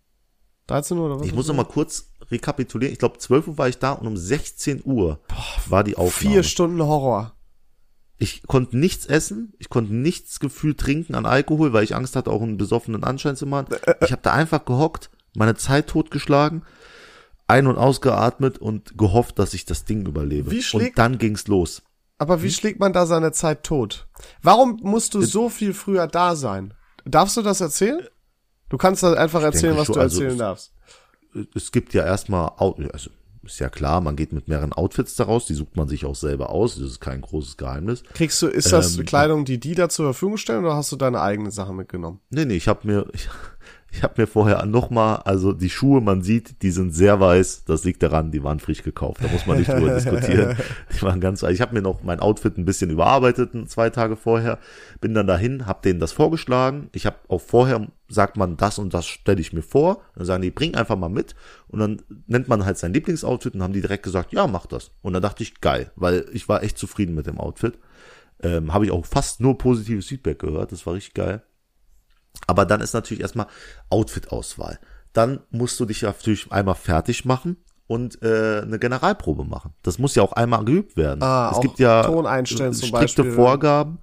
13 0.68 0.98
Uhr 0.98 1.06
oder 1.06 1.20
was? 1.20 1.28
Ich 1.28 1.34
muss 1.34 1.48
noch 1.48 1.56
mal 1.56 1.66
kurz 1.66 2.12
rekapitulieren. 2.32 2.92
Ich 2.94 3.00
glaube, 3.00 3.18
12 3.18 3.48
Uhr 3.48 3.58
war 3.58 3.68
ich 3.70 3.78
da 3.78 3.92
und 3.92 4.08
um 4.08 4.18
16 4.18 4.82
Uhr 4.84 5.20
war 5.68 5.84
die 5.84 5.98
Aufnahme. 5.98 6.34
Vier 6.34 6.44
Stunden 6.44 6.82
Horror. 6.82 7.34
Ich 8.18 8.44
konnte 8.44 8.78
nichts 8.78 9.06
essen, 9.06 9.54
ich 9.60 9.70
konnte 9.70 9.94
nichts 9.94 10.40
gefühlt 10.40 10.80
trinken 10.80 11.16
an 11.16 11.26
Alkohol, 11.26 11.74
weil 11.74 11.84
ich 11.84 11.96
Angst 11.96 12.16
hatte, 12.16 12.32
auch 12.32 12.42
einen 12.42 12.58
besoffenen 12.58 13.04
Anschein 13.04 13.36
zu 13.36 13.46
machen. 13.46 13.76
Ich 14.02 14.12
habe 14.12 14.22
da 14.22 14.32
einfach 14.32 14.64
gehockt, 14.64 15.10
meine 15.36 15.56
Zeit 15.56 15.88
totgeschlagen, 15.88 16.64
ein- 17.48 17.68
und 17.68 17.78
ausgeatmet 17.78 18.58
und 18.58 18.98
gehofft, 18.98 19.38
dass 19.38 19.54
ich 19.54 19.66
das 19.66 19.84
Ding 19.84 20.06
überlebe. 20.08 20.50
Wie 20.50 20.64
schlägt- 20.64 20.92
und 20.92 20.98
dann 20.98 21.18
ging's 21.18 21.48
los. 21.48 21.84
Aber 22.18 22.42
wie 22.42 22.52
schlägt 22.52 22.80
man 22.80 22.94
da 22.94 23.06
seine 23.06 23.34
Zeit 23.34 23.64
tot? 23.64 24.08
Warum 24.42 24.80
musst 24.82 25.14
du 25.14 25.22
so 25.22 25.50
viel 25.50 25.74
früher 25.74 26.08
da 26.08 26.38
sein? 26.38 26.74
Darfst 27.04 27.36
du 27.36 27.42
das 27.42 27.60
erzählen? 27.60 28.00
Du 28.70 28.78
kannst 28.78 29.04
da 29.04 29.14
einfach 29.14 29.42
erzählen, 29.44 29.76
denke 29.76 29.80
was 29.80 29.86
schon, 29.88 29.96
du 29.96 30.02
also 30.02 30.16
erzählen 30.18 30.32
es- 30.34 30.38
darfst. 30.40 30.72
Es 31.54 31.72
gibt 31.72 31.94
ja 31.94 32.06
erstmal, 32.06 32.50
also 32.58 33.10
ist 33.44 33.60
ja 33.60 33.70
klar, 33.70 34.02
man 34.02 34.16
geht 34.16 34.32
mit 34.34 34.48
mehreren 34.48 34.74
Outfits 34.74 35.16
daraus, 35.16 35.46
die 35.46 35.54
sucht 35.54 35.76
man 35.76 35.88
sich 35.88 36.06
auch 36.06 36.16
selber 36.16 36.50
aus, 36.50 36.76
das 36.80 36.88
ist 36.90 37.00
kein 37.02 37.22
großes 37.22 37.58
Geheimnis. 37.58 38.04
Kriegst 38.14 38.42
du, 38.42 38.48
ist 38.48 38.72
das 38.72 38.98
Ähm, 38.98 39.06
Kleidung, 39.06 39.46
die 39.46 39.60
die 39.60 39.76
da 39.76 39.88
zur 39.90 40.06
Verfügung 40.06 40.38
stellen, 40.38 40.64
oder 40.66 40.76
hast 40.76 40.92
du 40.92 40.96
deine 40.96 41.22
eigene 41.22 41.52
Sache 41.52 41.74
mitgenommen? 41.74 42.22
Nee, 42.32 42.46
nee, 42.46 42.56
ich 42.56 42.68
habe 42.68 42.88
mir 42.88 43.06
ich, 43.14 43.30
ich 43.92 44.02
habe 44.02 44.20
mir 44.22 44.28
vorher 44.28 44.66
nochmal, 44.66 45.18
also 45.26 45.52
die 45.54 45.70
Schuhe, 45.70 46.02
man 46.02 46.22
sieht, 46.24 46.62
die 46.64 46.72
sind 46.72 46.96
sehr 46.96 47.20
weiß, 47.20 47.66
das 47.66 47.84
liegt 47.84 48.02
daran, 48.02 48.32
die 48.32 48.44
waren 48.44 48.60
frisch 48.60 48.82
gekauft, 48.82 49.22
da 49.24 49.28
muss 49.28 49.46
man 49.46 49.58
nicht 49.60 49.70
drüber 49.72 49.94
diskutieren. 49.96 50.58
Die 50.98 51.02
waren 51.04 51.20
ganz 51.22 51.44
ich 51.44 51.62
habe 51.62 51.74
mir 51.76 51.82
noch 51.82 52.02
mein 52.02 52.20
Outfit 52.22 52.58
ein 52.58 52.66
bisschen 52.66 52.90
überarbeitet 52.90 53.52
zwei 53.70 53.90
Tage 53.90 54.16
vorher, 54.16 54.58
bin 55.02 55.14
dann 55.14 55.28
dahin, 55.28 55.66
habe 55.68 55.82
denen 55.84 56.00
das 56.00 56.14
vorgeschlagen. 56.14 56.90
Ich 56.94 57.06
habe 57.06 57.18
auch 57.28 57.42
vorher 57.42 57.88
sagt 58.08 58.38
man 58.38 58.58
das 58.58 58.78
und 58.78 58.94
das 58.94 59.06
stelle 59.06 59.42
ich 59.42 59.54
mir 59.54 59.62
vor, 59.62 60.02
dann 60.16 60.26
sagen 60.26 60.42
die 60.42 60.52
bring 60.52 60.76
einfach 60.76 60.96
mal 60.96 61.10
mit 61.10 61.36
und 61.68 61.80
dann 61.80 62.02
nennt 62.28 62.48
man 62.48 62.66
halt 62.66 62.78
sein 62.78 62.94
Lieblingsoutfit 62.94 63.56
und 63.56 63.64
haben 63.64 63.74
die 63.74 63.82
direkt 63.82 64.04
gesagt, 64.04 64.32
ja, 64.32 64.48
mach 64.48 64.66
das. 64.66 64.92
Und 65.02 65.14
dann 65.14 65.24
dachte 65.24 65.44
ich 65.44 65.62
geil, 65.62 65.92
weil 65.96 66.26
ich 66.32 66.48
war 66.48 66.64
echt 66.64 66.78
zufrieden 66.78 67.16
mit 67.16 67.28
dem 67.28 67.40
Outfit. 67.40 67.80
Ähm, 68.42 68.74
habe 68.74 68.86
ich 68.86 68.92
auch 68.92 69.06
fast 69.06 69.42
nur 69.42 69.58
positives 69.58 70.08
Feedback 70.08 70.40
gehört, 70.40 70.72
das 70.72 70.86
war 70.86 70.94
richtig 70.94 71.14
geil. 71.14 71.44
Aber 72.48 72.66
dann 72.66 72.82
ist 72.82 72.94
natürlich 72.94 73.22
erstmal 73.22 73.48
Outfit-Auswahl. 73.90 74.80
Dann 75.14 75.40
musst 75.50 75.80
du 75.80 75.86
dich 75.86 76.02
natürlich 76.02 76.52
einmal 76.52 76.76
fertig 76.76 77.24
machen 77.24 77.58
und 77.88 78.22
äh, 78.22 78.62
eine 78.62 78.80
Generalprobe 78.80 79.46
machen. 79.46 79.74
Das 79.84 80.00
muss 80.00 80.16
ja 80.16 80.24
auch 80.24 80.34
einmal 80.34 80.66
geübt 80.66 80.98
werden. 80.98 81.22
Ah, 81.24 81.52
es 81.54 81.62
gibt 81.62 81.80
ja 81.80 82.04
Ton 82.04 82.26
einstellen 82.26 82.74
strikte. 82.74 83.32
Vorgaben. 83.32 84.00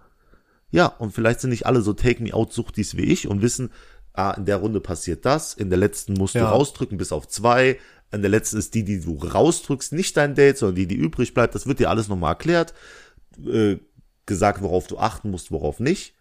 Ja, 0.70 0.86
und 0.86 1.12
vielleicht 1.12 1.40
sind 1.40 1.50
nicht 1.50 1.66
alle 1.66 1.82
so 1.82 1.92
Take 1.92 2.22
Me 2.22 2.32
Out 2.32 2.52
Suchtis 2.52 2.96
wie 2.96 3.02
ich 3.02 3.28
und 3.28 3.42
wissen, 3.42 3.70
ah, 4.14 4.32
in 4.32 4.44
der 4.44 4.56
Runde 4.56 4.80
passiert 4.80 5.24
das, 5.24 5.54
in 5.54 5.70
der 5.70 5.78
letzten 5.78 6.14
musst 6.14 6.34
Ja. 6.34 6.42
du 6.42 6.46
rausdrücken 6.48 6.98
bis 6.98 7.12
auf 7.12 7.28
zwei, 7.28 7.78
in 8.12 8.20
der 8.22 8.30
letzten 8.30 8.58
ist 8.58 8.74
die, 8.74 8.84
die 8.84 9.00
du 9.00 9.16
rausdrückst, 9.16 9.92
nicht 9.92 10.16
dein 10.16 10.34
Date, 10.34 10.58
sondern 10.58 10.76
die, 10.76 10.86
die 10.86 10.96
übrig 10.96 11.32
bleibt. 11.34 11.54
Das 11.54 11.66
wird 11.66 11.78
dir 11.78 11.88
alles 11.90 12.08
nochmal 12.08 12.32
erklärt, 12.32 12.74
äh, 13.46 13.76
gesagt, 14.26 14.62
worauf 14.62 14.86
du 14.86 14.98
achten 14.98 15.30
musst, 15.30 15.50
worauf 15.50 15.80
nicht. 15.80 16.14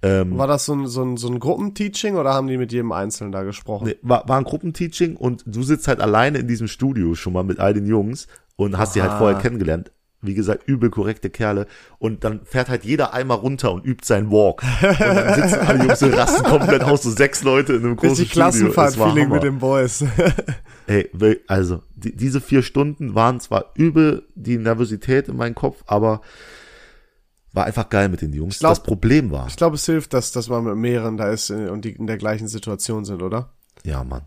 War 0.00 0.46
das 0.46 0.64
so 0.64 0.74
ein, 0.74 0.86
so 0.86 1.02
ein, 1.02 1.16
so 1.16 1.26
ein 1.26 1.40
Gruppenteaching 1.40 2.14
oder 2.14 2.32
haben 2.32 2.46
die 2.46 2.56
mit 2.56 2.70
jedem 2.70 2.92
Einzelnen 2.92 3.32
da 3.32 3.42
gesprochen? 3.42 3.88
Nee, 3.88 3.96
war, 4.02 4.28
war 4.28 4.38
ein 4.38 4.44
Gruppenteaching 4.44 5.16
und 5.16 5.42
du 5.44 5.64
sitzt 5.64 5.88
halt 5.88 5.98
alleine 6.00 6.38
in 6.38 6.46
diesem 6.46 6.68
Studio 6.68 7.16
schon 7.16 7.32
mal 7.32 7.42
mit 7.42 7.58
all 7.58 7.74
den 7.74 7.84
Jungs 7.84 8.28
und 8.54 8.78
hast 8.78 8.94
die 8.94 9.02
halt 9.02 9.10
Aha. 9.10 9.18
vorher 9.18 9.38
kennengelernt. 9.40 9.90
Wie 10.20 10.34
gesagt, 10.34 10.66
übel 10.66 10.90
korrekte 10.90 11.30
Kerle. 11.30 11.66
Und 11.98 12.24
dann 12.24 12.40
fährt 12.44 12.68
halt 12.68 12.84
jeder 12.84 13.14
einmal 13.14 13.36
runter 13.36 13.72
und 13.72 13.84
übt 13.86 14.04
seinen 14.04 14.30
Walk. 14.32 14.62
Und 14.82 15.00
dann 15.00 15.34
sitzen 15.34 15.60
alle 15.60 15.84
Jungs 15.84 16.02
und 16.02 16.14
rasten 16.14 16.44
komplett 16.44 16.82
aus, 16.82 17.02
so 17.02 17.10
sechs 17.10 17.44
Leute 17.44 17.74
in 17.74 17.84
einem 17.84 17.96
großen 17.96 18.10
Richtig 18.10 18.32
Klassenfahrt-Feeling 18.32 19.28
mit 19.28 19.44
den 19.44 19.58
Boys. 19.58 20.04
Ey, 20.88 21.08
also, 21.46 21.82
die, 21.94 22.16
diese 22.16 22.40
vier 22.40 22.62
Stunden 22.62 23.14
waren 23.14 23.38
zwar 23.40 23.72
übel 23.74 24.26
die 24.34 24.58
Nervosität 24.58 25.28
in 25.28 25.36
meinem 25.36 25.54
Kopf, 25.54 25.84
aber 25.86 26.20
war 27.52 27.64
einfach 27.66 27.88
geil 27.88 28.08
mit 28.08 28.22
den 28.22 28.32
Jungs. 28.32 28.58
glaub- 28.58 28.70
das 28.72 28.82
Problem 28.82 29.30
war, 29.30 29.46
Ich 29.48 29.56
glaube, 29.56 29.76
es 29.76 29.86
hilft, 29.86 30.14
dass, 30.14 30.32
dass 30.32 30.48
man 30.48 30.64
mit 30.64 30.76
mehreren 30.76 31.16
da 31.16 31.30
ist 31.30 31.50
äh, 31.50 31.68
und 31.68 31.84
die 31.84 31.92
in 31.92 32.06
der 32.06 32.16
gleichen 32.18 32.48
Situation 32.48 33.04
sind, 33.04 33.22
oder? 33.22 33.52
Ja, 33.84 34.02
Mann. 34.04 34.22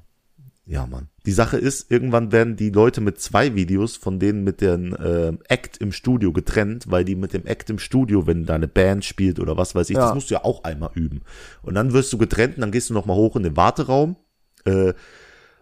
Ja, 0.65 0.85
Mann. 0.85 1.09
Die 1.25 1.31
Sache 1.31 1.57
ist, 1.57 1.91
irgendwann 1.91 2.31
werden 2.31 2.55
die 2.55 2.69
Leute 2.69 3.01
mit 3.01 3.19
zwei 3.19 3.55
Videos 3.55 3.97
von 3.97 4.19
denen 4.19 4.43
mit 4.43 4.61
dem 4.61 4.95
äh, 4.95 5.33
Act 5.49 5.77
im 5.77 5.91
Studio 5.91 6.31
getrennt, 6.31 6.85
weil 6.89 7.03
die 7.03 7.15
mit 7.15 7.33
dem 7.33 7.45
Act 7.45 7.69
im 7.69 7.79
Studio, 7.79 8.27
wenn 8.27 8.45
deine 8.45 8.67
Band 8.67 9.03
spielt 9.03 9.39
oder 9.39 9.57
was 9.57 9.73
weiß 9.75 9.89
ich, 9.89 9.95
Ja. 9.95 10.05
das 10.05 10.13
musst 10.13 10.29
du 10.29 10.35
ja 10.35 10.43
auch 10.43 10.63
einmal 10.63 10.91
üben. 10.93 11.21
Und 11.63 11.73
dann 11.73 11.93
wirst 11.93 12.13
du 12.13 12.17
getrennt 12.17 12.55
und 12.55 12.61
dann 12.61 12.71
gehst 12.71 12.89
du 12.89 12.93
nochmal 12.93 13.17
hoch 13.17 13.35
in 13.35 13.43
den 13.43 13.57
Warteraum 13.57 14.17
äh, 14.65 14.93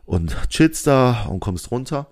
und 0.03 0.35
chillst 0.49 0.85
da 0.85 1.23
und 1.25 1.39
kommst 1.39 1.71
runter. 1.71 2.07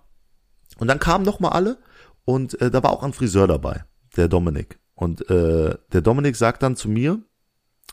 Und 0.78 0.88
dann 0.88 1.00
kamen 1.00 1.26
nochmal 1.26 1.52
alle 1.52 1.78
und 2.26 2.60
äh, 2.62 2.72
da 2.72 2.84
war 2.84 2.92
auch 2.92 3.04
ein 3.04 3.14
Friseur 3.14 3.48
dabei, 3.48 3.84
der 4.16 4.28
Dominik. 4.30 4.80
Und 4.96 5.30
äh, 5.30 5.76
der 5.92 6.02
Dominik 6.02 6.36
sagt 6.36 6.64
dann 6.64 6.76
zu 6.76 6.90
mir, 6.90 7.22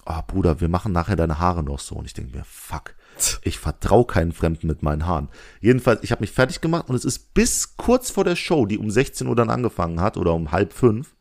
ah 0.04 0.20
Bruder, 0.22 0.60
wir 0.60 0.68
machen 0.68 0.92
nachher 0.92 1.16
deine 1.16 1.38
Haare 1.38 1.62
noch 1.62 1.80
so. 1.80 1.96
Und 1.96 2.04
ich 2.06 2.14
denke 2.14 2.36
mir, 2.36 2.44
fuck, 2.44 2.94
ich 3.42 3.58
vertraue 3.58 4.06
keinen 4.06 4.32
Fremden 4.32 4.66
mit 4.66 4.82
meinen 4.82 5.06
Haaren. 5.06 5.28
Jedenfalls, 5.60 6.02
ich 6.02 6.10
habe 6.10 6.20
mich 6.22 6.30
fertig 6.32 6.60
gemacht 6.60 6.88
und 6.88 6.94
es 6.94 7.04
ist 7.04 7.34
bis 7.34 7.76
kurz 7.76 8.10
vor 8.10 8.24
der 8.24 8.36
Show, 8.36 8.66
die 8.66 8.78
um 8.78 8.90
16 8.90 9.26
Uhr 9.26 9.36
dann 9.36 9.50
angefangen 9.50 10.00
hat 10.00 10.16
oder 10.16 10.32
um 10.34 10.52
halb 10.52 10.72
fünf, 10.72 11.14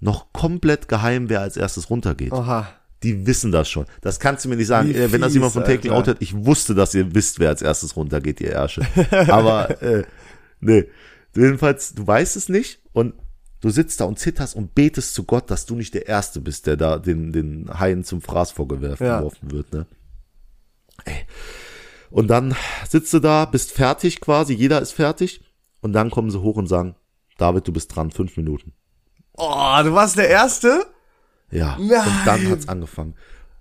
noch 0.00 0.32
komplett 0.32 0.88
geheim, 0.88 1.28
wer 1.28 1.40
als 1.40 1.56
erstes 1.56 1.88
runtergeht. 1.90 2.32
Aha. 2.32 2.68
Die 3.02 3.26
wissen 3.26 3.52
das 3.52 3.68
schon. 3.68 3.84
Das 4.00 4.18
kannst 4.18 4.44
du 4.44 4.48
mir 4.48 4.56
nicht 4.56 4.66
sagen. 4.66 4.88
Wie 4.88 4.94
Äh, 4.94 5.12
Wenn 5.12 5.20
das 5.20 5.34
jemand 5.34 5.52
von 5.52 5.62
Alter. 5.62 5.92
Out 5.94 6.08
hat, 6.08 6.16
ich 6.20 6.34
wusste, 6.34 6.74
dass 6.74 6.94
ihr 6.94 7.14
wisst, 7.14 7.38
wer 7.38 7.50
als 7.50 7.60
erstes 7.62 7.96
runtergeht, 7.96 8.40
ihr 8.40 8.50
Ärsche. 8.52 8.82
Aber, 9.28 9.82
äh, 9.82 10.04
nee. 10.60 10.84
Jedenfalls, 11.36 11.94
du 11.94 12.06
weißt 12.06 12.36
es 12.36 12.48
nicht 12.48 12.80
und 12.92 13.12
du 13.60 13.68
sitzt 13.70 14.00
da 14.00 14.04
und 14.04 14.18
zitterst 14.18 14.54
und 14.56 14.74
betest 14.74 15.14
zu 15.14 15.24
Gott, 15.24 15.50
dass 15.50 15.66
du 15.66 15.74
nicht 15.74 15.92
der 15.94 16.06
Erste 16.06 16.40
bist, 16.40 16.66
der 16.66 16.76
da 16.76 16.98
den, 16.98 17.32
den 17.32 17.68
Haien 17.78 18.04
zum 18.04 18.22
Fraß 18.22 18.52
vorgeworfen 18.52 19.06
Ja. 19.06 19.22
wird, 19.42 19.72
ne? 19.72 19.86
Ey. 21.04 21.26
Und 22.10 22.28
dann 22.28 22.54
sitzt 22.88 23.12
du 23.12 23.18
da, 23.18 23.44
bist 23.44 23.72
fertig 23.72 24.20
quasi, 24.20 24.54
jeder 24.54 24.80
ist 24.80 24.92
fertig 24.92 25.40
und 25.80 25.92
dann 25.92 26.10
kommen 26.10 26.30
sie 26.30 26.40
hoch 26.40 26.56
und 26.56 26.68
sagen, 26.68 26.94
David, 27.38 27.66
du 27.66 27.72
bist 27.72 27.94
dran, 27.94 28.10
fünf 28.10 28.36
Minuten. 28.36 28.72
Oh, 29.36 29.76
du 29.82 29.92
warst 29.94 30.16
der 30.16 30.28
Erste? 30.28 30.86
Ja, 31.50 31.76
Nein. 31.78 32.06
und 32.06 32.26
dann 32.26 32.50
hat's 32.50 32.68
angefangen. 32.68 33.14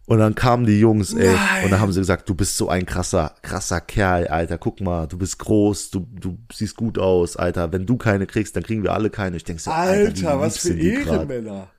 Und 0.06 0.20
dann 0.20 0.36
kamen 0.36 0.66
die 0.66 0.80
Jungs, 0.80 1.14
ey, 1.14 1.34
Nein. 1.34 1.64
und 1.64 1.72
dann 1.72 1.80
haben 1.80 1.94
sie 1.94 2.02
gesagt, 2.02 2.28
du 2.28 2.36
bist 2.36 2.58
so 2.58 2.68
ein 2.70 2.86
krasser, 2.86 3.36
krasser 3.42 3.80
Kerl, 3.80 4.28
Alter, 4.28 4.58
guck 4.58 4.82
mal, 4.82 5.08
du 5.08 5.18
bist 5.18 5.40
groß, 5.40 5.92
du, 5.92 6.08
du 6.12 6.38
siehst 6.52 6.76
gut 6.76 7.00
aus, 7.00 7.38
Alter, 7.38 7.72
wenn 7.72 7.86
du 7.86 7.98
keine 7.98 8.28
kriegst, 8.28 8.56
dann 8.56 8.64
kriegen 8.64 8.84
wir 8.84 8.94
alle 8.94 9.10
keine. 9.10 9.38
Ich 9.38 9.46
denk 9.46 9.62
so, 9.62 9.72
Alter, 9.72 10.50
sind 10.50 10.80
die 10.80 10.92
grad. 10.92 11.30
Ehrenmänner. 11.30 11.70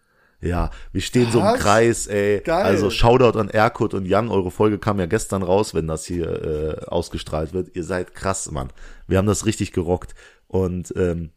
Ja, 0.45 0.71
wir 0.93 1.01
stehen 1.01 1.31
so 1.31 1.41
im. 1.41 1.55
Kreis, 1.57 2.07
ey. 2.07 2.41
Geil. 2.41 2.65
Also 2.65 2.91
Shoutout 2.91 3.39
an 3.39 3.49
Erkut 3.49 3.95
und 3.95 4.05
Jan, 4.05 4.29
eure 4.29 4.51
Folge 4.51 4.79
kam 4.79 4.99
ja 4.99 5.07
gestern 5.07 5.43
raus, 5.43 5.75
wenn 5.75 5.87
das 5.87 6.05
hier 6.05 6.29
äh, 6.29 6.85
ausgestrahlt 6.87 7.55
wird. 7.55 7.75
Ihr 7.75 7.83
seid 7.85 8.15
krass, 8.15 8.51
Mann. 8.51 8.69
Wir 9.09 9.19
haben 9.19 9.27
das 9.27 9.47
richtig 9.47 9.73
gerockt. 9.73 10.15
Und 10.47 10.93
ähm, 10.97 11.31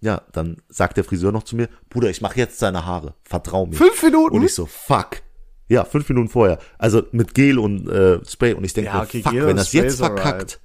ja, 0.00 0.22
dann 0.32 0.58
sagt 0.68 0.96
der 0.96 1.04
Friseur 1.04 1.32
noch 1.32 1.42
zu 1.42 1.56
mir, 1.56 1.68
Bruder, 1.90 2.08
ich 2.08 2.20
mache 2.20 2.36
jetzt 2.36 2.62
deine 2.62 2.86
Haare, 2.86 3.14
vertrau 3.24 3.66
mir. 3.66 3.74
Fünf 3.74 4.02
Minuten? 4.02 4.36
Und 4.36 4.44
ich 4.44 4.54
so, 4.54 4.66
fuck. 4.66 5.22
Ja, 5.68 5.84
fünf 5.84 6.08
Minuten 6.08 6.28
vorher. 6.28 6.58
Also 6.78 7.02
mit 7.12 7.34
Gel 7.34 7.58
und 7.58 7.88
äh, 7.88 8.24
Spray. 8.24 8.54
Und 8.54 8.64
ich 8.64 8.74
denke 8.74 8.90
Ja, 8.90 9.02
okay, 9.02 9.22
fuck, 9.22 9.32
Gel 9.32 9.46
wenn 9.46 9.56
das 9.56 9.68
Spray 9.68 9.82
jetzt 9.82 9.94
ist 9.94 10.02
alright. 10.02 10.20
verkackt. 10.20 10.60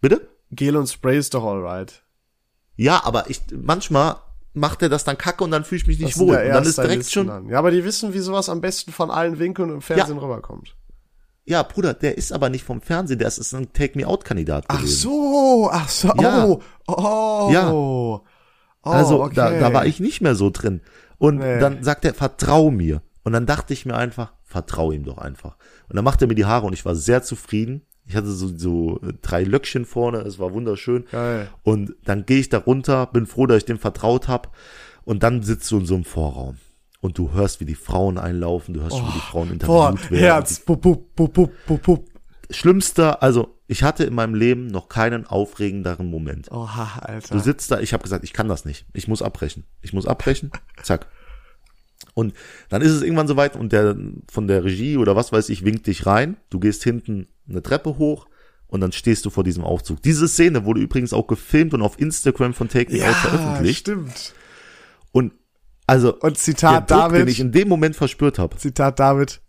Bitte? 0.00 0.28
Gel 0.50 0.76
und 0.76 0.88
Spray 0.88 1.18
ist 1.18 1.34
doch 1.34 1.44
alright. 1.44 2.02
Ja, 2.76 3.04
aber 3.04 3.28
ich, 3.28 3.40
manchmal 3.52 4.16
macht 4.54 4.82
er 4.82 4.88
das 4.88 5.04
dann 5.04 5.18
kacke 5.18 5.44
und 5.44 5.50
dann 5.50 5.64
fühle 5.64 5.80
ich 5.82 5.86
mich 5.86 5.98
nicht 6.00 6.14
Das 6.14 6.18
wohl. 6.20 6.34
ja 6.34 6.40
Und 6.42 6.48
dann 6.54 6.64
ist 6.64 6.78
direkt 6.78 7.10
schon, 7.10 7.26
dann. 7.28 7.48
Ja, 7.48 7.58
aber 7.58 7.70
die 7.70 7.84
wissen, 7.84 8.12
wie 8.14 8.18
sowas 8.18 8.48
am 8.48 8.60
besten 8.60 8.92
von 8.92 9.10
allen 9.10 9.38
Winkeln 9.38 9.70
im 9.70 9.80
Fernsehen 9.82 10.18
rüberkommt. 10.18 10.74
ja, 11.44 11.62
Bruder, 11.62 11.94
der 11.94 12.18
ist 12.18 12.32
aber 12.32 12.48
nicht 12.50 12.64
vom 12.64 12.80
Fernsehen, 12.80 13.18
der 13.18 13.28
ist, 13.28 13.38
ist 13.38 13.54
ein 13.54 13.72
Take-Me-Out-Kandidat 13.72 14.64
Ach 14.68 14.76
gewesen. 14.78 14.96
so, 15.02 15.68
ach 15.72 15.88
so, 15.88 16.12
Ja. 16.20 16.44
oh, 16.46 16.62
oh. 16.86 17.50
Ja. 17.52 17.70
Oh, 17.72 18.20
Also 18.82 19.22
okay. 19.22 19.34
da, 19.34 19.50
da 19.58 19.72
war 19.72 19.86
ich 19.86 20.00
nicht 20.00 20.20
mehr 20.20 20.34
so 20.34 20.50
drin. 20.50 20.80
Und 21.18 21.38
Nee. 21.38 21.58
dann 21.60 21.82
sagt 21.82 22.04
er, 22.04 22.14
vertrau 22.14 22.70
mir. 22.70 23.02
Und 23.24 23.32
dann 23.32 23.44
dachte 23.46 23.72
ich 23.74 23.84
mir 23.84 23.94
einfach, 23.96 24.32
vertrau 24.44 24.92
ihm 24.92 25.04
doch 25.04 25.18
einfach. 25.18 25.56
Und 25.88 25.96
dann 25.96 26.04
macht 26.04 26.22
er 26.22 26.28
mir 26.28 26.34
die 26.34 26.46
Haare 26.46 26.66
und 26.66 26.72
ich 26.72 26.84
war 26.84 26.94
sehr 26.94 27.22
zufrieden. 27.22 27.82
Ich 28.08 28.16
hatte 28.16 28.30
so, 28.30 28.48
so 28.56 29.00
drei 29.20 29.44
Löckchen 29.44 29.84
vorne, 29.84 30.18
es 30.20 30.38
war 30.38 30.54
wunderschön. 30.54 31.04
Geil. 31.12 31.48
Und 31.62 31.94
dann 32.04 32.24
gehe 32.24 32.38
ich 32.38 32.48
da 32.48 32.58
runter, 32.58 33.06
bin 33.06 33.26
froh, 33.26 33.46
dass 33.46 33.58
ich 33.58 33.64
dem 33.66 33.78
vertraut 33.78 34.28
habe. 34.28 34.48
Und 35.04 35.22
dann 35.22 35.42
sitzt 35.42 35.70
du 35.70 35.78
in 35.78 35.86
so 35.86 35.94
einem 35.94 36.04
Vorraum. 36.04 36.56
Und 37.00 37.18
du 37.18 37.32
hörst, 37.32 37.60
wie 37.60 37.66
die 37.66 37.74
Frauen 37.74 38.16
einlaufen, 38.16 38.74
du 38.74 38.80
hörst, 38.80 38.96
wie 38.96 39.12
die 39.12 39.20
Frauen 39.20 39.58
Boah, 39.58 39.90
interviewt 39.90 40.10
werden. 40.10 40.24
Herz, 40.24 40.60
bup, 40.60 40.80
bup, 40.80 41.14
bup, 41.14 41.34
bup, 41.34 41.82
bup. 41.82 42.04
Schlimmster, 42.50 43.22
also 43.22 43.58
ich 43.66 43.82
hatte 43.82 44.04
in 44.04 44.14
meinem 44.14 44.34
Leben 44.34 44.68
noch 44.68 44.88
keinen 44.88 45.26
aufregenderen 45.26 46.08
Moment. 46.08 46.50
Oha, 46.50 47.00
Alter. 47.00 47.34
Du 47.34 47.40
sitzt 47.40 47.70
da, 47.70 47.78
ich 47.78 47.92
habe 47.92 48.02
gesagt, 48.02 48.24
ich 48.24 48.32
kann 48.32 48.48
das 48.48 48.64
nicht. 48.64 48.86
Ich 48.94 49.06
muss 49.06 49.20
abbrechen. 49.20 49.64
Ich 49.82 49.92
muss 49.92 50.06
abbrechen. 50.06 50.50
Zack. 50.82 51.08
Und 52.18 52.34
dann 52.68 52.82
ist 52.82 52.90
es 52.90 53.02
irgendwann 53.02 53.28
soweit 53.28 53.54
und 53.54 53.72
der 53.72 53.96
von 54.28 54.48
der 54.48 54.64
Regie 54.64 54.96
oder 54.96 55.14
was 55.14 55.30
weiß 55.30 55.50
ich 55.50 55.64
winkt 55.64 55.86
dich 55.86 56.04
rein. 56.04 56.36
Du 56.50 56.58
gehst 56.58 56.82
hinten 56.82 57.28
eine 57.48 57.62
Treppe 57.62 57.96
hoch 57.96 58.26
und 58.66 58.80
dann 58.80 58.90
stehst 58.90 59.24
du 59.24 59.30
vor 59.30 59.44
diesem 59.44 59.62
Aufzug. 59.62 60.02
Diese 60.02 60.26
Szene 60.26 60.64
wurde 60.64 60.80
übrigens 60.80 61.12
auch 61.12 61.28
gefilmt 61.28 61.74
und 61.74 61.82
auf 61.82 62.00
Instagram 62.00 62.54
von 62.54 62.68
Take 62.68 62.92
Me 62.92 63.08
Out 63.08 63.14
veröffentlicht. 63.14 63.78
stimmt. 63.78 64.34
Und 65.12 65.32
also 65.86 66.12
Und 66.14 66.22
der 66.22 66.34
Zitat 66.34 66.90
Druck, 66.90 66.98
den 66.98 67.12
David, 67.12 67.28
ich 67.28 67.38
in 67.38 67.52
dem 67.52 67.68
Moment 67.68 67.94
verspürt 67.94 68.40
habe. 68.40 68.56
Zitat 68.56 68.98
David, 68.98 69.40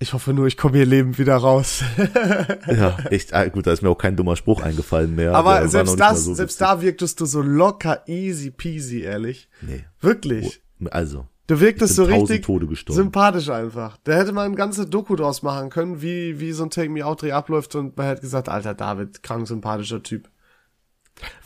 ich 0.00 0.12
hoffe 0.12 0.32
nur, 0.32 0.48
ich 0.48 0.56
komme 0.56 0.76
hier 0.76 0.86
lebend 0.86 1.20
wieder 1.20 1.36
raus. 1.36 1.84
Ja, 2.66 2.98
echt, 3.10 3.32
ah, 3.32 3.46
gut, 3.46 3.68
da 3.68 3.72
ist 3.72 3.82
mir 3.82 3.90
auch 3.90 3.96
kein 3.96 4.16
dummer 4.16 4.34
Spruch 4.34 4.60
eingefallen 4.60 5.14
mehr. 5.14 5.36
Aber 5.36 5.60
noch 5.60 5.68
selbst 5.70 6.00
das, 6.00 6.24
so 6.24 6.34
selbst 6.34 6.56
witzig. 6.60 6.66
da 6.66 6.82
wirktest 6.82 7.20
du 7.20 7.26
so 7.26 7.42
locker, 7.42 8.02
easy 8.08 8.50
peasy, 8.50 9.02
ehrlich. 9.02 9.48
Nee. 9.62 9.84
Wirklich. 10.00 10.62
Also, 10.90 11.28
Du 11.48 11.58
wirktest 11.60 11.96
so 11.96 12.04
richtig 12.04 12.46
sympathisch 12.88 13.48
einfach. 13.48 13.96
Da 14.04 14.12
hätte 14.12 14.32
man 14.32 14.44
eine 14.46 14.54
ganze 14.54 14.86
Doku 14.86 15.16
draus 15.16 15.42
machen 15.42 15.70
können, 15.70 16.02
wie, 16.02 16.38
wie 16.40 16.52
so 16.52 16.64
ein 16.64 16.70
Take 16.70 16.90
Me 16.90 17.04
Out 17.04 17.22
Dreh 17.22 17.32
abläuft 17.32 17.74
und 17.74 17.96
man 17.96 18.06
hätte 18.06 18.20
gesagt, 18.20 18.50
alter 18.50 18.74
David, 18.74 19.22
krank 19.22 19.48
sympathischer 19.48 20.02
Typ. 20.02 20.28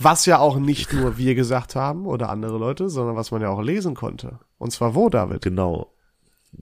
Was 0.01 0.27
ja 0.27 0.41
auch 0.41 0.59
nicht 0.59 0.93
nur 0.93 1.19
wir 1.19 1.37
gesagt 1.37 1.77
haben 1.77 2.07
oder 2.07 2.31
andere 2.31 2.59
Leute, 2.59 2.91
sondern 2.91 3.15
was 3.15 3.31
man 3.31 3.43
ja 3.43 3.49
auch 3.49 3.62
lesen 3.62 3.95
konnte. 3.95 4.41
Und 4.59 4.73
zwar 4.73 4.97
wo, 4.97 5.09
David? 5.09 5.43
Genau. 5.43 5.91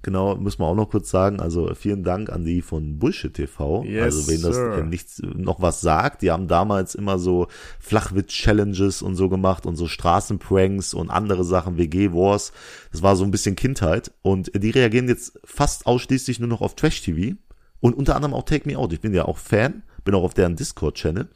Genau, 0.03 0.37
müssen 0.37 0.61
wir 0.61 0.67
auch 0.67 0.77
noch 0.77 0.89
kurz 0.91 1.11
sagen. 1.11 1.41
Also 1.41 1.75
vielen 1.75 2.05
Dank 2.05 2.31
an 2.31 2.45
die 2.45 2.63
von 2.63 2.99
Bullshit 2.99 3.35
TV. 3.35 3.83
Yes, 3.85 4.05
also 4.05 4.29
wenn 4.29 4.43
das 4.43 4.55
sir. 4.55 4.79
äh, 4.79 4.83
nichts 4.85 5.21
noch 5.23 5.61
was 5.61 5.81
sagt, 5.81 6.23
die 6.23 6.31
haben 6.31 6.47
damals 6.47 6.95
immer 6.95 7.19
so 7.19 7.49
Flachwitz-Challenges 7.81 9.03
und 9.03 9.17
so 9.17 9.29
gemacht 9.29 9.67
und 9.67 9.77
so 9.77 9.89
Straßenpranks 9.89 10.95
und 10.95 11.11
andere 11.11 11.45
Sachen, 11.45 11.77
WG-Wars. 11.77 12.53
Das 12.93 13.03
war 13.03 13.17
so 13.17 13.25
ein 13.25 13.33
bisschen 13.33 13.57
Kindheit. 13.57 14.13
Und 14.23 14.53
die 14.55 14.71
reagieren 14.71 15.09
jetzt 15.09 15.39
fast 15.45 15.87
ausschließlich 15.87 16.39
nur 16.39 16.49
noch 16.49 16.61
auf 16.61 16.77
Trash-TV 16.77 17.37
und 17.81 17.95
unter 17.95 18.15
anderem 18.15 18.35
auch 18.35 18.45
Take 18.45 18.69
Me 18.69 18.79
Out. 18.79 18.93
Ich 18.93 19.01
bin 19.01 19.13
ja 19.13 19.25
auch 19.25 19.39
Fan, 19.39 19.83
bin 20.05 20.15
auch 20.15 20.23
auf 20.23 20.35
deren 20.35 20.57
Discord-Channel. 20.57 21.29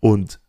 Und 0.00 0.40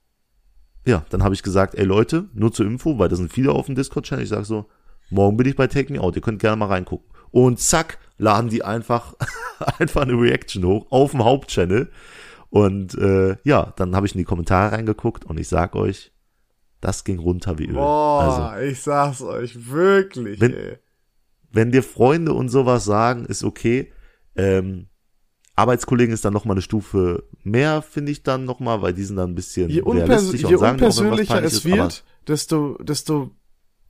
ja, 0.86 1.04
dann 1.10 1.24
habe 1.24 1.34
ich 1.34 1.44
gesagt, 1.44 1.76
ey 1.76 1.84
Leute, 1.84 2.30
nur 2.34 2.54
zur 2.54 2.68
Info, 2.68 3.00
weil 3.00 3.10
da 3.10 3.16
sind 3.16 3.34
viele 3.34 3.52
auf 3.52 3.66
dem 3.66 3.76
Discord-Channel. 3.76 4.24
Ich 4.24 4.30
sage 4.30 4.46
so, 4.46 4.66
morgen 5.10 5.36
bin 5.36 5.48
ich 5.48 5.56
bei 5.56 5.68
Take 5.68 5.92
Me 5.92 6.00
Out, 6.00 6.16
ihr 6.16 6.22
könnt 6.22 6.40
gerne 6.40 6.58
mal 6.58 6.68
reingucken. 6.68 7.09
Und 7.32 7.60
zack, 7.60 7.98
laden 8.18 8.50
die 8.50 8.64
einfach, 8.64 9.14
einfach 9.80 10.02
eine 10.02 10.14
Reaction 10.14 10.64
hoch 10.66 10.88
auf 10.90 11.12
dem 11.12 11.24
Hauptchannel. 11.24 11.92
Und 12.50 12.96
äh, 12.96 13.36
ja, 13.44 13.74
dann 13.78 13.96
habe 13.96 14.08
ich 14.08 14.14
in 14.16 14.20
die 14.20 14.24
Kommentare 14.26 14.72
reingeguckt 14.72 15.24
und 15.26 15.40
ich 15.40 15.48
sag 15.48 15.76
euch, 15.76 16.12
das 16.82 17.04
ging 17.04 17.20
runter 17.20 17.60
wie 17.60 17.68
Öl. 17.68 17.74
Boah, 17.74 18.22
Also, 18.56 18.66
ich 18.66 18.82
sag's 18.82 19.22
euch 19.22 19.70
wirklich, 19.70 20.40
Wenn- 20.42 20.54
ey. 20.56 20.78
wenn 21.52 21.72
dir 21.72 21.84
Freunde 21.84 22.34
und 22.34 22.50
sowas 22.50 22.86
sagen, 22.86 23.26
ist 23.26 23.44
okay. 23.44 23.92
Ähm, 24.36 24.88
Arbeitskollegen 25.56 26.14
ist 26.14 26.24
dann 26.24 26.32
noch 26.34 26.46
mal 26.46 26.54
eine 26.54 26.62
Stufe 26.62 27.24
mehr, 27.44 27.82
finde 27.82 28.14
ich 28.14 28.24
dann 28.24 28.46
noch 28.46 28.62
mal, 28.62 28.82
weil 28.82 28.94
die 28.94 29.04
sind 29.04 29.18
dann 29.18 29.32
ein 29.32 29.36
bisschen 29.36 29.70
Je, 29.70 29.82
realistischer 29.82 30.48
je 30.48 30.56
und 30.56 30.60
sagen 30.62 30.80
auch, 30.80 30.86
unpersönlicher 30.88 31.34
peinlich 31.34 31.54
es 31.54 31.66
wird, 31.66 32.06
desto, 32.28 32.78
desto 32.82 33.32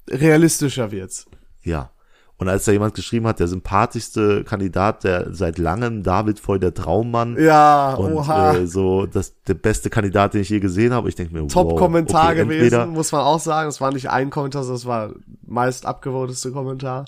realistischer 0.10 0.92
wird's. 0.92 1.28
Ja. 1.62 1.92
Und 2.40 2.48
als 2.48 2.64
da 2.64 2.72
jemand 2.72 2.94
geschrieben 2.94 3.28
hat, 3.28 3.42
der 3.42 3.50
sympathischste 3.50 4.46
Kandidat, 4.46 5.04
der 5.04 5.34
seit 5.34 5.58
langem, 5.58 6.04
David 6.04 6.40
Voll 6.40 6.58
der 6.58 6.74
Traummann. 6.74 7.36
Ja, 7.38 7.96
Und 7.96 8.14
oha. 8.14 8.56
äh, 8.56 8.66
so 8.66 9.06
das 9.06 9.44
der 9.44 9.56
beste 9.56 9.90
Kandidat, 9.90 10.34
den 10.34 10.42
ich 10.42 10.50
je 10.50 10.62
gesehen 10.62 10.94
habe. 10.94 11.10
Ich 11.10 11.16
denke 11.16 11.34
mir, 11.34 11.42
wow, 11.42 11.52
Top-Kommentar 11.52 12.28
okay, 12.28 12.44
gewesen, 12.44 12.64
entweder, 12.64 12.86
muss 12.86 13.12
man 13.12 13.22
auch 13.22 13.42
sagen. 13.42 13.68
Es 13.68 13.82
war 13.82 13.92
nicht 13.92 14.10
ein 14.10 14.30
Kommentar, 14.30 14.64
sondern 14.64 14.78
es 14.78 14.86
war 14.86 15.14
meist 15.46 15.86
abgevoteste 15.86 16.54
Kommentar. 16.54 17.04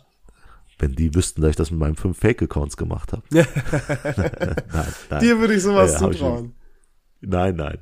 Wenn 0.77 0.95
die 0.95 1.15
wüssten, 1.15 1.41
dass 1.41 1.51
ich 1.51 1.55
das 1.55 1.71
mit 1.71 1.79
meinen 1.79 1.95
fünf 1.95 2.19
Fake-Accounts 2.19 2.75
gemacht 2.75 3.13
habe. 3.13 3.23
nein, 3.29 3.45
nein. 5.09 5.19
Dir 5.21 5.39
würde 5.39 5.53
ich 5.53 5.63
sowas 5.63 5.93
ich 5.93 5.97
zutrauen. 5.97 6.55
Nein, 7.21 7.55
nein. 7.55 7.77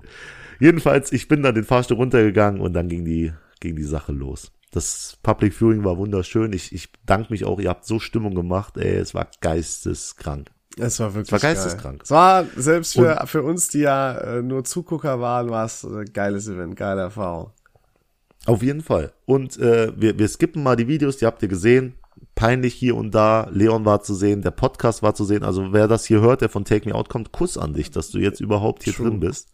Jedenfalls, 0.60 1.12
ich 1.12 1.28
bin 1.28 1.42
dann 1.42 1.56
den 1.56 1.64
Fahrstuhl 1.64 1.98
runtergegangen 1.98 2.62
und 2.62 2.74
dann 2.74 2.90
ging 2.90 3.06
die, 3.06 3.34
ging 3.60 3.76
die 3.76 3.84
Sache 3.84 4.12
los. 4.12 4.52
Das 4.72 5.18
Public 5.24 5.54
Viewing 5.54 5.84
war 5.84 5.98
wunderschön. 5.98 6.54
Ich, 6.54 6.74
ich 6.74 6.90
danke 7.06 7.32
mich 7.32 7.44
auch, 7.46 7.60
ihr 7.60 7.70
habt 7.70 7.86
so 7.86 8.00
Stimmung 8.00 8.36
gemacht, 8.36 8.78
ey, 8.78 8.96
es 8.98 9.14
war 9.14 9.28
geisteskrank. 9.42 10.52
Es 10.78 11.00
war 11.00 11.14
wirklich 11.14 11.32
war 11.32 11.40
geil. 11.40 11.56
geisteskrank. 11.56 12.04
Es 12.04 12.12
war 12.12 12.46
selbst 12.56 12.94
für, 12.94 13.26
für 13.26 13.44
uns, 13.44 13.70
die 13.70 13.80
ja 13.80 14.18
äh, 14.18 14.42
nur 14.42 14.64
Zugucker 14.64 15.20
waren, 15.20 15.50
war 15.50 15.66
es 15.66 15.84
ein 15.84 16.06
geiles 16.14 16.48
Event, 16.48 16.76
geile 16.76 17.02
Erfahrung. 17.02 17.52
Auf 18.46 18.64
jeden 18.64 18.82
Fall. 18.82 19.12
Und 19.26 19.58
äh, 19.58 19.92
wir, 19.96 20.18
wir 20.18 20.28
skippen 20.28 20.64
mal 20.64 20.76
die 20.76 20.88
Videos, 20.88 21.18
die 21.18 21.26
habt 21.26 21.42
ihr 21.42 21.50
gesehen. 21.50 21.96
Peinlich 22.36 22.74
hier 22.74 22.96
und 22.96 23.14
da. 23.14 23.48
Leon 23.52 23.86
war 23.86 24.02
zu 24.02 24.14
sehen, 24.14 24.42
der 24.42 24.52
Podcast 24.52 25.04
war 25.04 25.14
zu 25.14 25.26
sehen. 25.26 25.44
Also 25.44 25.74
wer 25.74 25.88
das 25.88 26.06
hier 26.06 26.22
hört, 26.22 26.42
der 26.42 26.50
von 26.50 26.64
Take 26.64 26.88
Me 26.88 26.96
Out 26.96 27.10
kommt, 27.10 27.32
Kuss 27.32 27.58
an 27.58 27.74
dich, 27.74 27.92
dass 27.92 28.12
du 28.12 28.20
jetzt 28.20 28.40
überhaupt 28.40 28.84
hier 28.84 28.94
True. 28.94 29.10
drin 29.10 29.20
bist. 29.20 29.50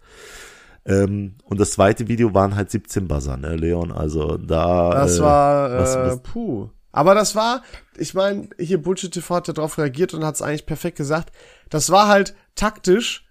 Ähm, 0.86 1.36
und 1.44 1.60
das 1.60 1.72
zweite 1.72 2.08
Video 2.08 2.34
waren 2.34 2.56
halt 2.56 2.70
17 2.70 3.08
Buzzer, 3.08 3.38
ne, 3.38 3.56
Leon? 3.56 3.92
Also 3.92 4.38
da. 4.38 4.92
Das 4.92 5.18
äh, 5.20 5.22
war, 5.22 5.72
äh, 5.74 5.80
was- 5.80 5.96
was- 5.98 6.22
puh. 6.22 6.70
Aber 6.92 7.14
das 7.14 7.36
war, 7.36 7.62
ich 7.98 8.14
meine, 8.14 8.48
hier 8.58 8.82
Bullshit 8.82 9.12
TV 9.14 9.36
hat 9.36 9.48
ja 9.50 9.54
drauf 9.54 9.78
reagiert 9.78 10.14
und 10.14 10.24
hat 10.24 10.36
es 10.36 10.42
eigentlich 10.42 10.66
perfekt 10.66 10.98
gesagt. 10.98 11.34
Das 11.70 11.90
war 11.90 12.08
halt 12.08 12.36
taktisch 12.56 13.28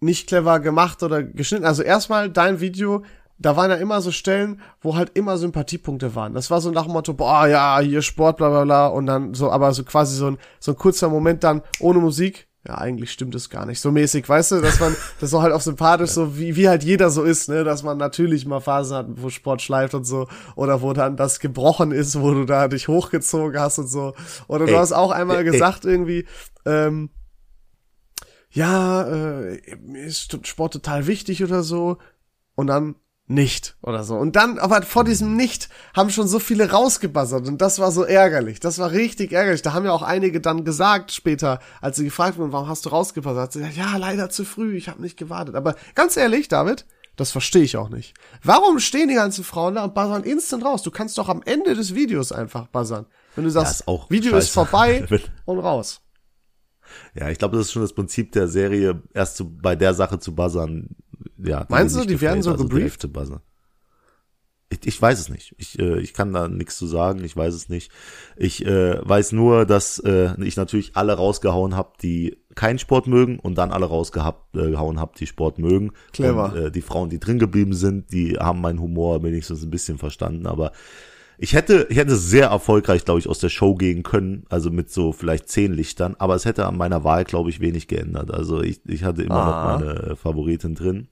nicht 0.00 0.26
clever 0.28 0.58
gemacht 0.60 1.02
oder 1.02 1.22
geschnitten. 1.22 1.64
Also 1.64 1.82
erstmal 1.82 2.28
dein 2.28 2.60
Video, 2.60 3.04
da 3.38 3.54
waren 3.56 3.70
ja 3.70 3.76
immer 3.76 4.00
so 4.00 4.10
Stellen, 4.10 4.60
wo 4.80 4.96
halt 4.96 5.12
immer 5.16 5.38
Sympathiepunkte 5.38 6.14
waren. 6.16 6.34
Das 6.34 6.50
war 6.50 6.60
so 6.60 6.70
nach 6.72 6.84
dem 6.84 6.92
Motto, 6.92 7.14
boah, 7.14 7.46
ja, 7.46 7.78
hier 7.80 8.02
Sport, 8.02 8.38
bla 8.38 8.48
bla 8.48 8.64
bla. 8.64 8.86
Und 8.88 9.06
dann 9.06 9.34
so, 9.34 9.50
aber 9.52 9.72
so 9.72 9.84
quasi 9.84 10.16
so 10.16 10.26
ein, 10.32 10.38
so 10.58 10.72
ein 10.72 10.76
kurzer 10.76 11.08
Moment 11.08 11.44
dann 11.44 11.62
ohne 11.80 12.00
Musik. 12.00 12.45
Ja, 12.66 12.78
eigentlich 12.78 13.12
stimmt 13.12 13.34
es 13.36 13.48
gar 13.48 13.64
nicht. 13.64 13.80
So 13.80 13.92
mäßig, 13.92 14.28
weißt 14.28 14.52
du, 14.52 14.60
dass 14.60 14.80
man, 14.80 14.96
das 15.20 15.30
so 15.30 15.40
halt 15.42 15.52
auch 15.52 15.60
sympathisch, 15.60 16.10
so 16.10 16.36
wie, 16.36 16.56
wie 16.56 16.68
halt 16.68 16.82
jeder 16.82 17.10
so 17.10 17.22
ist, 17.22 17.48
ne, 17.48 17.62
dass 17.62 17.82
man 17.84 17.96
natürlich 17.96 18.44
mal 18.46 18.60
Phasen 18.60 18.96
hat, 18.96 19.06
wo 19.22 19.30
Sport 19.30 19.62
schleift 19.62 19.94
und 19.94 20.04
so, 20.04 20.26
oder 20.56 20.82
wo 20.82 20.92
dann 20.92 21.16
das 21.16 21.38
gebrochen 21.38 21.92
ist, 21.92 22.20
wo 22.20 22.32
du 22.32 22.44
da 22.44 22.66
dich 22.68 22.88
hochgezogen 22.88 23.60
hast 23.60 23.78
und 23.78 23.86
so. 23.88 24.14
Oder 24.48 24.66
du 24.66 24.72
Ey, 24.72 24.76
hast 24.76 24.92
auch 24.92 25.12
einmal 25.12 25.44
ey, 25.44 25.44
ey. 25.50 25.52
gesagt 25.52 25.84
irgendwie, 25.84 26.26
ähm, 26.64 27.10
ja, 28.50 29.02
äh, 29.02 29.60
ist 30.06 30.36
Sport 30.46 30.72
total 30.72 31.06
wichtig 31.06 31.44
oder 31.44 31.62
so, 31.62 31.98
und 32.56 32.66
dann 32.68 32.96
nicht 33.28 33.76
oder 33.82 34.04
so. 34.04 34.14
Und 34.16 34.36
dann, 34.36 34.58
aber 34.58 34.82
vor 34.82 35.04
diesem 35.04 35.36
Nicht 35.36 35.68
haben 35.94 36.10
schon 36.10 36.28
so 36.28 36.38
viele 36.38 36.70
rausgebuzzert 36.70 37.48
und 37.48 37.60
das 37.60 37.78
war 37.78 37.90
so 37.90 38.04
ärgerlich. 38.04 38.60
Das 38.60 38.78
war 38.78 38.92
richtig 38.92 39.32
ärgerlich. 39.32 39.62
Da 39.62 39.72
haben 39.72 39.84
ja 39.84 39.92
auch 39.92 40.02
einige 40.02 40.40
dann 40.40 40.64
gesagt 40.64 41.12
später, 41.12 41.58
als 41.80 41.96
sie 41.96 42.04
gefragt 42.04 42.38
wurden, 42.38 42.52
warum 42.52 42.68
hast 42.68 42.86
du 42.86 42.90
rausgebuzzert, 42.90 43.52
sie 43.52 43.58
gesagt, 43.60 43.76
ja, 43.76 43.96
leider 43.96 44.30
zu 44.30 44.44
früh, 44.44 44.76
ich 44.76 44.88
habe 44.88 45.02
nicht 45.02 45.16
gewartet. 45.16 45.56
Aber 45.56 45.74
ganz 45.94 46.16
ehrlich, 46.16 46.48
David, 46.48 46.86
das 47.16 47.32
verstehe 47.32 47.62
ich 47.62 47.76
auch 47.76 47.88
nicht. 47.88 48.14
Warum 48.42 48.78
stehen 48.78 49.08
die 49.08 49.14
ganzen 49.14 49.42
Frauen 49.42 49.74
da 49.74 49.84
und 49.84 49.94
buzzern 49.94 50.22
instant 50.22 50.64
raus? 50.64 50.82
Du 50.82 50.90
kannst 50.90 51.18
doch 51.18 51.28
am 51.28 51.42
Ende 51.44 51.74
des 51.74 51.94
Videos 51.94 52.30
einfach 52.30 52.68
buzzern. 52.68 53.06
Wenn 53.34 53.44
du 53.44 53.50
sagst, 53.50 53.80
ist 53.80 53.88
auch 53.88 54.08
Video 54.10 54.36
ist 54.36 54.50
scheiße. 54.50 54.52
vorbei 54.52 55.06
und 55.46 55.58
raus. 55.58 56.00
Ja, 57.14 57.30
ich 57.30 57.38
glaube, 57.38 57.56
das 57.56 57.66
ist 57.66 57.72
schon 57.72 57.82
das 57.82 57.94
Prinzip 57.94 58.32
der 58.32 58.48
Serie, 58.48 59.02
erst 59.12 59.36
zu, 59.36 59.50
bei 59.50 59.74
der 59.74 59.94
Sache 59.94 60.18
zu 60.18 60.34
buzzern. 60.34 60.90
Ja, 61.38 61.66
Meinst 61.68 61.96
du, 61.96 62.04
die 62.04 62.20
werden 62.20 62.42
so 62.42 62.52
also 62.52 62.64
gebrieft? 62.64 63.08
Ich, 64.68 64.84
ich 64.84 65.00
weiß 65.00 65.20
es 65.20 65.28
nicht. 65.28 65.54
Ich, 65.58 65.78
äh, 65.78 66.00
ich 66.00 66.12
kann 66.12 66.32
da 66.32 66.48
nichts 66.48 66.76
zu 66.76 66.86
sagen. 66.86 67.22
Ich 67.22 67.36
weiß 67.36 67.54
es 67.54 67.68
nicht. 67.68 67.92
Ich 68.36 68.66
äh, 68.66 68.98
weiß 69.06 69.32
nur, 69.32 69.64
dass 69.64 70.00
äh, 70.00 70.34
ich 70.42 70.56
natürlich 70.56 70.96
alle 70.96 71.12
rausgehauen 71.12 71.76
habe, 71.76 71.92
die 72.02 72.38
keinen 72.56 72.78
Sport 72.80 73.06
mögen 73.06 73.38
und 73.38 73.56
dann 73.58 73.70
alle 73.70 73.86
rausgehauen 73.86 74.34
äh, 74.56 74.74
habe, 74.74 75.12
die 75.18 75.26
Sport 75.26 75.58
mögen. 75.58 75.92
Clever. 76.12 76.52
Und, 76.52 76.56
äh, 76.56 76.70
die 76.72 76.82
Frauen, 76.82 77.10
die 77.10 77.20
drin 77.20 77.38
geblieben 77.38 77.74
sind, 77.74 78.12
die 78.12 78.38
haben 78.38 78.60
meinen 78.60 78.80
Humor 78.80 79.22
wenigstens 79.22 79.62
ein 79.62 79.70
bisschen 79.70 79.98
verstanden. 79.98 80.46
Aber 80.46 80.72
ich 81.38 81.52
hätte, 81.54 81.86
ich 81.90 81.96
hätte 81.98 82.16
sehr 82.16 82.48
erfolgreich, 82.48 83.04
glaube 83.04 83.20
ich, 83.20 83.28
aus 83.28 83.38
der 83.38 83.48
Show 83.48 83.74
gehen 83.74 84.02
können, 84.02 84.44
also 84.48 84.70
mit 84.70 84.90
so 84.90 85.12
vielleicht 85.12 85.48
zehn 85.48 85.72
Lichtern, 85.72 86.16
aber 86.18 86.34
es 86.34 86.44
hätte 86.44 86.66
an 86.66 86.76
meiner 86.76 87.04
Wahl, 87.04 87.24
glaube 87.24 87.50
ich, 87.50 87.60
wenig 87.60 87.88
geändert. 87.88 88.30
Also 88.32 88.62
ich, 88.62 88.80
ich 88.86 89.04
hatte 89.04 89.22
immer 89.22 89.34
Ah. 89.36 89.72
noch 89.72 89.80
meine 89.80 90.16
Favoritin 90.16 90.74
drin. 90.74 91.08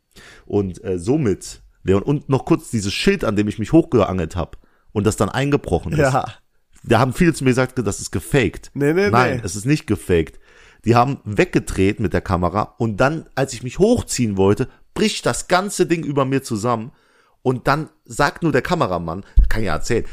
Und 0.46 0.82
äh, 0.84 0.98
somit, 0.98 1.62
Leon, 1.82 2.02
und 2.02 2.28
noch 2.28 2.44
kurz 2.44 2.70
dieses 2.70 2.92
Schild, 2.94 3.24
an 3.24 3.36
dem 3.36 3.48
ich 3.48 3.58
mich 3.58 3.72
hochgeangelt 3.72 4.36
habe 4.36 4.58
und 4.92 5.06
das 5.06 5.16
dann 5.16 5.28
eingebrochen 5.28 5.92
ist. 5.92 5.98
Ja. 5.98 6.24
Da 6.84 6.98
haben 6.98 7.12
viele 7.12 7.32
zu 7.34 7.44
mir 7.44 7.50
gesagt, 7.50 7.78
das 7.78 8.00
ist 8.00 8.10
gefaked. 8.10 8.70
Nee, 8.74 8.92
nee, 8.92 9.10
Nein, 9.10 9.36
nee. 9.38 9.42
es 9.44 9.56
ist 9.56 9.64
nicht 9.66 9.86
gefaked. 9.86 10.38
Die 10.84 10.94
haben 10.94 11.18
weggedreht 11.24 11.98
mit 11.98 12.12
der 12.12 12.20
Kamera 12.20 12.74
und 12.78 12.98
dann, 12.98 13.26
als 13.34 13.54
ich 13.54 13.62
mich 13.62 13.78
hochziehen 13.78 14.36
wollte, 14.36 14.68
bricht 14.92 15.24
das 15.26 15.48
ganze 15.48 15.86
Ding 15.86 16.04
über 16.04 16.24
mir 16.26 16.42
zusammen 16.42 16.92
und 17.44 17.68
dann 17.68 17.90
sagt 18.06 18.42
nur 18.42 18.52
der 18.52 18.62
Kameramann, 18.62 19.22
kann 19.50 19.62
ja 19.62 19.74
erzählen, 19.74 20.06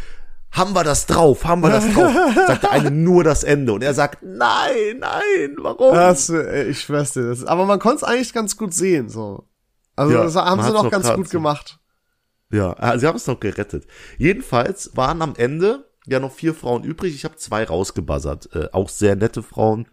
haben 0.51 0.75
wir 0.75 0.84
das 0.84 1.05
drauf, 1.05 1.45
haben 1.45 1.61
wir 1.61 1.69
das 1.69 1.91
drauf, 1.93 2.11
sagt 2.47 2.63
der 2.63 2.71
eine 2.71 2.91
nur 2.91 3.23
das 3.23 3.43
Ende 3.45 3.71
und 3.71 3.82
er 3.82 3.93
sagt, 3.93 4.21
nein, 4.21 4.99
nein, 4.99 5.55
warum? 5.57 5.95
Das, 5.95 6.29
äh, 6.29 6.65
ich 6.65 6.82
schwör's 6.82 7.13
dir. 7.13 7.29
Das, 7.29 7.45
aber 7.45 7.65
man 7.65 7.79
konnte 7.79 7.97
es 7.97 8.03
eigentlich 8.03 8.34
ganz 8.34 8.57
gut 8.57 8.73
sehen, 8.73 9.07
so. 9.07 9.47
Also 9.95 10.13
Ja, 10.13 10.23
das 10.23 10.36
haben 10.36 10.61
sie 10.61 10.71
noch 10.73 10.84
noch 10.84 10.91
ganz 10.91 11.11
gut 11.13 11.27
so- 11.29 11.38
gemacht. 11.38 11.79
Ja, 12.51 12.75
ah, 12.79 12.97
sie 12.99 13.07
haben 13.07 13.15
es 13.15 13.27
noch 13.27 13.39
gerettet. 13.39 13.88
Jedenfalls 14.17 14.91
waren 14.93 15.21
am 15.21 15.36
Ende 15.38 15.86
ja 16.05 16.19
noch 16.19 16.34
vier 16.34 16.53
Frauen 16.53 16.84
übrig. 16.84 17.15
Ich 17.15 17.23
habe 17.23 17.38
zwei 17.38 17.63
rausgebuzzert. 17.63 18.53
Äh, 18.53 18.67
auch 18.73 18.89
sehr 18.89 19.15
nette 19.15 19.41
Frauen. 19.41 19.88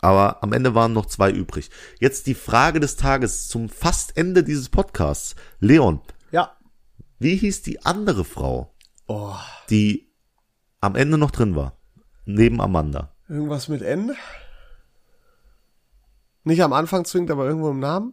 Aber 0.00 0.42
am 0.42 0.52
Ende 0.52 0.74
waren 0.74 0.92
noch 0.92 1.06
zwei 1.06 1.30
übrig. 1.30 1.70
Jetzt 2.00 2.26
die 2.26 2.34
Frage 2.34 2.80
des 2.80 2.96
Tages 2.96 3.46
zum 3.46 3.68
fast 3.68 4.16
Ende 4.16 4.42
dieses 4.42 4.68
Podcasts. 4.68 5.36
Leon. 5.60 6.00
Wie 7.24 7.36
hieß 7.36 7.62
die 7.62 7.84
andere 7.86 8.24
Frau, 8.24 8.74
Oh. 9.06 9.34
die 9.70 10.12
am 10.80 10.94
Ende 10.94 11.16
noch 11.16 11.30
drin 11.30 11.56
war? 11.56 11.78
Neben 12.26 12.60
Amanda. 12.60 13.14
Irgendwas 13.28 13.68
mit 13.68 13.80
N? 13.80 14.14
Nicht 16.42 16.62
am 16.62 16.74
Anfang 16.74 17.06
zwingend, 17.06 17.30
aber 17.30 17.46
irgendwo 17.46 17.70
im 17.70 17.80
Namen? 17.80 18.12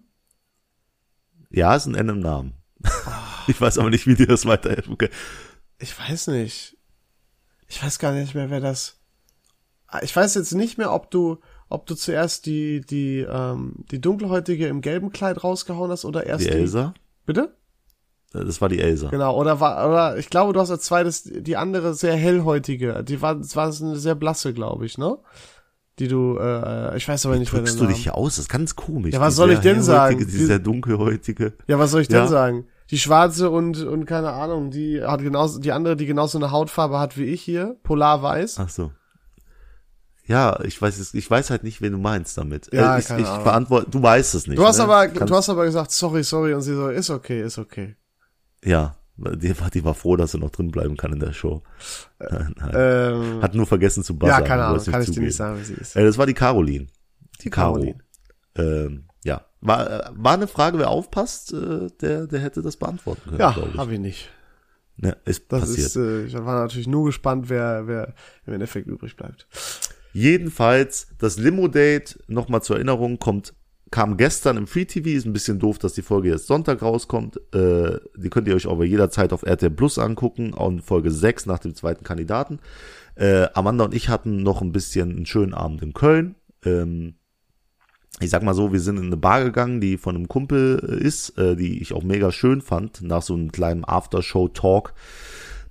Ja, 1.49 1.76
ist 1.76 1.88
ein 1.88 1.95
N 1.95 2.07
im 2.07 2.20
Namen. 2.22 2.53
ich 3.47 3.59
weiß 3.59 3.78
aber 3.80 3.89
nicht, 3.89 4.07
wie 4.07 4.16
dir 4.16 4.28
das 4.28 4.45
weiterhelfen 4.45 4.97
kann. 4.97 5.09
Ich 5.78 5.97
weiß 5.99 6.28
nicht. 6.28 6.78
Ich 7.68 7.84
weiß 7.84 7.99
gar 7.99 8.14
nicht 8.14 8.34
mehr, 8.34 8.49
wer 8.49 8.62
das. 8.62 9.01
Ich 10.03 10.16
weiß 10.16 10.36
jetzt 10.36 10.53
nicht 10.53 10.78
mehr, 10.78 10.93
ob 10.93 11.12
du, 11.12 11.41
ob 11.68 11.86
du 11.86 11.95
zuerst 11.95 12.45
die, 12.45 12.80
die, 12.80 13.20
ähm, 13.30 13.84
die 13.91 13.99
dunkelhäutige 13.99 14.68
im 14.68 14.80
gelben 14.80 15.12
Kleid 15.12 15.43
rausgehauen 15.43 15.91
hast 15.91 16.05
oder 16.05 16.26
erst 16.26 16.45
Die 16.45 16.49
Elsa? 16.49 16.93
Bitte? 17.26 17.57
Äh, 18.34 18.45
Das 18.45 18.61
war 18.61 18.69
die 18.69 18.79
Elsa. 18.79 19.09
Genau, 19.09 19.36
oder 19.38 19.59
war, 19.59 19.88
oder 19.89 20.17
ich 20.17 20.29
glaube, 20.29 20.53
du 20.53 20.59
hast 20.59 20.71
als 20.71 20.84
zweites 20.84 21.23
die 21.23 21.57
andere 21.57 21.93
sehr 21.93 22.15
hellhäutige. 22.15 23.03
Die 23.03 23.21
war, 23.21 23.36
das 23.36 23.55
war 23.55 23.65
eine 23.65 23.95
sehr 23.97 24.15
blasse, 24.15 24.53
glaube 24.53 24.86
ich, 24.86 24.97
ne? 24.97 25.17
Die 25.99 26.07
du, 26.07 26.38
äh, 26.39 26.95
ich 26.97 27.07
weiß 27.07 27.25
aber 27.25 27.36
nicht. 27.38 27.51
Drückst 27.51 27.75
du 27.79 27.84
Namen. 27.84 27.93
dich 27.93 28.03
hier 28.03 28.15
aus? 28.15 28.36
Das 28.38 28.45
ist 28.45 28.49
ganz 28.49 28.75
komisch. 28.75 29.13
Ja, 29.13 29.19
was 29.19 29.36
soll 29.36 29.51
ich 29.51 29.59
denn 29.59 29.84
sagen? 29.84 30.17
Die 30.19 30.25
Die- 30.25 30.45
sehr 30.45 30.59
dunkelhäutige. 30.59 31.53
Ja, 31.67 31.77
was 31.79 31.91
soll 31.91 32.01
ich 32.01 32.09
Ja. 32.09 32.21
denn 32.21 32.29
sagen? 32.29 32.65
Die 32.89 32.97
schwarze 32.97 33.49
und, 33.49 33.82
und 33.84 34.05
keine 34.05 34.32
Ahnung, 34.32 34.71
die 34.71 35.01
hat 35.03 35.21
genauso, 35.21 35.59
die 35.59 35.71
andere, 35.71 35.95
die 35.95 36.05
genauso 36.05 36.38
eine 36.38 36.51
Hautfarbe 36.51 36.99
hat 36.99 37.17
wie 37.17 37.25
ich 37.25 37.41
hier, 37.41 37.77
polarweiß. 37.84 38.57
Ach 38.59 38.69
so. 38.69 38.91
Ja, 40.25 40.59
ich 40.63 40.82
weiß 40.82 40.97
es, 40.99 41.13
ich 41.13 41.29
weiß 41.29 41.49
halt 41.49 41.63
nicht, 41.63 41.82
wen 41.82 41.91
du 41.93 41.97
meinst 41.97 42.38
damit. 42.38 42.69
Ja, 42.73 42.95
äh, 42.95 42.99
ich, 42.99 43.07
keine 43.07 43.21
ich 43.23 43.27
Ahnung. 43.27 43.43
verantworte, 43.43 43.89
du 43.91 44.01
weißt 44.01 44.36
es 44.36 44.47
nicht. 44.47 44.57
Du 44.57 44.65
hast 44.65 44.77
ne? 44.77 44.84
aber, 44.86 45.07
Kannst- 45.07 45.29
du 45.29 45.36
hast 45.36 45.49
aber 45.49 45.65
gesagt, 45.65 45.91
sorry, 45.91 46.23
sorry, 46.23 46.53
und 46.53 46.61
sie 46.61 46.73
so, 46.75 46.89
ist 46.89 47.09
okay, 47.09 47.41
ist 47.41 47.57
okay. 47.57 47.95
Ja, 48.64 48.95
die 49.18 49.59
war, 49.59 49.70
die 49.70 49.84
war 49.84 49.93
froh, 49.93 50.16
dass 50.16 50.32
sie 50.32 50.39
noch 50.39 50.49
drin 50.49 50.72
bleiben 50.72 50.97
kann 50.97 51.14
in 51.14 51.20
der 51.20 51.34
Show. 51.34 51.62
Nein, 52.20 52.55
nein. 52.57 52.72
Ähm, 52.74 53.41
Hat 53.41 53.53
nur 53.53 53.68
vergessen 53.68 54.03
zu 54.03 54.18
buzzern. 54.18 54.41
ja, 54.41 54.47
keine 54.47 54.64
Ahnung, 54.66 54.84
kann 54.86 55.01
ich 55.03 55.12
dir 55.12 55.22
nicht 55.22 55.36
sagen, 55.36 55.59
wie 55.59 55.64
sie 55.64 55.74
ist. 55.76 55.95
Äh, 55.95 56.03
das 56.03 56.18
war 56.18 56.26
die 56.26 56.34
Caroline. 56.34 56.88
Die 57.41 57.49
Caro. 57.49 57.74
Caroline. 57.74 57.97
Ähm, 58.55 59.03
ja, 59.24 59.45
war, 59.62 59.89
äh, 59.89 60.09
war 60.16 60.34
eine 60.34 60.47
Frage, 60.47 60.80
wer 60.80 60.89
aufpasst, 60.89 61.53
äh, 61.53 61.88
der, 62.01 62.28
der 62.28 62.39
hätte 62.39 62.62
das 62.62 62.78
beantworten 62.78 63.22
können, 63.26 63.39
Ja, 63.39 63.51
glaube 63.51 63.70
ich. 63.74 63.78
hab 63.78 63.89
ich 63.91 63.99
nicht. 63.99 64.30
Ja, 64.97 65.16
ist 65.26 65.51
Das 65.51 65.62
passiert. 65.62 65.88
ist, 65.88 65.95
äh, 65.95 66.26
ich 66.26 66.34
war 66.34 66.62
natürlich 66.64 66.88
nur 66.88 67.05
gespannt, 67.05 67.49
wer, 67.49 67.88
wer 67.88 68.14
im 68.45 68.53
Endeffekt 68.53 68.88
übrig 68.88 69.16
bleibt. 69.16 69.47
Jedenfalls, 70.14 71.07
das 71.20 71.38
Limo-Date, 71.38 72.20
nochmal 72.28 72.62
zur 72.62 72.76
Erinnerung, 72.76 73.18
kommt, 73.18 73.53
kam 73.92 74.16
gestern 74.16 74.56
im 74.58 74.68
Free 74.68 74.86
TV, 74.86 75.10
ist 75.10 75.26
ein 75.26 75.34
bisschen 75.34 75.60
doof, 75.60 75.78
dass 75.78 75.94
die 75.94 76.02
Folge 76.02 76.30
jetzt 76.30 76.48
Sonntag 76.48 76.82
rauskommt. 76.82 77.38
Äh, 77.54 78.00
die 78.16 78.30
könnt 78.30 78.48
ihr 78.48 78.56
euch 78.56 78.68
aber 78.68 78.86
jederzeit 78.86 79.34
auf 79.34 79.44
RTL 79.44 79.70
Plus 79.70 80.00
angucken, 80.00 80.54
in 80.54 80.82
Folge 80.82 81.12
6 81.12 81.46
nach 81.46 81.60
dem 81.60 81.76
zweiten 81.76 82.06
Kandidaten. 82.06 82.60
Äh, 83.16 83.48
Amanda 83.54 83.84
und 83.86 83.94
ich 83.94 84.08
hatten 84.08 84.42
noch 84.44 84.62
ein 84.62 84.72
bisschen 84.72 85.12
einen 85.12 85.26
schönen 85.26 85.54
Abend 85.54 85.82
in 85.82 85.94
Köln. 85.94 86.36
Ähm, 86.64 87.16
ich 88.22 88.30
sag 88.30 88.44
mal 88.44 88.54
so, 88.54 88.72
wir 88.72 88.80
sind 88.80 88.98
in 88.98 89.08
eine 89.08 89.18
Bar 89.18 89.44
gegangen, 89.44 89.82
die 89.82 89.98
von 89.98 90.16
einem 90.16 90.28
Kumpel 90.28 90.82
äh, 90.88 91.06
ist, 91.06 91.38
äh, 91.38 91.56
die 91.56 91.82
ich 91.82 91.94
auch 91.94 92.04
mega 92.04 92.32
schön 92.32 92.62
fand, 92.62 93.02
nach 93.02 93.22
so 93.22 93.34
einem 93.34 93.52
kleinen 93.52 93.84
Aftershow-Talk. 93.84 94.94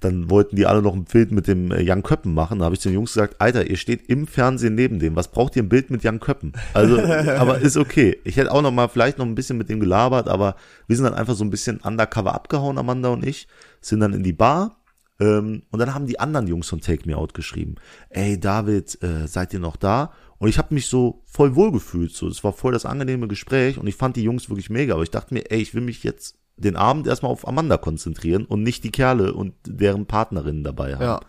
Dann 0.00 0.30
wollten 0.30 0.56
die 0.56 0.66
alle 0.66 0.82
noch 0.82 0.94
ein 0.94 1.04
Bild 1.04 1.30
mit 1.30 1.46
dem 1.46 1.70
äh, 1.70 1.82
Jan 1.82 2.02
Köppen 2.02 2.32
machen. 2.32 2.58
Da 2.58 2.64
habe 2.64 2.74
ich 2.74 2.80
den 2.80 2.94
Jungs 2.94 3.12
gesagt, 3.12 3.36
Alter, 3.38 3.68
ihr 3.68 3.76
steht 3.76 4.08
im 4.08 4.26
Fernsehen 4.26 4.74
neben 4.74 4.98
dem. 4.98 5.14
Was 5.14 5.28
braucht 5.28 5.56
ihr 5.56 5.62
ein 5.62 5.68
Bild 5.68 5.90
mit 5.90 6.02
Jan 6.02 6.20
Köppen? 6.20 6.52
Also, 6.72 6.98
aber 7.02 7.58
ist 7.58 7.76
okay. 7.76 8.18
Ich 8.24 8.36
hätte 8.36 8.52
auch 8.52 8.62
noch 8.62 8.72
mal 8.72 8.88
vielleicht 8.88 9.18
noch 9.18 9.26
ein 9.26 9.34
bisschen 9.34 9.58
mit 9.58 9.68
dem 9.68 9.78
gelabert, 9.78 10.28
aber 10.28 10.56
wir 10.86 10.96
sind 10.96 11.04
dann 11.04 11.14
einfach 11.14 11.34
so 11.34 11.44
ein 11.44 11.50
bisschen 11.50 11.78
undercover 11.78 12.34
abgehauen, 12.34 12.78
Amanda 12.78 13.10
und 13.10 13.24
ich, 13.26 13.46
sind 13.80 14.00
dann 14.00 14.14
in 14.14 14.22
die 14.22 14.32
Bar. 14.32 14.76
Ähm, 15.20 15.62
und 15.70 15.78
dann 15.78 15.94
haben 15.94 16.06
die 16.06 16.18
anderen 16.18 16.46
Jungs 16.46 16.68
von 16.68 16.80
Take 16.80 17.06
Me 17.06 17.16
Out 17.16 17.34
geschrieben, 17.34 17.74
ey 18.08 18.40
David, 18.40 19.02
äh, 19.02 19.28
seid 19.28 19.52
ihr 19.52 19.60
noch 19.60 19.76
da? 19.76 20.12
Und 20.38 20.48
ich 20.48 20.56
habe 20.56 20.72
mich 20.72 20.86
so 20.86 21.22
voll 21.26 21.54
wohl 21.54 21.70
gefühlt. 21.70 22.12
So, 22.12 22.26
es 22.26 22.42
war 22.42 22.54
voll 22.54 22.72
das 22.72 22.86
angenehme 22.86 23.28
Gespräch 23.28 23.76
und 23.76 23.86
ich 23.86 23.94
fand 23.94 24.16
die 24.16 24.22
Jungs 24.22 24.48
wirklich 24.48 24.70
mega. 24.70 24.94
Aber 24.94 25.02
ich 25.02 25.10
dachte 25.10 25.34
mir, 25.34 25.50
ey, 25.50 25.60
ich 25.60 25.74
will 25.74 25.82
mich 25.82 26.02
jetzt 26.02 26.38
den 26.64 26.76
Abend 26.76 27.06
erstmal 27.06 27.32
auf 27.32 27.46
Amanda 27.46 27.76
konzentrieren 27.76 28.44
und 28.44 28.62
nicht 28.62 28.84
die 28.84 28.92
Kerle 28.92 29.34
und 29.34 29.54
deren 29.66 30.06
Partnerinnen 30.06 30.64
dabei 30.64 30.94
haben. 30.94 31.02
Ja. 31.02 31.20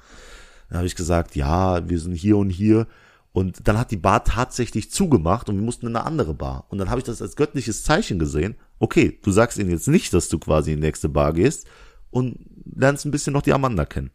Dann 0.70 0.78
habe 0.78 0.88
ich 0.88 0.96
gesagt, 0.96 1.36
ja, 1.36 1.88
wir 1.90 2.00
sind 2.00 2.14
hier 2.14 2.38
und 2.38 2.50
hier. 2.50 2.88
Und 3.34 3.68
dann 3.68 3.78
hat 3.78 3.92
die 3.92 3.98
Bar 3.98 4.24
tatsächlich 4.24 4.92
zugemacht 4.92 5.50
und 5.50 5.56
wir 5.56 5.64
mussten 5.64 5.88
in 5.88 5.96
eine 5.96 6.06
andere 6.06 6.34
Bar. 6.34 6.66
Und 6.70 6.78
dann 6.78 6.90
habe 6.90 7.00
ich 7.00 7.06
das 7.06 7.22
als 7.22 7.36
göttliches 7.36 7.84
Zeichen 7.84 8.20
gesehen. 8.20 8.56
Okay, 8.80 9.20
du 9.22 9.32
sagst 9.32 9.58
ihnen 9.58 9.70
jetzt 9.70 9.88
nicht, 9.88 10.14
dass 10.14 10.28
du 10.28 10.38
quasi 10.38 10.72
in 10.72 10.82
die 10.82 10.88
nächste 10.88 11.08
Bar 11.08 11.34
gehst 11.34 11.68
und 12.10 12.40
lernst 12.76 13.06
ein 13.06 13.12
bisschen 13.12 13.34
noch 13.34 13.42
die 13.42 13.54
Amanda 13.54 13.86
kennen. 13.86 14.12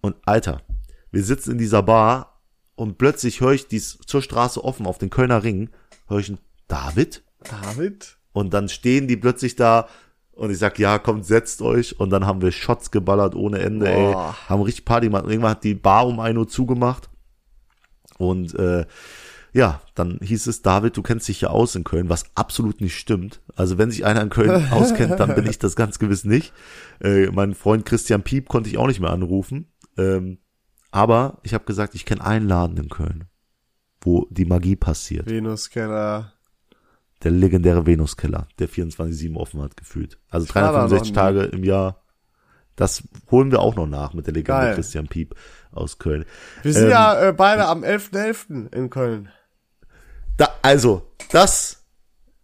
Und 0.00 0.16
Alter, 0.26 0.60
wir 1.10 1.24
sitzen 1.24 1.52
in 1.52 1.58
dieser 1.58 1.82
Bar 1.82 2.42
und 2.74 2.98
plötzlich 2.98 3.40
höre 3.40 3.52
ich 3.52 3.68
dies 3.68 3.98
zur 4.06 4.20
Straße 4.20 4.62
offen 4.62 4.86
auf 4.86 4.98
den 4.98 5.10
Kölner 5.10 5.42
Ring, 5.42 5.70
höre 6.08 6.18
ich 6.18 6.28
ein 6.28 6.38
David? 6.68 7.24
David? 7.42 8.18
Und 8.32 8.52
dann 8.52 8.68
stehen 8.68 9.06
die 9.06 9.16
plötzlich 9.16 9.54
da 9.56 9.88
und 10.36 10.50
ich 10.50 10.58
sag, 10.58 10.78
ja, 10.78 10.98
kommt, 10.98 11.24
setzt 11.24 11.62
euch. 11.62 11.98
Und 11.98 12.10
dann 12.10 12.26
haben 12.26 12.42
wir 12.42 12.52
Shots 12.52 12.90
geballert 12.90 13.34
ohne 13.34 13.60
Ende, 13.60 13.88
ey. 13.88 14.12
Boah. 14.12 14.36
Haben 14.48 14.62
richtig 14.62 14.84
Party 14.84 15.06
gemacht. 15.06 15.26
Irgendwann 15.26 15.52
hat 15.52 15.64
die 15.64 15.74
Bar 15.74 16.06
um 16.06 16.20
1 16.20 16.36
Uhr 16.36 16.48
zugemacht. 16.48 17.08
Und 18.18 18.54
äh, 18.54 18.86
ja, 19.52 19.80
dann 19.94 20.18
hieß 20.20 20.48
es, 20.48 20.62
David, 20.62 20.96
du 20.96 21.02
kennst 21.02 21.28
dich 21.28 21.40
ja 21.42 21.50
aus 21.50 21.76
in 21.76 21.84
Köln, 21.84 22.08
was 22.08 22.24
absolut 22.34 22.80
nicht 22.80 22.96
stimmt. 22.96 23.40
Also 23.54 23.78
wenn 23.78 23.90
sich 23.90 24.04
einer 24.04 24.22
in 24.22 24.30
Köln 24.30 24.68
auskennt, 24.72 25.20
dann 25.20 25.34
bin 25.36 25.46
ich 25.46 25.58
das 25.58 25.76
ganz 25.76 26.00
gewiss 26.00 26.24
nicht. 26.24 26.52
Äh, 27.00 27.26
mein 27.26 27.54
Freund 27.54 27.86
Christian 27.86 28.22
Piep 28.22 28.48
konnte 28.48 28.68
ich 28.68 28.78
auch 28.78 28.88
nicht 28.88 29.00
mehr 29.00 29.10
anrufen. 29.10 29.72
Ähm, 29.96 30.38
aber 30.90 31.38
ich 31.44 31.54
habe 31.54 31.64
gesagt, 31.64 31.94
ich 31.94 32.04
kenne 32.04 32.24
einen 32.24 32.48
Laden 32.48 32.76
in 32.76 32.88
Köln, 32.88 33.24
wo 34.00 34.26
die 34.30 34.44
Magie 34.44 34.76
passiert. 34.76 35.30
Venuskeller. 35.30 36.33
Der 37.24 37.30
legendäre 37.32 37.86
Venuskeller, 37.86 38.46
der 38.58 38.68
24-7 38.68 39.34
offen 39.36 39.62
hat, 39.62 39.76
gefühlt. 39.76 40.18
Also 40.30 40.46
Ich 40.46 40.54
war 40.54 40.62
da 40.62 40.68
365 40.72 41.14
noch 41.14 41.20
Tage 41.22 41.42
im 41.44 41.64
Jahr. 41.64 42.02
Das 42.76 43.02
holen 43.30 43.50
wir 43.50 43.60
auch 43.60 43.76
noch 43.76 43.86
nach 43.86 44.14
mit 44.14 44.26
der 44.26 44.34
Legende 44.34 44.60
Geil. 44.60 44.74
Christian 44.74 45.06
Piep 45.08 45.34
aus 45.72 45.98
Köln. 45.98 46.24
Wir 46.62 46.72
sind 46.72 46.84
Ähm, 46.84 46.90
ja 46.90 47.28
äh, 47.28 47.32
beide 47.32 47.66
am 47.66 47.82
11.11. 47.84 48.72
in 48.74 48.90
Köln. 48.90 49.28
Da, 50.36 50.48
also, 50.62 51.08
das, 51.30 51.84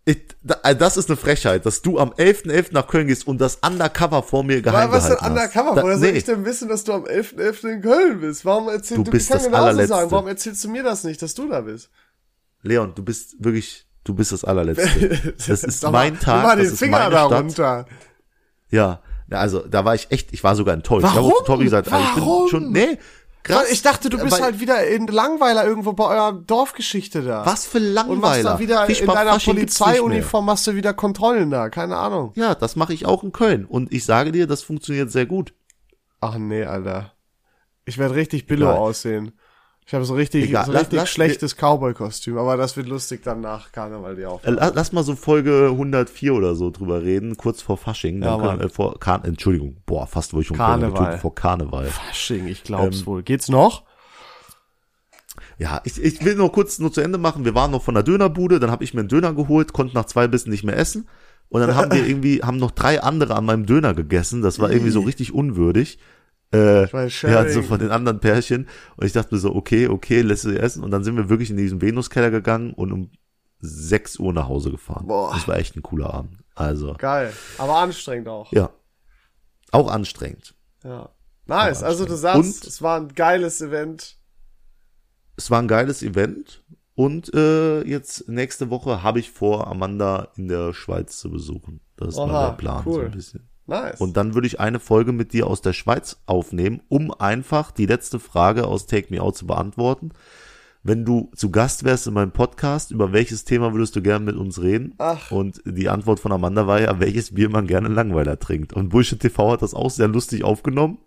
ich, 0.04 0.18
da, 0.42 0.60
äh, 0.62 0.76
das 0.76 0.96
ist 0.96 1.10
eine 1.10 1.16
Frechheit, 1.16 1.66
dass 1.66 1.82
du 1.82 1.98
am 1.98 2.10
11.11. 2.12 2.68
nach 2.72 2.86
Köln 2.86 3.08
gehst 3.08 3.26
und 3.26 3.40
das 3.40 3.56
Undercover 3.56 4.22
vor 4.22 4.44
mir 4.44 4.62
geheim 4.62 4.90
was 4.92 5.08
denn 5.08 5.16
gehalten 5.16 5.34
hast. 5.40 5.46
undercover? 5.50 5.74
Da, 5.76 5.82
Woher 5.82 5.98
soll 5.98 6.12
nee, 6.12 6.18
ich 6.18 6.24
denn 6.24 6.44
wissen, 6.44 6.68
dass 6.68 6.84
du 6.84 6.92
am 6.92 7.04
11.11. 7.04 7.68
in 7.68 7.82
Köln 7.82 8.20
bist? 8.20 8.44
Warum 8.44 8.68
erzählst 8.68 8.98
Du 8.98 9.02
du, 9.02 9.10
bist 9.10 9.30
das 9.34 9.44
genauso 9.44 9.84
sagen, 9.84 10.10
warum 10.12 10.28
erzählst 10.28 10.62
du 10.64 10.68
mir 10.70 10.84
das 10.84 11.02
nicht, 11.04 11.20
dass 11.22 11.34
du 11.34 11.48
da 11.48 11.62
bist? 11.62 11.90
Leon, 12.62 12.94
du 12.94 13.02
bist 13.02 13.42
wirklich, 13.44 13.88
du 14.10 14.14
bist 14.16 14.32
das 14.32 14.44
allerletzte. 14.44 15.34
Das 15.48 15.64
ist 15.64 15.82
mein 15.90 16.18
Tag, 16.18 16.42
mal 16.42 16.56
das 16.56 16.66
den 16.66 16.72
ist 16.74 16.78
Finger 16.80 16.98
meine 16.98 17.10
da 17.10 17.26
Stadt. 17.26 17.38
runter. 17.44 17.84
Ja, 18.70 19.00
also 19.30 19.60
da 19.66 19.84
war 19.84 19.94
ich 19.94 20.10
echt, 20.10 20.32
ich 20.32 20.42
war 20.44 20.54
sogar 20.56 20.74
enttäuscht. 20.74 21.04
Warum? 21.04 21.30
Ich 21.30 21.36
habe 21.36 21.44
Tommy 21.46 21.64
gesagt, 21.64 21.92
also 21.92 22.04
ich 22.04 22.16
Warum? 22.16 22.40
bin 22.42 22.48
schon, 22.50 22.72
nee, 22.72 22.98
krass. 23.42 23.70
Ich 23.70 23.82
dachte, 23.82 24.10
du 24.10 24.18
bist 24.18 24.32
Weil- 24.32 24.42
halt 24.42 24.60
wieder 24.60 24.86
in 24.86 25.06
Langweiler 25.06 25.64
irgendwo 25.64 25.92
bei 25.92 26.04
eurer 26.04 26.32
Dorfgeschichte 26.32 27.22
da. 27.22 27.46
Was 27.46 27.66
für 27.66 27.78
Und 27.78 27.94
machst 27.94 28.06
Langweiler. 28.42 28.42
da 28.52 28.58
wieder 28.58 28.88
in 28.88 29.06
deiner 29.06 29.32
Fasching. 29.32 29.54
Polizeiuniform 29.54 30.46
machst 30.46 30.66
du 30.66 30.74
wieder 30.74 30.92
Kontrollen 30.94 31.50
da, 31.50 31.68
keine 31.68 31.96
Ahnung. 31.96 32.32
Ja, 32.34 32.54
das 32.54 32.74
mache 32.76 32.92
ich 32.92 33.06
auch 33.06 33.22
in 33.22 33.32
Köln. 33.32 33.64
Und 33.64 33.92
ich 33.92 34.04
sage 34.04 34.32
dir, 34.32 34.46
das 34.46 34.62
funktioniert 34.62 35.10
sehr 35.12 35.26
gut. 35.26 35.52
Ach 36.20 36.36
nee, 36.36 36.64
Alter. 36.64 37.12
Ich 37.84 37.98
werde 37.98 38.14
richtig 38.14 38.46
billo 38.46 38.66
Egal. 38.66 38.78
aussehen. 38.78 39.32
Ich 39.90 39.94
habe 39.94 40.04
so 40.04 40.14
richtig, 40.14 40.44
Egal. 40.44 40.66
so 40.66 40.70
Lass- 40.72 40.82
richtig 40.82 40.98
lass- 41.00 41.08
schlechtes 41.10 41.56
Cowboy-Kostüm, 41.56 42.38
aber 42.38 42.56
das 42.56 42.76
wird 42.76 42.86
lustig 42.86 43.24
dann 43.24 43.40
nach 43.40 43.72
Karneval 43.72 44.14
die 44.14 44.22
Äh, 44.22 44.26
Aufnahme. 44.26 44.56
la- 44.56 44.70
Lass 44.72 44.92
mal 44.92 45.02
so 45.02 45.16
Folge 45.16 45.70
104 45.72 46.32
oder 46.32 46.54
so 46.54 46.70
drüber 46.70 47.02
reden, 47.02 47.36
kurz 47.36 47.60
vor 47.60 47.76
Fasching. 47.76 48.22
Ja, 48.22 48.38
können, 48.38 48.60
äh, 48.60 48.68
vor 48.68 49.00
Kar 49.00 49.24
Entschuldigung, 49.24 49.78
boah, 49.86 50.06
fast 50.06 50.32
wo 50.32 50.38
ich 50.38 50.46
schon 50.46 50.56
Karneval. 50.56 51.18
vor 51.18 51.34
Karneval. 51.34 51.86
Fasching, 51.86 52.46
ich 52.46 52.62
glaub's 52.62 53.00
Ähm, 53.00 53.06
wohl. 53.06 53.22
Geht's 53.24 53.48
noch? 53.48 53.82
Ja, 55.58 55.80
ich, 55.82 56.00
ich 56.00 56.24
will 56.24 56.36
nur 56.36 56.52
kurz 56.52 56.78
nur 56.78 56.92
zu 56.92 57.00
Ende 57.00 57.18
machen. 57.18 57.44
Wir 57.44 57.56
waren 57.56 57.72
noch 57.72 57.82
von 57.82 57.94
der 57.94 58.04
Dönerbude, 58.04 58.60
dann 58.60 58.70
habe 58.70 58.84
ich 58.84 58.94
mir 58.94 59.00
einen 59.00 59.08
Döner 59.08 59.34
geholt, 59.34 59.72
konnte 59.72 59.94
nach 59.96 60.06
zwei 60.06 60.28
Bissen 60.28 60.50
nicht 60.50 60.62
mehr 60.62 60.76
essen. 60.76 61.08
Und 61.48 61.62
dann 61.62 61.74
haben 61.74 61.90
wir 61.92 62.06
irgendwie, 62.06 62.42
haben 62.42 62.58
noch 62.58 62.70
drei 62.70 63.02
andere 63.02 63.34
an 63.34 63.44
meinem 63.44 63.66
Döner 63.66 63.92
gegessen. 63.94 64.40
Das 64.40 64.60
war 64.60 64.70
irgendwie 64.70 64.92
so 64.92 65.00
richtig 65.00 65.34
unwürdig. 65.34 65.98
Äh, 66.52 66.86
ja, 67.30 67.48
so 67.48 67.62
von 67.62 67.78
den 67.78 67.90
anderen 67.90 68.18
Pärchen. 68.20 68.66
Und 68.96 69.06
ich 69.06 69.12
dachte 69.12 69.34
mir 69.34 69.40
so, 69.40 69.54
okay, 69.54 69.86
okay, 69.88 70.22
lässt 70.22 70.42
sie 70.42 70.56
essen. 70.58 70.82
Und 70.82 70.90
dann 70.90 71.04
sind 71.04 71.16
wir 71.16 71.28
wirklich 71.28 71.50
in 71.50 71.56
diesen 71.56 71.80
Venuskeller 71.80 72.30
gegangen 72.30 72.72
und 72.74 72.90
um 72.92 73.10
6 73.60 74.18
Uhr 74.18 74.32
nach 74.32 74.48
Hause 74.48 74.70
gefahren. 74.70 75.06
Boah. 75.06 75.32
Das 75.34 75.46
war 75.46 75.56
echt 75.58 75.76
ein 75.76 75.82
cooler 75.82 76.12
Abend. 76.12 76.38
Also, 76.54 76.94
Geil. 76.98 77.32
Aber 77.58 77.76
anstrengend 77.76 78.28
auch. 78.28 78.50
ja. 78.52 78.70
Auch 79.72 79.88
anstrengend. 79.90 80.54
Ja. 80.82 81.10
Nice. 81.46 81.78
Aber 81.78 81.86
Also 81.88 82.04
du 82.04 82.12
anstrengend. 82.14 82.20
sagst, 82.46 82.64
Und- 82.64 82.66
es 82.66 82.82
war 82.82 82.96
ein 83.00 83.14
geiles 83.14 83.60
Event. 83.60 84.16
es 85.36 85.50
war 85.50 85.60
ein 85.62 85.68
geiles 85.68 86.02
Event 86.02 86.64
und 86.94 87.32
äh, 87.34 87.82
jetzt 87.82 88.28
nächste 88.28 88.70
Woche 88.70 89.02
habe 89.04 89.20
ich 89.20 89.30
vor, 89.30 89.68
Amanda 89.68 90.28
in 90.36 90.48
der 90.48 90.74
Schweiz 90.74 91.18
zu 91.18 91.30
besuchen. 91.30 91.80
Das 91.96 92.08
ist 92.10 92.16
Oha, 92.18 92.48
der 92.48 92.56
Plan 92.56 92.84
so 92.84 92.90
cool. 92.90 93.04
ein 93.06 93.10
bisschen. 93.12 93.48
Nice. 93.70 94.00
Und 94.00 94.16
dann 94.16 94.34
würde 94.34 94.48
ich 94.48 94.58
eine 94.58 94.80
Folge 94.80 95.12
mit 95.12 95.32
dir 95.32 95.46
aus 95.46 95.62
der 95.62 95.72
Schweiz 95.72 96.20
aufnehmen, 96.26 96.82
um 96.88 97.12
einfach 97.12 97.70
die 97.70 97.86
letzte 97.86 98.18
Frage 98.18 98.66
aus 98.66 98.86
Take 98.86 99.14
Me 99.14 99.22
Out 99.22 99.36
zu 99.36 99.46
beantworten. 99.46 100.10
Wenn 100.82 101.04
du 101.04 101.30
zu 101.36 101.50
Gast 101.52 101.84
wärst 101.84 102.08
in 102.08 102.14
meinem 102.14 102.32
Podcast, 102.32 102.90
über 102.90 103.12
welches 103.12 103.44
Thema 103.44 103.72
würdest 103.72 103.94
du 103.94 104.02
gerne 104.02 104.24
mit 104.24 104.34
uns 104.34 104.60
reden? 104.60 104.94
Ach. 104.98 105.30
Und 105.30 105.62
die 105.64 105.88
Antwort 105.88 106.18
von 106.18 106.32
Amanda 106.32 106.66
war 106.66 106.80
ja, 106.80 106.98
welches 106.98 107.34
Bier 107.34 107.48
man 107.48 107.68
gerne 107.68 107.88
Langweiler 107.88 108.40
trinkt. 108.40 108.72
Und 108.72 108.88
Bullshit 108.88 109.20
TV 109.20 109.52
hat 109.52 109.62
das 109.62 109.74
auch 109.74 109.90
sehr 109.90 110.08
lustig 110.08 110.42
aufgenommen. 110.42 110.98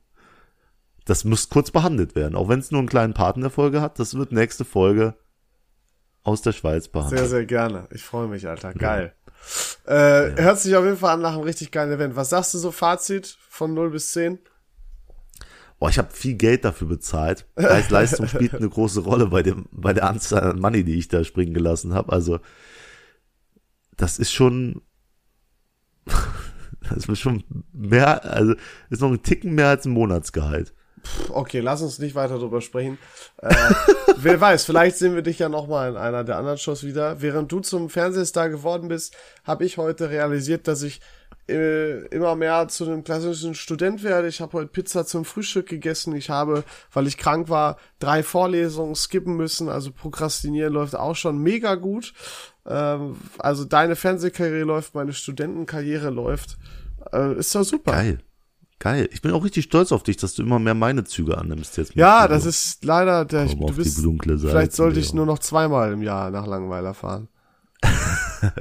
Das 1.03 1.25
muss 1.25 1.49
kurz 1.49 1.69
behandelt 1.69 2.15
werden, 2.15 2.35
auch 2.35 2.47
wenn 2.47 2.59
es 2.59 2.71
nur 2.71 2.79
einen 2.79 2.87
kleinen 2.87 3.13
Part 3.13 3.35
in 3.35 3.41
der 3.41 3.51
Folge 3.51 3.81
hat. 3.81 3.99
Das 3.99 4.15
wird 4.15 4.31
nächste 4.31 4.63
Folge 4.63 5.15
aus 6.23 6.41
der 6.41 6.53
Schweiz 6.53 6.87
behandelt. 6.87 7.19
Sehr, 7.19 7.27
sehr 7.27 7.45
gerne. 7.45 7.89
Ich 7.91 8.03
freue 8.03 8.29
mich, 8.29 8.47
Alter. 8.47 8.73
Geil. 8.73 9.13
Äh, 9.85 10.41
Hört 10.41 10.59
sich 10.59 10.75
auf 10.75 10.85
jeden 10.85 10.97
Fall 10.97 11.13
an 11.13 11.21
nach 11.21 11.33
einem 11.33 11.43
richtig 11.43 11.71
geilen 11.71 11.91
Event. 11.91 12.15
Was 12.15 12.29
sagst 12.29 12.53
du 12.53 12.57
so 12.57 12.71
Fazit 12.71 13.37
von 13.49 13.73
0 13.73 13.91
bis 13.91 14.11
10? 14.11 14.39
Boah, 15.79 15.89
ich 15.89 15.97
habe 15.97 16.11
viel 16.13 16.35
Geld 16.35 16.63
dafür 16.63 16.87
bezahlt. 16.87 17.45
Preis-Leistung 17.55 18.27
spielt 18.27 18.55
eine 18.55 18.69
große 18.69 19.01
Rolle 19.01 19.27
bei 19.27 19.43
dem, 19.43 19.65
bei 19.71 19.91
der 19.91 20.07
Anzahl 20.07 20.43
an 20.51 20.59
Money, 20.59 20.85
die 20.85 20.97
ich 20.97 21.09
da 21.09 21.25
springen 21.25 21.53
gelassen 21.53 21.93
habe. 21.93 22.13
Also 22.13 22.39
das 23.97 24.17
ist 24.17 24.31
schon, 24.31 24.81
das 26.89 27.05
ist 27.05 27.19
schon 27.19 27.43
mehr, 27.73 28.23
also 28.23 28.53
ist 28.89 29.01
noch 29.01 29.11
ein 29.11 29.23
Ticken 29.23 29.55
mehr 29.55 29.67
als 29.67 29.85
ein 29.85 29.91
Monatsgehalt. 29.91 30.73
Okay, 31.29 31.59
lass 31.59 31.81
uns 31.81 31.99
nicht 31.99 32.15
weiter 32.15 32.39
drüber 32.39 32.61
sprechen. 32.61 32.97
Äh, 33.37 33.53
wer 34.17 34.39
weiß, 34.39 34.65
vielleicht 34.65 34.97
sehen 34.97 35.15
wir 35.15 35.21
dich 35.21 35.39
ja 35.39 35.49
noch 35.49 35.67
mal 35.67 35.89
in 35.89 35.97
einer 35.97 36.23
der 36.23 36.37
anderen 36.37 36.57
Shows 36.57 36.83
wieder. 36.83 37.21
Während 37.21 37.51
du 37.51 37.59
zum 37.59 37.89
Fernsehstar 37.89 38.49
geworden 38.49 38.87
bist, 38.87 39.15
habe 39.43 39.65
ich 39.65 39.77
heute 39.77 40.09
realisiert, 40.09 40.67
dass 40.67 40.81
ich 40.81 41.01
äh, 41.49 42.05
immer 42.07 42.35
mehr 42.35 42.67
zu 42.69 42.85
einem 42.85 43.03
klassischen 43.03 43.53
Student 43.53 44.03
werde. 44.03 44.27
Ich 44.27 44.39
habe 44.39 44.53
heute 44.53 44.67
Pizza 44.67 45.05
zum 45.05 45.25
Frühstück 45.25 45.67
gegessen. 45.67 46.15
Ich 46.15 46.29
habe, 46.29 46.63
weil 46.91 47.07
ich 47.07 47.17
krank 47.17 47.49
war, 47.49 47.77
drei 47.99 48.23
Vorlesungen 48.23 48.95
skippen 48.95 49.35
müssen. 49.35 49.69
Also 49.69 49.91
Prokrastinieren 49.91 50.73
läuft 50.73 50.95
auch 50.95 51.15
schon 51.15 51.39
mega 51.39 51.75
gut. 51.75 52.13
Ähm, 52.65 53.17
also 53.39 53.65
deine 53.65 53.95
Fernsehkarriere 53.95 54.63
läuft, 54.63 54.95
meine 54.95 55.13
Studentenkarriere 55.13 56.09
läuft. 56.09 56.57
Äh, 57.11 57.35
ist 57.35 57.53
doch 57.55 57.63
super. 57.63 57.91
Geil. 57.91 58.19
Geil. 58.83 59.07
Ich 59.13 59.21
bin 59.21 59.31
auch 59.31 59.45
richtig 59.45 59.63
stolz 59.63 59.93
auf 59.93 60.03
dich, 60.03 60.17
dass 60.17 60.33
du 60.33 60.41
immer 60.41 60.59
mehr 60.59 60.73
meine 60.73 61.05
Züge 61.05 61.37
annimmst 61.37 61.77
jetzt. 61.77 61.95
Ja, 61.95 62.27
das 62.27 62.45
ist 62.45 62.83
leider 62.83 63.23
der. 63.23 63.45
Komm 63.45 63.67
du 63.67 63.75
bist, 63.75 63.97
vielleicht 63.97 64.73
sollte 64.73 64.99
ich 64.99 65.13
nur 65.13 65.25
noch 65.25 65.39
zweimal 65.39 65.93
im 65.93 66.01
Jahr 66.03 66.31
nach 66.31 66.45
Langweiler 66.45 66.93
fahren. 66.93 67.29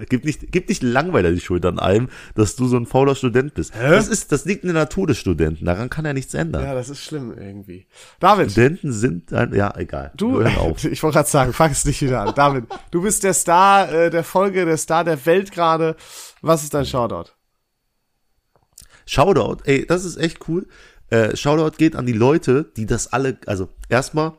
Gib 0.08 0.24
nicht, 0.24 0.52
gib 0.52 0.68
nicht 0.68 0.80
Langweiler 0.84 1.32
die 1.32 1.40
Schuld 1.40 1.66
an 1.66 1.80
allem, 1.80 2.08
dass 2.36 2.54
du 2.54 2.68
so 2.68 2.76
ein 2.76 2.86
fauler 2.86 3.16
Student 3.16 3.54
bist. 3.54 3.72
Das 3.74 4.06
ist, 4.06 4.30
das 4.30 4.44
liegt 4.44 4.62
in 4.62 4.68
der 4.68 4.82
Natur 4.82 5.08
des 5.08 5.18
Studenten. 5.18 5.64
Daran 5.64 5.90
kann 5.90 6.04
er 6.04 6.14
nichts 6.14 6.34
ändern. 6.34 6.62
Ja, 6.62 6.74
das 6.74 6.88
ist 6.88 7.00
schlimm 7.00 7.36
irgendwie. 7.36 7.88
David, 8.20 8.52
Studenten 8.52 8.92
sind 8.92 9.32
ein, 9.32 9.52
ja, 9.54 9.76
egal. 9.76 10.12
du, 10.16 10.40
ich 10.88 11.02
wollte 11.02 11.16
gerade 11.16 11.28
sagen, 11.28 11.52
fang 11.52 11.72
es 11.72 11.84
nicht 11.84 12.00
wieder 12.00 12.20
an. 12.20 12.34
David, 12.36 12.66
du 12.92 13.02
bist 13.02 13.24
der 13.24 13.34
Star 13.34 13.92
äh, 13.92 14.10
der 14.10 14.22
Folge, 14.22 14.64
der 14.64 14.76
Star 14.76 15.02
der 15.02 15.26
Welt 15.26 15.50
gerade. 15.50 15.96
Was 16.42 16.62
ist 16.62 16.74
dein 16.74 16.86
Shoutout? 16.86 17.32
Shoutout, 19.12 19.64
ey, 19.64 19.84
das 19.84 20.06
ist 20.06 20.16
echt 20.16 20.48
cool. 20.48 20.66
Äh, 21.10 21.36
Shoutout 21.36 21.76
geht 21.76 21.96
an 21.96 22.06
die 22.06 22.14
Leute, 22.14 22.72
die 22.78 22.86
das 22.86 23.12
alle, 23.12 23.36
also 23.44 23.68
erstmal 23.90 24.32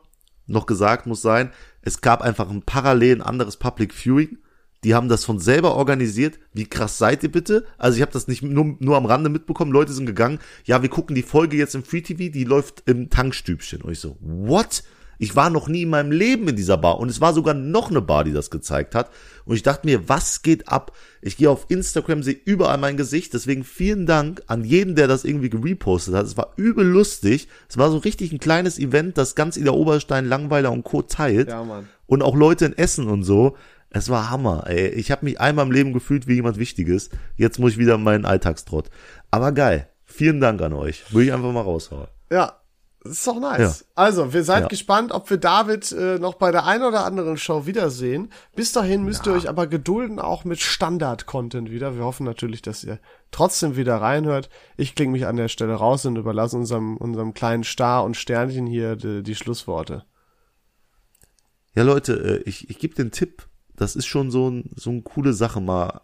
noch 0.48 0.66
gesagt 0.66 1.06
muss 1.06 1.22
sein, 1.22 1.52
es 1.82 2.00
gab 2.00 2.22
einfach 2.22 2.50
ein 2.50 2.62
parallel 2.62 3.18
ein 3.18 3.22
anderes 3.22 3.56
Public 3.56 3.94
Viewing. 3.94 4.38
Die 4.82 4.96
haben 4.96 5.08
das 5.08 5.24
von 5.24 5.38
selber 5.38 5.76
organisiert. 5.76 6.40
Wie 6.52 6.66
krass 6.66 6.98
seid 6.98 7.22
ihr 7.22 7.30
bitte? 7.30 7.64
Also 7.78 7.96
ich 7.96 8.02
habe 8.02 8.10
das 8.10 8.26
nicht 8.26 8.42
nur, 8.42 8.74
nur 8.80 8.96
am 8.96 9.06
Rande 9.06 9.30
mitbekommen. 9.30 9.70
Leute 9.70 9.92
sind 9.92 10.06
gegangen. 10.06 10.40
Ja, 10.64 10.82
wir 10.82 10.88
gucken 10.88 11.14
die 11.14 11.22
Folge 11.22 11.56
jetzt 11.56 11.76
im 11.76 11.84
Free 11.84 12.00
TV. 12.00 12.32
Die 12.32 12.44
läuft 12.44 12.82
im 12.86 13.10
Tankstübchen. 13.10 13.80
Und 13.80 13.92
ich 13.92 14.00
so, 14.00 14.16
what? 14.20 14.82
Ich 15.18 15.36
war 15.36 15.50
noch 15.50 15.68
nie 15.68 15.82
in 15.82 15.90
meinem 15.90 16.12
Leben 16.12 16.48
in 16.48 16.56
dieser 16.56 16.76
Bar. 16.76 16.98
Und 16.98 17.08
es 17.08 17.20
war 17.20 17.32
sogar 17.32 17.54
noch 17.54 17.90
eine 17.90 18.00
Bar, 18.00 18.24
die 18.24 18.32
das 18.32 18.50
gezeigt 18.50 18.94
hat. 18.94 19.10
Und 19.44 19.56
ich 19.56 19.62
dachte 19.62 19.86
mir, 19.86 20.08
was 20.08 20.42
geht 20.42 20.68
ab? 20.68 20.92
Ich 21.22 21.36
gehe 21.36 21.50
auf 21.50 21.66
Instagram, 21.68 22.22
sehe 22.22 22.36
überall 22.44 22.78
mein 22.78 22.96
Gesicht. 22.96 23.34
Deswegen 23.34 23.64
vielen 23.64 24.06
Dank 24.06 24.42
an 24.46 24.64
jeden, 24.64 24.94
der 24.94 25.08
das 25.08 25.24
irgendwie 25.24 25.50
gerepostet 25.50 26.14
hat. 26.14 26.26
Es 26.26 26.36
war 26.36 26.52
übel 26.56 26.86
lustig. 26.86 27.48
Es 27.68 27.78
war 27.78 27.90
so 27.90 27.98
richtig 27.98 28.32
ein 28.32 28.38
kleines 28.38 28.78
Event, 28.78 29.18
das 29.18 29.34
ganz 29.34 29.56
Ida 29.56 29.72
Oberstein, 29.72 30.26
Langweiler 30.26 30.72
und 30.72 30.84
Co. 30.84 31.02
teilt. 31.02 31.48
Ja, 31.48 31.64
Mann. 31.64 31.88
Und 32.06 32.22
auch 32.22 32.36
Leute 32.36 32.66
in 32.66 32.76
Essen 32.76 33.08
und 33.08 33.22
so. 33.22 33.56
Es 33.90 34.08
war 34.08 34.28
Hammer, 34.28 34.64
ey. 34.66 34.88
Ich 34.88 35.12
habe 35.12 35.24
mich 35.24 35.40
einmal 35.40 35.66
im 35.66 35.72
Leben 35.72 35.92
gefühlt 35.92 36.26
wie 36.26 36.34
jemand 36.34 36.58
Wichtiges. 36.58 37.10
Jetzt 37.36 37.60
muss 37.60 37.72
ich 37.72 37.78
wieder 37.78 37.94
in 37.94 38.02
meinen 38.02 38.24
Alltagstrott. 38.24 38.90
Aber 39.30 39.52
geil. 39.52 39.88
Vielen 40.04 40.40
Dank 40.40 40.60
an 40.62 40.72
euch. 40.72 41.12
Würde 41.12 41.26
ich 41.26 41.32
einfach 41.32 41.52
mal 41.52 41.60
raushauen. 41.60 42.08
Ja, 42.30 42.60
das 43.04 43.12
ist 43.12 43.26
doch 43.26 43.38
nice. 43.38 43.80
Ja. 43.80 43.86
Also, 43.94 44.32
wir 44.32 44.42
seid 44.44 44.62
Ja. 44.62 44.68
gespannt, 44.68 45.12
ob 45.12 45.30
wir 45.30 45.36
David 45.36 45.92
äh, 45.92 46.18
noch 46.18 46.34
bei 46.34 46.50
der 46.50 46.64
einen 46.64 46.82
oder 46.84 47.04
anderen 47.04 47.36
Show 47.36 47.66
wiedersehen. 47.66 48.30
Bis 48.56 48.72
dahin 48.72 49.04
müsst 49.04 49.26
ihr 49.26 49.32
euch 49.34 49.48
aber 49.48 49.66
gedulden, 49.66 50.18
auch 50.18 50.44
mit 50.44 50.60
Standard-Content 50.60 51.70
wieder. 51.70 51.94
Wir 51.96 52.04
hoffen 52.04 52.24
natürlich, 52.24 52.62
dass 52.62 52.82
ihr 52.82 52.98
trotzdem 53.30 53.76
wieder 53.76 53.96
reinhört. 53.96 54.48
Ich 54.76 54.94
klinge 54.94 55.12
mich 55.12 55.26
an 55.26 55.36
der 55.36 55.48
Stelle 55.48 55.74
raus 55.74 56.04
und 56.06 56.16
überlasse 56.16 56.56
unserem, 56.56 56.96
unserem 56.96 57.34
kleinen 57.34 57.62
Star 57.62 58.04
und 58.04 58.16
Sternchen 58.16 58.66
hier 58.66 58.96
die, 58.96 59.22
die 59.22 59.34
Schlussworte. 59.34 60.04
Ja, 61.74 61.82
Leute, 61.82 62.14
äh, 62.44 62.48
ich, 62.48 62.70
ich 62.70 62.78
gebe 62.78 62.94
den 62.94 63.10
Tipp. 63.10 63.46
Das 63.76 63.96
ist 63.96 64.06
schon 64.06 64.30
so, 64.30 64.48
ein, 64.48 64.70
so 64.76 64.90
eine 64.90 65.02
coole 65.02 65.32
Sache, 65.32 65.60
mal 65.60 66.00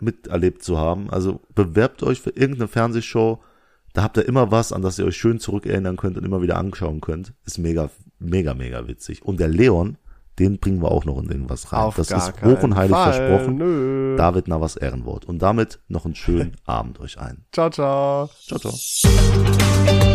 miterlebt 0.00 0.62
zu 0.64 0.78
haben. 0.78 1.08
Also 1.10 1.40
bewerbt 1.54 2.02
euch 2.02 2.20
für 2.20 2.30
irgendeine 2.30 2.68
Fernsehshow. 2.68 3.40
Da 3.92 4.02
habt 4.02 4.16
ihr 4.16 4.26
immer 4.26 4.50
was, 4.50 4.72
an 4.72 4.82
das 4.82 4.98
ihr 4.98 5.04
euch 5.04 5.16
schön 5.16 5.38
zurückerinnern 5.38 5.96
könnt 5.96 6.16
und 6.16 6.24
immer 6.24 6.40
wieder 6.42 6.56
anschauen 6.56 7.00
könnt. 7.00 7.34
Ist 7.44 7.58
mega, 7.58 7.90
mega, 8.18 8.54
mega 8.54 8.86
witzig. 8.88 9.22
Und 9.22 9.38
der 9.38 9.48
Leon, 9.48 9.98
den 10.38 10.58
bringen 10.58 10.80
wir 10.80 10.90
auch 10.90 11.04
noch 11.04 11.18
in 11.18 11.28
irgendwas 11.28 11.72
rein. 11.72 11.80
Auf 11.80 11.96
das 11.96 12.08
gar 12.08 12.28
ist 12.28 12.42
hoch 12.42 12.62
und 12.62 12.74
heilig 12.74 12.96
Fall. 12.96 13.12
versprochen. 13.12 13.58
Nö. 13.58 14.16
David 14.16 14.48
Navas 14.48 14.76
Ehrenwort. 14.76 15.26
Und 15.26 15.40
damit 15.40 15.80
noch 15.88 16.06
einen 16.06 16.14
schönen 16.14 16.56
Abend 16.64 17.00
euch 17.00 17.18
ein. 17.18 17.44
Ciao, 17.52 17.68
ciao. 17.68 18.30
Ciao, 18.46 18.58
ciao. 18.58 20.11